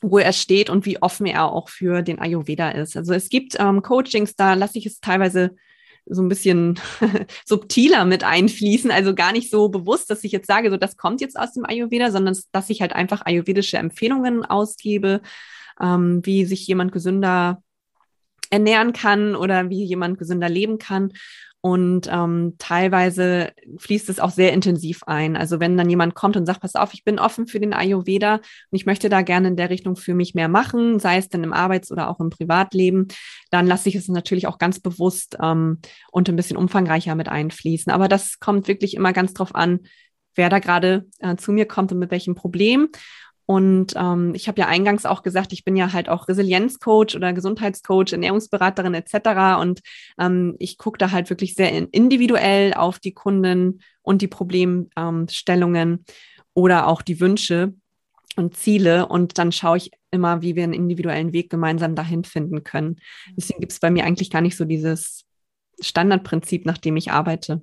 wo 0.02 0.18
er 0.18 0.32
steht 0.32 0.68
und 0.68 0.84
wie 0.84 1.00
offen 1.00 1.26
er 1.26 1.50
auch 1.50 1.68
für 1.68 2.02
den 2.02 2.18
Ayurveda 2.18 2.70
ist. 2.70 2.96
Also 2.96 3.14
es 3.14 3.28
gibt 3.28 3.56
ähm, 3.58 3.82
Coachings, 3.82 4.36
da 4.36 4.54
lasse 4.54 4.78
ich 4.78 4.86
es 4.86 5.00
teilweise 5.00 5.56
so 6.04 6.22
ein 6.22 6.28
bisschen 6.28 6.78
subtiler 7.44 8.04
mit 8.04 8.22
einfließen, 8.22 8.90
also 8.90 9.14
gar 9.14 9.32
nicht 9.32 9.50
so 9.50 9.68
bewusst, 9.68 10.10
dass 10.10 10.22
ich 10.22 10.32
jetzt 10.32 10.46
sage, 10.46 10.70
so 10.70 10.76
das 10.76 10.96
kommt 10.96 11.20
jetzt 11.20 11.38
aus 11.38 11.52
dem 11.52 11.64
Ayurveda, 11.64 12.10
sondern 12.10 12.36
dass 12.52 12.70
ich 12.70 12.80
halt 12.80 12.92
einfach 12.92 13.24
ayurvedische 13.24 13.78
Empfehlungen 13.78 14.44
ausgebe, 14.44 15.20
ähm, 15.80 16.20
wie 16.24 16.44
sich 16.44 16.66
jemand 16.66 16.92
gesünder 16.92 17.62
ernähren 18.50 18.92
kann 18.92 19.34
oder 19.34 19.70
wie 19.70 19.82
jemand 19.82 20.18
gesünder 20.18 20.48
leben 20.48 20.78
kann. 20.78 21.12
Und 21.66 22.08
ähm, 22.08 22.54
teilweise 22.58 23.50
fließt 23.78 24.08
es 24.08 24.20
auch 24.20 24.30
sehr 24.30 24.52
intensiv 24.52 25.02
ein. 25.02 25.36
Also 25.36 25.58
wenn 25.58 25.76
dann 25.76 25.90
jemand 25.90 26.14
kommt 26.14 26.36
und 26.36 26.46
sagt, 26.46 26.60
pass 26.60 26.76
auf, 26.76 26.94
ich 26.94 27.02
bin 27.02 27.18
offen 27.18 27.48
für 27.48 27.58
den 27.58 27.74
Ayurveda 27.74 28.36
und 28.36 28.42
ich 28.70 28.86
möchte 28.86 29.08
da 29.08 29.22
gerne 29.22 29.48
in 29.48 29.56
der 29.56 29.68
Richtung 29.68 29.96
für 29.96 30.14
mich 30.14 30.32
mehr 30.32 30.46
machen, 30.46 31.00
sei 31.00 31.16
es 31.16 31.28
denn 31.28 31.42
im 31.42 31.52
Arbeits- 31.52 31.90
oder 31.90 32.08
auch 32.08 32.20
im 32.20 32.30
Privatleben, 32.30 33.08
dann 33.50 33.66
lasse 33.66 33.88
ich 33.88 33.96
es 33.96 34.06
natürlich 34.06 34.46
auch 34.46 34.58
ganz 34.58 34.78
bewusst 34.78 35.38
ähm, 35.42 35.80
und 36.12 36.28
ein 36.28 36.36
bisschen 36.36 36.56
umfangreicher 36.56 37.16
mit 37.16 37.28
einfließen. 37.28 37.90
Aber 37.90 38.06
das 38.06 38.38
kommt 38.38 38.68
wirklich 38.68 38.94
immer 38.94 39.12
ganz 39.12 39.34
drauf 39.34 39.52
an, 39.52 39.80
wer 40.36 40.50
da 40.50 40.60
gerade 40.60 41.06
äh, 41.18 41.34
zu 41.34 41.50
mir 41.50 41.66
kommt 41.66 41.90
und 41.90 41.98
mit 41.98 42.12
welchem 42.12 42.36
Problem. 42.36 42.90
Und 43.46 43.94
ähm, 43.96 44.34
ich 44.34 44.48
habe 44.48 44.60
ja 44.60 44.66
eingangs 44.66 45.06
auch 45.06 45.22
gesagt, 45.22 45.52
ich 45.52 45.64
bin 45.64 45.76
ja 45.76 45.92
halt 45.92 46.08
auch 46.08 46.26
Resilienzcoach 46.26 47.14
oder 47.14 47.32
Gesundheitscoach, 47.32 48.12
Ernährungsberaterin 48.12 48.94
etc. 48.94 49.60
Und 49.60 49.80
ähm, 50.18 50.56
ich 50.58 50.78
gucke 50.78 50.98
da 50.98 51.12
halt 51.12 51.30
wirklich 51.30 51.54
sehr 51.54 51.70
individuell 51.92 52.74
auf 52.74 52.98
die 52.98 53.14
Kunden 53.14 53.82
und 54.02 54.20
die 54.20 54.28
Problemstellungen 54.28 55.92
ähm, 55.92 56.04
oder 56.54 56.88
auch 56.88 57.02
die 57.02 57.20
Wünsche 57.20 57.74
und 58.34 58.56
Ziele. 58.56 59.06
Und 59.06 59.38
dann 59.38 59.52
schaue 59.52 59.76
ich 59.76 59.92
immer, 60.10 60.42
wie 60.42 60.56
wir 60.56 60.64
einen 60.64 60.72
individuellen 60.72 61.32
Weg 61.32 61.48
gemeinsam 61.48 61.94
dahin 61.94 62.24
finden 62.24 62.64
können. 62.64 62.96
Deswegen 63.36 63.60
gibt 63.60 63.72
es 63.72 63.80
bei 63.80 63.90
mir 63.90 64.04
eigentlich 64.04 64.30
gar 64.30 64.40
nicht 64.40 64.56
so 64.56 64.64
dieses 64.64 65.24
Standardprinzip, 65.80 66.66
nach 66.66 66.78
dem 66.78 66.96
ich 66.96 67.12
arbeite. 67.12 67.62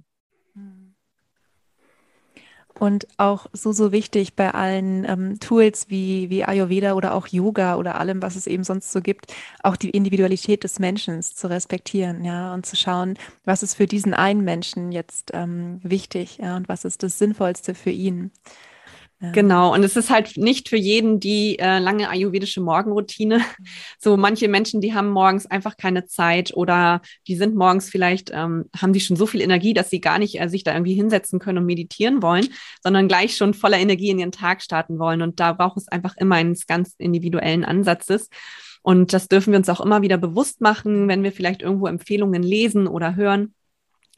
Und 2.80 3.08
auch 3.18 3.46
so, 3.54 3.72
so 3.72 3.92
wichtig 3.92 4.36
bei 4.36 4.52
allen 4.54 5.06
ähm, 5.06 5.40
Tools 5.40 5.86
wie, 5.90 6.30
wie 6.30 6.44
Ayurveda 6.44 6.94
oder 6.94 7.14
auch 7.14 7.28
Yoga 7.28 7.76
oder 7.76 8.00
allem, 8.00 8.22
was 8.22 8.36
es 8.36 8.48
eben 8.48 8.64
sonst 8.64 8.92
so 8.92 9.02
gibt, 9.02 9.34
auch 9.62 9.76
die 9.76 9.92
Individualität 9.92 10.64
des 10.64 10.80
Menschen 10.80 11.22
zu 11.22 11.48
respektieren, 11.50 12.26
ja, 12.26 12.54
und 12.54 12.66
zu 12.66 12.76
schauen, 12.76 13.16
was 13.46 13.62
ist 13.62 13.76
für 13.76 13.86
diesen 13.86 14.14
einen 14.14 14.44
Menschen 14.44 14.92
jetzt 14.92 15.32
ähm, 15.34 15.80
wichtig, 15.84 16.40
ja, 16.42 16.56
und 16.56 16.68
was 16.68 16.84
ist 16.84 17.04
das 17.04 17.20
Sinnvollste 17.20 17.76
für 17.76 17.92
ihn. 17.92 18.32
Genau, 19.32 19.74
und 19.74 19.84
es 19.84 19.96
ist 19.96 20.10
halt 20.10 20.36
nicht 20.36 20.68
für 20.68 20.76
jeden 20.76 21.22
die 21.22 21.58
äh, 21.58 21.80
lange 21.80 22.10
ayurvedische 22.10 22.60
Morgenroutine. 22.60 23.38
Mhm. 23.38 23.66
So 23.98 24.18
manche 24.18 24.50
Menschen, 24.50 24.82
die 24.82 24.94
haben 24.94 25.10
morgens 25.10 25.46
einfach 25.46 25.78
keine 25.78 26.06
Zeit 26.06 26.54
oder 26.54 27.02
die 27.28 27.36
sind 27.36 27.56
morgens 27.56 27.90
vielleicht, 27.90 28.32
ähm, 28.34 28.66
haben 28.76 28.92
die 28.92 29.00
schon 29.00 29.16
so 29.16 29.26
viel 29.26 29.40
Energie, 29.40 29.74
dass 29.74 29.90
sie 29.90 30.02
gar 30.02 30.20
nicht 30.20 30.42
äh, 30.42 30.50
sich 30.50 30.66
da 30.66 30.74
irgendwie 30.74 30.96
hinsetzen 30.96 31.40
können 31.40 31.60
und 31.60 31.66
meditieren 31.66 32.22
wollen, 32.22 32.50
sondern 32.82 33.08
gleich 33.08 33.38
schon 33.38 33.54
voller 33.54 33.80
Energie 33.80 34.10
in 34.10 34.20
ihren 34.20 34.34
Tag 34.34 34.62
starten 34.62 35.00
wollen. 35.00 35.22
Und 35.22 35.40
da 35.40 35.54
braucht 35.54 35.78
es 35.78 35.88
einfach 35.88 36.18
immer 36.18 36.36
eines 36.36 36.68
ganz 36.68 36.96
individuellen 36.98 37.64
Ansatzes. 37.64 38.30
Und 38.82 39.14
das 39.14 39.30
dürfen 39.30 39.54
wir 39.54 39.58
uns 39.58 39.70
auch 39.70 39.80
immer 39.80 40.02
wieder 40.02 40.18
bewusst 40.18 40.60
machen, 40.60 41.08
wenn 41.08 41.24
wir 41.24 41.32
vielleicht 41.32 41.62
irgendwo 41.62 41.88
Empfehlungen 41.88 42.44
lesen 42.44 42.88
oder 42.88 43.16
hören 43.16 43.54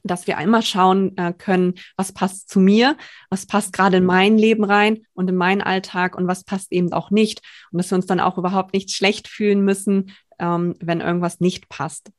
dass 0.08 0.28
wir 0.28 0.38
einmal 0.38 0.62
schauen 0.62 1.18
äh, 1.18 1.34
können, 1.34 1.76
was 1.98 2.14
passt 2.14 2.50
zu 2.50 2.60
mir, 2.60 2.98
was 3.30 3.46
passt 3.46 3.74
gerade 3.74 3.98
in 3.98 4.06
mein 4.06 4.38
Leben 4.38 4.64
rein 4.64 5.06
und 5.14 5.30
in 5.30 5.36
meinen 5.36 5.62
Alltag 5.62 6.16
und 6.16 6.28
was 6.28 6.44
passt 6.44 6.72
eben 6.72 6.92
auch 6.94 7.12
nicht. 7.12 7.42
Und 7.72 7.78
dass 7.78 7.92
wir 7.92 7.96
uns 7.96 8.06
dann 8.06 8.20
auch 8.20 8.38
überhaupt 8.38 8.74
nicht 8.74 8.92
schlecht 8.92 9.28
fühlen 9.28 9.62
müssen, 9.64 10.12
ähm, 10.40 10.76
wenn 10.80 11.02
irgendwas 11.02 11.40
nicht 11.40 11.70
passt. 11.70 12.12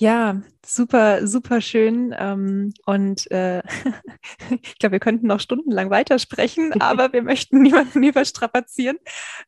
Ja, 0.00 0.40
super, 0.64 1.26
super 1.26 1.60
schön. 1.60 2.14
Ähm, 2.18 2.72
und 2.86 3.30
äh, 3.30 3.60
ich 4.62 4.78
glaube, 4.78 4.92
wir 4.92 4.98
könnten 4.98 5.26
noch 5.26 5.40
stundenlang 5.40 5.90
weitersprechen, 5.90 6.72
aber 6.80 7.12
wir 7.12 7.22
möchten 7.22 7.60
niemanden 7.60 8.02
überstrapazieren. 8.02 8.96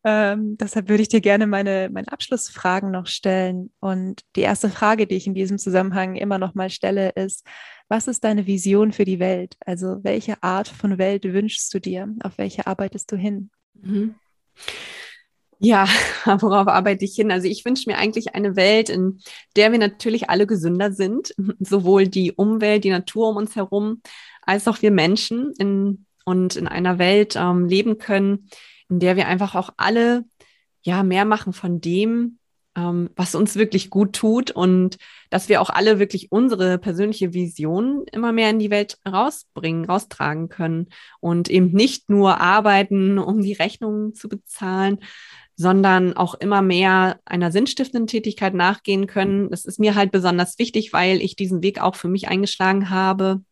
Ähm, 0.04 0.58
deshalb 0.58 0.90
würde 0.90 1.00
ich 1.04 1.08
dir 1.08 1.22
gerne 1.22 1.46
meine, 1.46 1.88
meine 1.90 2.12
Abschlussfragen 2.12 2.90
noch 2.90 3.06
stellen. 3.06 3.72
Und 3.80 4.24
die 4.36 4.42
erste 4.42 4.68
Frage, 4.68 5.06
die 5.06 5.16
ich 5.16 5.26
in 5.26 5.32
diesem 5.32 5.56
Zusammenhang 5.56 6.16
immer 6.16 6.36
noch 6.36 6.54
mal 6.54 6.68
stelle, 6.68 7.12
ist, 7.14 7.46
was 7.88 8.06
ist 8.06 8.22
deine 8.22 8.46
Vision 8.46 8.92
für 8.92 9.06
die 9.06 9.20
Welt? 9.20 9.56
Also 9.64 10.00
welche 10.04 10.42
Art 10.42 10.68
von 10.68 10.98
Welt 10.98 11.24
wünschst 11.24 11.72
du 11.72 11.78
dir? 11.78 12.14
Auf 12.22 12.36
welche 12.36 12.66
arbeitest 12.66 13.10
du 13.10 13.16
hin? 13.16 13.50
Mhm. 13.72 14.16
Ja, 15.64 15.86
worauf 16.40 16.66
arbeite 16.66 17.04
ich 17.04 17.14
hin? 17.14 17.30
Also 17.30 17.46
ich 17.46 17.64
wünsche 17.64 17.88
mir 17.88 17.96
eigentlich 17.96 18.34
eine 18.34 18.56
Welt, 18.56 18.88
in 18.88 19.20
der 19.54 19.70
wir 19.70 19.78
natürlich 19.78 20.28
alle 20.28 20.46
gesünder 20.46 20.92
sind, 20.92 21.34
sowohl 21.60 22.08
die 22.08 22.32
Umwelt, 22.32 22.82
die 22.82 22.90
Natur 22.90 23.28
um 23.28 23.36
uns 23.36 23.54
herum, 23.54 24.02
als 24.42 24.66
auch 24.66 24.82
wir 24.82 24.90
Menschen 24.90 25.52
in, 25.58 26.04
und 26.24 26.56
in 26.56 26.66
einer 26.66 26.98
Welt 26.98 27.36
ähm, 27.36 27.66
leben 27.68 27.98
können, 27.98 28.48
in 28.88 28.98
der 28.98 29.14
wir 29.14 29.28
einfach 29.28 29.54
auch 29.54 29.70
alle 29.76 30.24
ja 30.82 31.04
mehr 31.04 31.24
machen 31.24 31.52
von 31.52 31.80
dem, 31.80 32.38
ähm, 32.74 33.10
was 33.14 33.36
uns 33.36 33.54
wirklich 33.54 33.88
gut 33.88 34.14
tut 34.14 34.50
und 34.50 34.96
dass 35.30 35.48
wir 35.48 35.60
auch 35.60 35.70
alle 35.70 36.00
wirklich 36.00 36.32
unsere 36.32 36.78
persönliche 36.78 37.34
Vision 37.34 38.04
immer 38.10 38.32
mehr 38.32 38.50
in 38.50 38.58
die 38.58 38.70
Welt 38.70 38.98
rausbringen, 39.06 39.84
raustragen 39.84 40.48
können 40.48 40.88
und 41.20 41.48
eben 41.50 41.70
nicht 41.70 42.10
nur 42.10 42.40
arbeiten, 42.40 43.18
um 43.18 43.42
die 43.42 43.52
Rechnungen 43.52 44.14
zu 44.14 44.28
bezahlen, 44.28 44.98
sondern 45.56 46.16
auch 46.16 46.34
immer 46.34 46.62
mehr 46.62 47.20
einer 47.24 47.52
sinnstiftenden 47.52 48.06
Tätigkeit 48.06 48.54
nachgehen 48.54 49.06
können. 49.06 49.50
Das 49.50 49.64
ist 49.64 49.78
mir 49.78 49.94
halt 49.94 50.10
besonders 50.12 50.58
wichtig, 50.58 50.92
weil 50.92 51.20
ich 51.20 51.36
diesen 51.36 51.62
Weg 51.62 51.80
auch 51.80 51.94
für 51.94 52.08
mich 52.08 52.28
eingeschlagen 52.28 52.90
habe. 52.90 53.42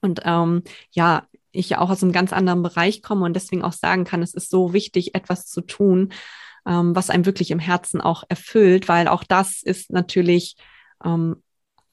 Und 0.00 0.22
ähm, 0.24 0.62
ja, 0.90 1.26
ich 1.52 1.70
ja 1.70 1.80
auch 1.80 1.90
aus 1.90 2.02
einem 2.02 2.12
ganz 2.12 2.32
anderen 2.32 2.62
Bereich 2.62 3.02
komme 3.02 3.24
und 3.24 3.34
deswegen 3.34 3.62
auch 3.62 3.72
sagen 3.72 4.04
kann, 4.04 4.22
es 4.22 4.34
ist 4.34 4.50
so 4.50 4.72
wichtig, 4.72 5.14
etwas 5.14 5.46
zu 5.46 5.62
tun, 5.62 6.12
ähm, 6.66 6.94
was 6.94 7.10
einem 7.10 7.26
wirklich 7.26 7.50
im 7.50 7.58
Herzen 7.58 8.00
auch 8.00 8.24
erfüllt, 8.28 8.88
weil 8.88 9.08
auch 9.08 9.24
das 9.24 9.62
ist 9.62 9.90
natürlich 9.90 10.56
ähm, 11.04 11.42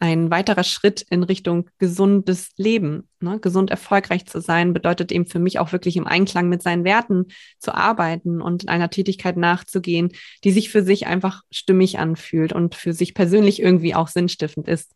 ein 0.03 0.31
weiterer 0.31 0.65
Schritt 0.65 1.05
in 1.09 1.23
Richtung 1.23 1.69
gesundes 1.77 2.49
Leben. 2.57 3.07
Ne? 3.21 3.39
Gesund 3.39 3.71
erfolgreich 3.71 4.25
zu 4.25 4.41
sein 4.41 4.73
bedeutet 4.73 5.13
eben 5.13 5.25
für 5.25 5.39
mich 5.39 5.59
auch 5.59 5.71
wirklich 5.71 5.95
im 5.95 6.07
Einklang 6.07 6.49
mit 6.49 6.61
seinen 6.61 6.83
Werten 6.83 7.27
zu 7.57 7.73
arbeiten 7.73 8.41
und 8.41 8.67
einer 8.67 8.89
Tätigkeit 8.89 9.37
nachzugehen, 9.37 10.11
die 10.43 10.51
sich 10.51 10.69
für 10.69 10.83
sich 10.83 11.07
einfach 11.07 11.43
stimmig 11.51 11.99
anfühlt 11.99 12.51
und 12.51 12.75
für 12.75 12.91
sich 12.91 13.13
persönlich 13.13 13.61
irgendwie 13.61 13.95
auch 13.95 14.09
sinnstiftend 14.09 14.67
ist. 14.67 14.93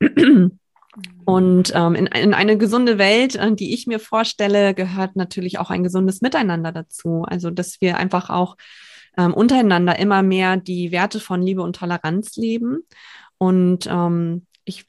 Und 1.24 1.72
ähm, 1.74 1.94
in, 1.94 2.06
in 2.06 2.34
eine 2.34 2.58
gesunde 2.58 2.98
Welt, 2.98 3.34
äh, 3.36 3.54
die 3.54 3.72
ich 3.72 3.86
mir 3.86 3.98
vorstelle, 3.98 4.74
gehört 4.74 5.16
natürlich 5.16 5.58
auch 5.58 5.70
ein 5.70 5.82
gesundes 5.82 6.20
Miteinander 6.20 6.70
dazu. 6.70 7.24
Also, 7.26 7.48
dass 7.48 7.80
wir 7.80 7.96
einfach 7.96 8.28
auch 8.28 8.58
ähm, 9.16 9.32
untereinander 9.32 9.98
immer 9.98 10.22
mehr 10.22 10.58
die 10.58 10.92
Werte 10.92 11.18
von 11.18 11.40
Liebe 11.40 11.62
und 11.62 11.76
Toleranz 11.76 12.36
leben. 12.36 12.82
Und 13.42 13.88
ähm, 13.90 14.46
ich 14.64 14.84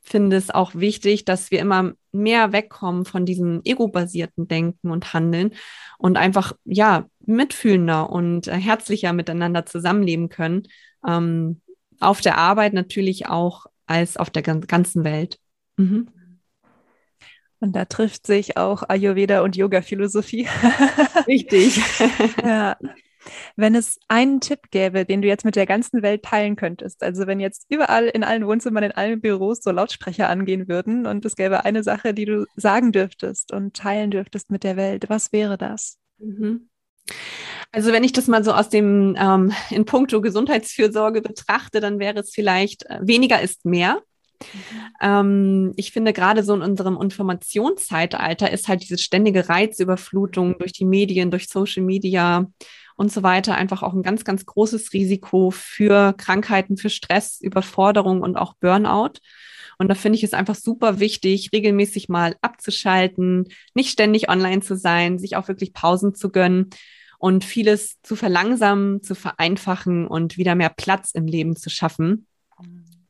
finde 0.00 0.36
es 0.36 0.50
auch 0.50 0.76
wichtig, 0.76 1.24
dass 1.24 1.50
wir 1.50 1.58
immer 1.58 1.94
mehr 2.12 2.52
wegkommen 2.52 3.04
von 3.04 3.26
diesem 3.26 3.62
ego-basierten 3.64 4.46
Denken 4.46 4.92
und 4.92 5.12
Handeln 5.12 5.50
und 5.98 6.16
einfach, 6.16 6.52
ja, 6.64 7.06
mitfühlender 7.24 8.08
und 8.08 8.46
äh, 8.46 8.52
herzlicher 8.52 9.12
miteinander 9.12 9.66
zusammenleben 9.66 10.28
können. 10.28 10.68
Ähm, 11.04 11.60
auf 11.98 12.20
der 12.20 12.38
Arbeit 12.38 12.74
natürlich 12.74 13.26
auch 13.26 13.66
als 13.88 14.16
auf 14.16 14.30
der 14.30 14.42
ganzen 14.42 15.02
Welt. 15.02 15.40
Mhm. 15.76 16.06
Und 17.58 17.74
da 17.74 17.86
trifft 17.86 18.24
sich 18.24 18.56
auch 18.56 18.84
Ayurveda 18.88 19.40
und 19.40 19.56
Yoga-Philosophie. 19.56 20.46
Richtig. 21.26 21.80
ja. 22.44 22.76
Wenn 23.56 23.74
es 23.74 23.98
einen 24.08 24.40
Tipp 24.40 24.70
gäbe, 24.70 25.04
den 25.04 25.22
du 25.22 25.28
jetzt 25.28 25.44
mit 25.44 25.56
der 25.56 25.66
ganzen 25.66 26.02
Welt 26.02 26.22
teilen 26.22 26.56
könntest, 26.56 27.02
also 27.02 27.26
wenn 27.26 27.40
jetzt 27.40 27.66
überall 27.68 28.06
in 28.06 28.24
allen 28.24 28.46
Wohnzimmern, 28.46 28.84
in 28.84 28.92
allen 28.92 29.20
Büros 29.20 29.62
so 29.62 29.70
Lautsprecher 29.70 30.28
angehen 30.28 30.68
würden 30.68 31.06
und 31.06 31.24
es 31.24 31.36
gäbe 31.36 31.64
eine 31.64 31.82
Sache, 31.82 32.14
die 32.14 32.24
du 32.24 32.46
sagen 32.56 32.92
dürftest 32.92 33.52
und 33.52 33.74
teilen 33.74 34.10
dürftest 34.10 34.50
mit 34.50 34.64
der 34.64 34.76
Welt, 34.76 35.08
was 35.08 35.32
wäre 35.32 35.58
das? 35.58 35.98
Mhm. 36.18 36.68
Also 37.72 37.92
wenn 37.92 38.04
ich 38.04 38.12
das 38.12 38.26
mal 38.26 38.44
so 38.44 38.52
aus 38.52 38.68
dem 38.68 39.16
ähm, 39.18 39.52
in 39.70 39.84
puncto 39.84 40.20
Gesundheitsfürsorge 40.20 41.20
betrachte, 41.20 41.80
dann 41.80 41.98
wäre 41.98 42.20
es 42.20 42.30
vielleicht 42.32 42.86
äh, 42.86 43.00
weniger 43.02 43.40
ist 43.40 43.64
mehr. 43.64 44.00
Ähm, 45.00 45.72
ich 45.76 45.92
finde, 45.92 46.12
gerade 46.12 46.42
so 46.42 46.54
in 46.54 46.62
unserem 46.62 47.00
Informationszeitalter 47.00 48.50
ist 48.50 48.68
halt 48.68 48.82
diese 48.82 48.98
ständige 48.98 49.48
Reizüberflutung 49.48 50.58
durch 50.58 50.72
die 50.72 50.84
Medien, 50.84 51.30
durch 51.30 51.48
Social 51.48 51.82
Media 51.82 52.46
und 52.96 53.12
so 53.12 53.22
weiter 53.22 53.54
einfach 53.54 53.82
auch 53.82 53.92
ein 53.92 54.02
ganz, 54.02 54.24
ganz 54.24 54.44
großes 54.46 54.92
Risiko 54.92 55.50
für 55.50 56.14
Krankheiten, 56.14 56.76
für 56.76 56.90
Stress, 56.90 57.40
Überforderung 57.40 58.22
und 58.22 58.36
auch 58.36 58.54
Burnout. 58.54 59.20
Und 59.78 59.88
da 59.88 59.94
finde 59.94 60.16
ich 60.16 60.24
es 60.24 60.32
einfach 60.32 60.54
super 60.54 61.00
wichtig, 61.00 61.50
regelmäßig 61.52 62.08
mal 62.08 62.36
abzuschalten, 62.40 63.48
nicht 63.74 63.90
ständig 63.90 64.30
online 64.30 64.62
zu 64.62 64.76
sein, 64.76 65.18
sich 65.18 65.36
auch 65.36 65.48
wirklich 65.48 65.74
Pausen 65.74 66.14
zu 66.14 66.30
gönnen 66.30 66.70
und 67.18 67.44
vieles 67.44 68.00
zu 68.02 68.16
verlangsamen, 68.16 69.02
zu 69.02 69.14
vereinfachen 69.14 70.06
und 70.06 70.38
wieder 70.38 70.54
mehr 70.54 70.70
Platz 70.70 71.10
im 71.12 71.26
Leben 71.26 71.56
zu 71.56 71.68
schaffen. 71.68 72.26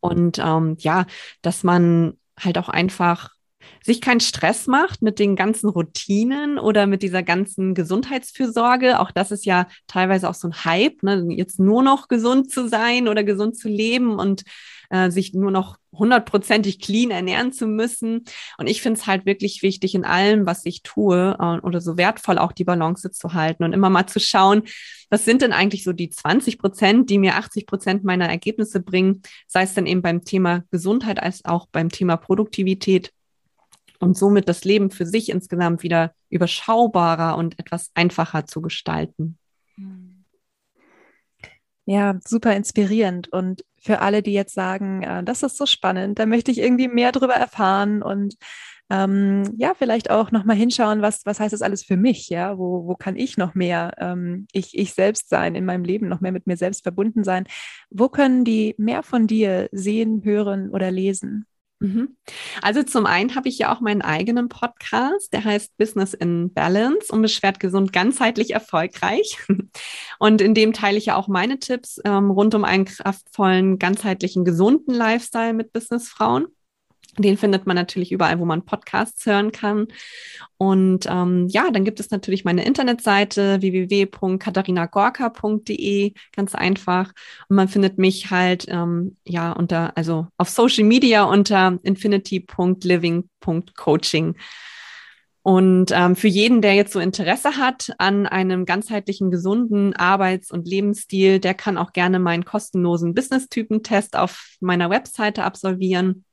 Und 0.01 0.39
ähm, 0.39 0.77
ja, 0.81 1.07
dass 1.43 1.63
man 1.63 2.15
halt 2.39 2.59
auch 2.59 2.69
einfach 2.69 3.36
sich 3.85 4.01
keinen 4.01 4.21
Stress 4.21 4.67
macht 4.67 5.03
mit 5.03 5.19
den 5.19 5.37
ganzen 5.37 5.69
Routinen 5.69 6.59
oder 6.59 6.87
mit 6.87 7.03
dieser 7.03 7.23
ganzen 7.23 7.75
Gesundheitsfürsorge. 7.75 9.01
Auch 9.01 9.11
das 9.11 9.31
ist 9.31 9.47
ja 9.47 9.67
teilweise 9.87 10.29
auch 10.29 10.35
so 10.35 10.49
ein 10.49 10.65
Hype, 10.65 11.03
ne? 11.03 11.27
jetzt 11.31 11.61
nur 11.61 11.83
noch 11.83 12.09
gesund 12.09 12.51
zu 12.51 12.69
sein 12.69 13.09
oder 13.09 13.25
gesund 13.25 13.57
zu 13.57 13.69
leben 13.69 14.19
und 14.19 14.43
äh, 14.91 15.11
sich 15.11 15.35
nur 15.35 15.51
noch 15.51 15.77
hundertprozentig 15.93 16.81
clean 16.81 17.11
ernähren 17.11 17.53
zu 17.53 17.67
müssen. 17.67 18.25
Und 18.59 18.67
ich 18.67 18.83
finde 18.83 19.01
es 19.01 19.07
halt 19.07 19.27
wirklich 19.27 19.63
wichtig, 19.63 19.95
in 19.95 20.05
allem, 20.05 20.47
was 20.47 20.67
ich 20.67 20.83
tue 20.83 21.37
äh, 21.39 21.67
oder 21.67 21.81
so 21.81 21.97
wertvoll 21.97 22.39
auch 22.39 22.53
die 22.53 22.65
Balance 22.65 23.11
zu 23.11 23.33
halten 23.33 23.65
und 23.65 23.73
immer 23.73 23.91
mal 23.91 24.07
zu 24.07 24.21
schauen, 24.21 24.63
was 25.11 25.25
sind 25.25 25.43
denn 25.43 25.53
eigentlich 25.53 25.85
so 25.85 25.93
die 25.93 26.11
20 26.11 26.59
Prozent, 26.59 27.11
die 27.11 27.19
mir 27.19 27.37
80 27.37 27.67
Prozent 27.67 28.05
meiner 28.05 28.29
Ergebnisse 28.29 28.81
bringen, 28.81 29.23
sei 29.47 29.63
es 29.63 29.75
dann 29.75 29.87
eben 29.87 30.03
beim 30.03 30.25
Thema 30.25 30.65
Gesundheit 30.71 31.23
als 31.23 31.45
auch 31.45 31.67
beim 31.71 31.91
Thema 31.91 32.17
Produktivität 32.17 33.13
und 34.01 34.17
somit 34.17 34.49
das 34.49 34.65
Leben 34.65 34.91
für 34.91 35.07
sich 35.07 35.31
insgesamt 35.31 35.83
wieder 35.83 36.13
überschaubarer 36.31 37.37
und 37.37 37.59
etwas 37.59 37.91
einfacher 37.95 38.47
zu 38.47 38.61
gestalten. 38.63 39.39
Ja, 41.85 42.19
super 42.27 42.55
inspirierend. 42.57 43.29
Und 43.29 43.65
für 43.79 44.01
alle, 44.01 44.23
die 44.23 44.33
jetzt 44.33 44.55
sagen, 44.55 45.03
äh, 45.03 45.23
das 45.23 45.43
ist 45.43 45.57
so 45.57 45.67
spannend, 45.67 46.19
da 46.19 46.27
möchte 46.27 46.51
ich 46.51 46.59
irgendwie 46.59 46.89
mehr 46.89 47.13
darüber 47.13 47.35
erfahren 47.35 48.03
und 48.03 48.37
ähm, 48.89 49.53
ja, 49.57 49.75
vielleicht 49.75 50.11
auch 50.11 50.31
nochmal 50.31 50.57
hinschauen, 50.57 51.03
was, 51.03 51.27
was 51.27 51.41
heißt 51.41 51.53
das 51.53 51.63
alles 51.63 51.85
für 51.85 51.97
mich, 51.97 52.29
ja, 52.29 52.57
wo, 52.57 52.87
wo 52.87 52.95
kann 52.95 53.17
ich 53.17 53.37
noch 53.37 53.55
mehr 53.55 53.95
ähm, 53.99 54.47
ich, 54.53 54.79
ich 54.79 54.95
selbst 54.95 55.29
sein 55.29 55.57
in 55.57 55.65
meinem 55.65 55.85
Leben, 55.85 56.09
noch 56.09 56.21
mehr 56.21 56.31
mit 56.33 56.47
mir 56.47 56.57
selbst 56.57 56.83
verbunden 56.85 57.25
sein. 57.25 57.47
Wo 57.91 58.09
können 58.09 58.45
die 58.45 58.75
mehr 58.79 59.03
von 59.03 59.27
dir 59.27 59.69
sehen, 59.73 60.23
hören 60.25 60.71
oder 60.71 60.91
lesen? 60.93 61.47
Mhm. 61.79 62.17
Also 62.63 62.83
zum 62.83 63.05
einen 63.05 63.35
habe 63.35 63.49
ich 63.49 63.59
ja 63.59 63.75
auch 63.75 63.81
meinen 63.81 64.01
eigenen 64.01 64.49
Podcast, 64.49 65.33
der 65.33 65.45
heißt 65.45 65.77
Business 65.77 66.15
in 66.15 66.53
Balance, 66.53 67.13
unbeschwert 67.13 67.61
gesund, 67.61 67.93
ganzheitlich 67.93 68.53
erfolgreich. 68.53 69.39
Und 70.19 70.41
in 70.41 70.55
dem 70.55 70.73
teile 70.73 70.97
ich 70.97 71.07
ja 71.07 71.17
auch 71.17 71.29
meine 71.29 71.59
Tipps 71.59 72.01
ähm, 72.05 72.31
rund 72.31 72.55
um 72.55 72.65
einen 72.65 72.87
kraftvollen, 72.87 73.79
ganzheitlichen, 73.79 74.45
gesunden 74.45 74.95
Lifestyle 74.95 75.53
mit 75.53 75.73
Businessfrauen. 75.73 76.47
Den 77.19 77.37
findet 77.37 77.67
man 77.67 77.75
natürlich 77.77 78.13
überall, 78.13 78.39
wo 78.39 78.45
man 78.45 78.65
Podcasts 78.65 79.27
hören 79.27 79.51
kann. 79.53 79.89
Und 80.59 81.07
ähm, 81.09 81.49
ja, 81.49 81.71
dann 81.71 81.85
gibt 81.85 82.01
es 82.01 82.11
natürlich 82.11 82.45
meine 82.45 82.65
Internetseite 82.65 83.61
www.katharinagorka.de, 83.61 86.15
ganz 86.35 86.55
einfach. 86.55 87.13
Und 87.49 87.57
man 87.57 87.69
findet 87.69 87.99
mich 87.99 88.31
halt 88.31 88.67
ähm, 88.69 89.17
ja 89.27 89.53
unter, 89.53 89.95
also 89.97 90.29
auf 90.37 90.49
Social 90.49 90.85
Media 90.85 91.25
unter 91.25 91.79
infinity.living.coaching. 91.83 94.37
Und 95.47 95.93
ähm, 95.95 96.17
für 96.17 96.27
jeden, 96.27 96.61
der 96.61 96.75
jetzt 96.75 96.93
so 96.93 96.99
Interesse 96.99 97.57
hat 97.57 97.93
an 97.99 98.27
einem 98.27 98.65
ganzheitlichen, 98.65 99.31
gesunden 99.31 99.95
Arbeits- 99.95 100.51
und 100.51 100.67
Lebensstil, 100.67 101.39
der 101.39 101.55
kann 101.55 101.79
auch 101.79 101.93
gerne 101.93 102.19
meinen 102.19 102.45
kostenlosen 102.45 103.15
Business-Typen-Test 103.15 104.17
auf 104.17 104.57
meiner 104.59 104.91
Webseite 104.91 105.45
absolvieren. 105.45 106.25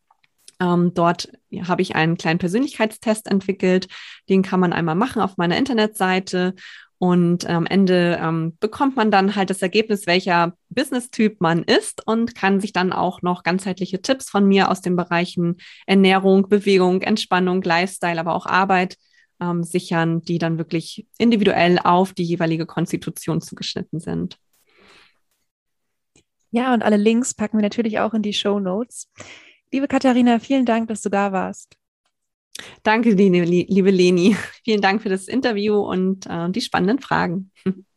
Ähm, 0.64 0.94
dort 0.94 1.30
habe 1.64 1.82
ich 1.82 1.96
einen 1.96 2.18
kleinen 2.18 2.40
Persönlichkeitstest 2.40 3.30
entwickelt. 3.30 3.88
Den 4.30 4.42
kann 4.44 4.60
man 4.60 4.72
einmal 4.72 4.96
machen 4.96 5.22
auf 5.22 5.38
meiner 5.38 5.58
Internetseite. 5.58 6.56
Und 7.00 7.46
am 7.50 7.66
Ende 7.66 8.18
ähm, 8.22 8.56
bekommt 8.62 8.96
man 8.96 9.12
dann 9.12 9.36
halt 9.36 9.50
das 9.50 9.62
Ergebnis, 9.62 10.08
welcher 10.08 10.54
Business-Typ 10.70 11.42
man 11.42 11.64
ist 11.64 12.08
und 12.08 12.34
kann 12.34 12.62
sich 12.62 12.72
dann 12.72 12.94
auch 12.94 13.22
noch 13.22 13.44
ganzheitliche 13.44 14.02
Tipps 14.02 14.30
von 14.30 14.48
mir 14.48 14.72
aus 14.72 14.80
den 14.80 14.96
Bereichen 14.96 15.58
Ernährung, 15.86 16.48
Bewegung, 16.48 17.02
Entspannung, 17.02 17.62
Lifestyle, 17.62 18.18
aber 18.18 18.34
auch 18.34 18.46
Arbeit 18.46 18.96
ähm, 19.42 19.64
sichern, 19.64 20.22
die 20.22 20.38
dann 20.38 20.58
wirklich 20.58 21.06
individuell 21.18 21.78
auf 21.84 22.14
die 22.14 22.24
jeweilige 22.24 22.66
Konstitution 22.66 23.42
zugeschnitten 23.42 24.00
sind. 24.00 24.38
Ja, 26.52 26.74
und 26.74 26.84
alle 26.84 26.98
Links 26.98 27.34
packen 27.34 27.58
wir 27.58 27.64
natürlich 27.64 28.00
auch 28.00 28.14
in 28.14 28.22
die 28.22 28.32
Show 28.34 28.62
Notes. 28.62 29.10
Liebe 29.74 29.88
Katharina, 29.88 30.38
vielen 30.38 30.68
Dank, 30.68 30.88
dass 30.88 31.02
du 31.02 31.10
da 31.10 31.32
warst. 31.32 31.78
Danke, 32.84 33.10
liebe 33.10 33.90
Leni. 33.90 34.38
Vielen 34.64 34.82
Dank 34.82 35.02
für 35.02 35.10
das 35.10 35.28
Interview 35.28 35.80
und 35.80 36.28
äh, 36.28 36.52
die 36.52 36.62
spannenden 36.62 37.00
Fragen. 37.00 37.52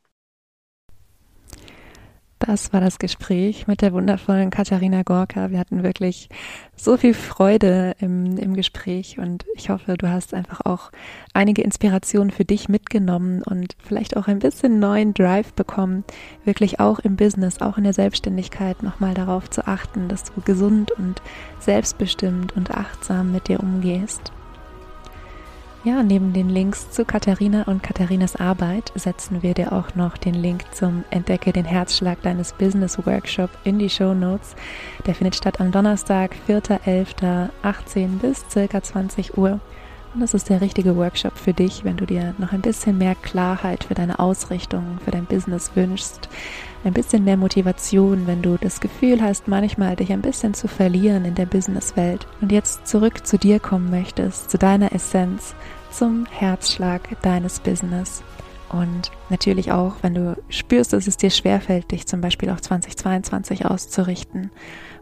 Das 2.39 2.73
war 2.73 2.83
das 2.83 2.99
Gespräch 2.99 3.67
mit 3.67 3.81
der 3.81 3.95
wundervollen 3.95 4.51
Katharina 4.51 5.03
Gorka. 5.03 5.51
Wir 5.51 5.59
hatten 5.59 5.83
wirklich 5.83 6.29
so 6.77 6.99
viel 6.99 7.15
Freude 7.15 7.97
im, 7.99 8.37
im 8.37 8.55
Gespräch 8.55 9.19
und 9.19 9.47
ich 9.55 9.71
hoffe, 9.71 9.97
du 9.97 10.11
hast 10.11 10.35
einfach 10.35 10.61
auch 10.65 10.91
einige 11.33 11.63
Inspirationen 11.63 12.31
für 12.31 12.45
dich 12.45 12.69
mitgenommen 12.69 13.43
und 13.43 13.75
vielleicht 13.83 14.19
auch 14.19 14.29
ein 14.29 14.41
bisschen 14.41 14.79
neuen 14.79 15.15
Drive 15.15 15.55
bekommen, 15.55 16.05
wirklich 16.45 16.79
auch 16.79 16.99
im 16.99 17.17
Business, 17.17 17.63
auch 17.63 17.79
in 17.79 17.85
der 17.85 17.95
Selbstständigkeit 17.95 18.83
nochmal 18.83 19.15
darauf 19.15 19.49
zu 19.49 19.67
achten, 19.67 20.09
dass 20.09 20.25
du 20.25 20.43
gesund 20.43 20.93
und 20.93 21.23
selbstbestimmt 21.59 22.55
und 22.55 22.71
achtsam 22.71 23.33
mit 23.33 23.49
dir 23.49 23.61
umgehst. 23.61 24.31
Ja, 25.87 26.03
neben 26.03 26.33
den 26.33 26.49
Links 26.49 26.91
zu 26.91 27.05
Katharina 27.05 27.63
und 27.63 27.81
Katharinas 27.81 28.35
Arbeit 28.35 28.91
setzen 28.97 29.45
wir 29.45 29.55
dir 29.55 29.73
auch 29.73 29.95
noch 29.95 30.17
den 30.17 30.35
Link 30.35 30.65
zum 30.75 31.05
Entdecke 31.11 31.53
den 31.53 31.65
Herzschlag 31.65 32.21
deines 32.23 32.55
Business 32.55 32.99
Workshop 33.07 33.51
in 33.63 33.79
die 33.79 33.89
Show 33.89 34.13
Notes. 34.13 34.57
Der 35.07 35.15
findet 35.15 35.37
statt 35.37 35.61
am 35.61 35.71
Donnerstag, 35.71 36.35
4.11.18 36.49 38.19
bis 38.21 38.45
circa 38.51 38.83
20 38.83 39.39
Uhr. 39.39 39.61
Und 40.13 40.23
das 40.23 40.35
ist 40.35 40.49
der 40.49 40.61
richtige 40.61 40.97
Workshop 40.97 41.37
für 41.39 41.53
dich, 41.53 41.85
wenn 41.85 41.99
du 41.99 42.05
dir 42.05 42.35
noch 42.39 42.53
ein 42.53 42.63
bisschen 42.63 42.99
mehr 42.99 43.15
Klarheit 43.15 43.85
für 43.85 43.95
deine 43.95 44.19
Ausrichtung, 44.19 44.99
für 45.05 45.11
dein 45.13 45.27
Business 45.27 45.73
wünschst, 45.77 46.29
ein 46.85 46.95
bisschen 46.95 47.23
mehr 47.23 47.37
Motivation, 47.37 48.27
wenn 48.27 48.43
du 48.43 48.57
das 48.59 48.81
Gefühl 48.81 49.21
hast, 49.21 49.47
manchmal 49.47 49.95
dich 49.95 50.11
ein 50.13 50.23
bisschen 50.23 50.55
zu 50.55 50.69
verlieren 50.69 51.25
in 51.25 51.35
der 51.35 51.47
Businesswelt 51.47 52.27
und 52.41 52.51
jetzt 52.51 52.87
zurück 52.87 53.27
zu 53.27 53.39
dir 53.39 53.61
kommen 53.61 53.91
möchtest, 53.91 54.51
zu 54.51 54.57
deiner 54.57 54.93
Essenz, 54.93 55.55
zum 55.97 56.27
Herzschlag 56.27 57.01
deines 57.23 57.61
Business. 57.61 58.23
Und 58.69 59.11
natürlich 59.31 59.73
auch, 59.73 59.95
wenn 60.03 60.15
du 60.15 60.37
spürst, 60.51 60.93
dass 60.93 61.07
es 61.07 61.17
dir 61.17 61.31
schwerfällt, 61.31 61.91
dich 61.91 62.07
zum 62.07 62.21
Beispiel 62.21 62.51
auf 62.51 62.61
2022 62.61 63.65
auszurichten 63.65 64.51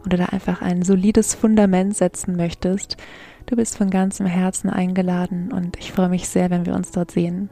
und 0.03 0.13
du 0.13 0.17
da 0.17 0.27
einfach 0.27 0.61
ein 0.61 0.83
solides 0.83 1.35
Fundament 1.35 1.97
setzen 1.97 2.37
möchtest, 2.37 2.95
du 3.45 3.57
bist 3.57 3.77
von 3.77 3.89
ganzem 3.89 4.25
Herzen 4.25 4.69
eingeladen 4.69 5.51
und 5.51 5.77
ich 5.77 5.91
freue 5.91 6.09
mich 6.09 6.29
sehr, 6.29 6.49
wenn 6.49 6.65
wir 6.65 6.75
uns 6.75 6.91
dort 6.91 7.11
sehen. 7.11 7.49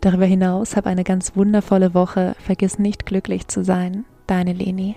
Darüber 0.00 0.26
hinaus 0.26 0.76
hab 0.76 0.86
eine 0.86 1.02
ganz 1.02 1.34
wundervolle 1.34 1.92
Woche. 1.92 2.36
Vergiss 2.38 2.78
nicht 2.78 3.04
glücklich 3.04 3.48
zu 3.48 3.64
sein. 3.64 4.04
Deine 4.28 4.52
Leni. 4.52 4.94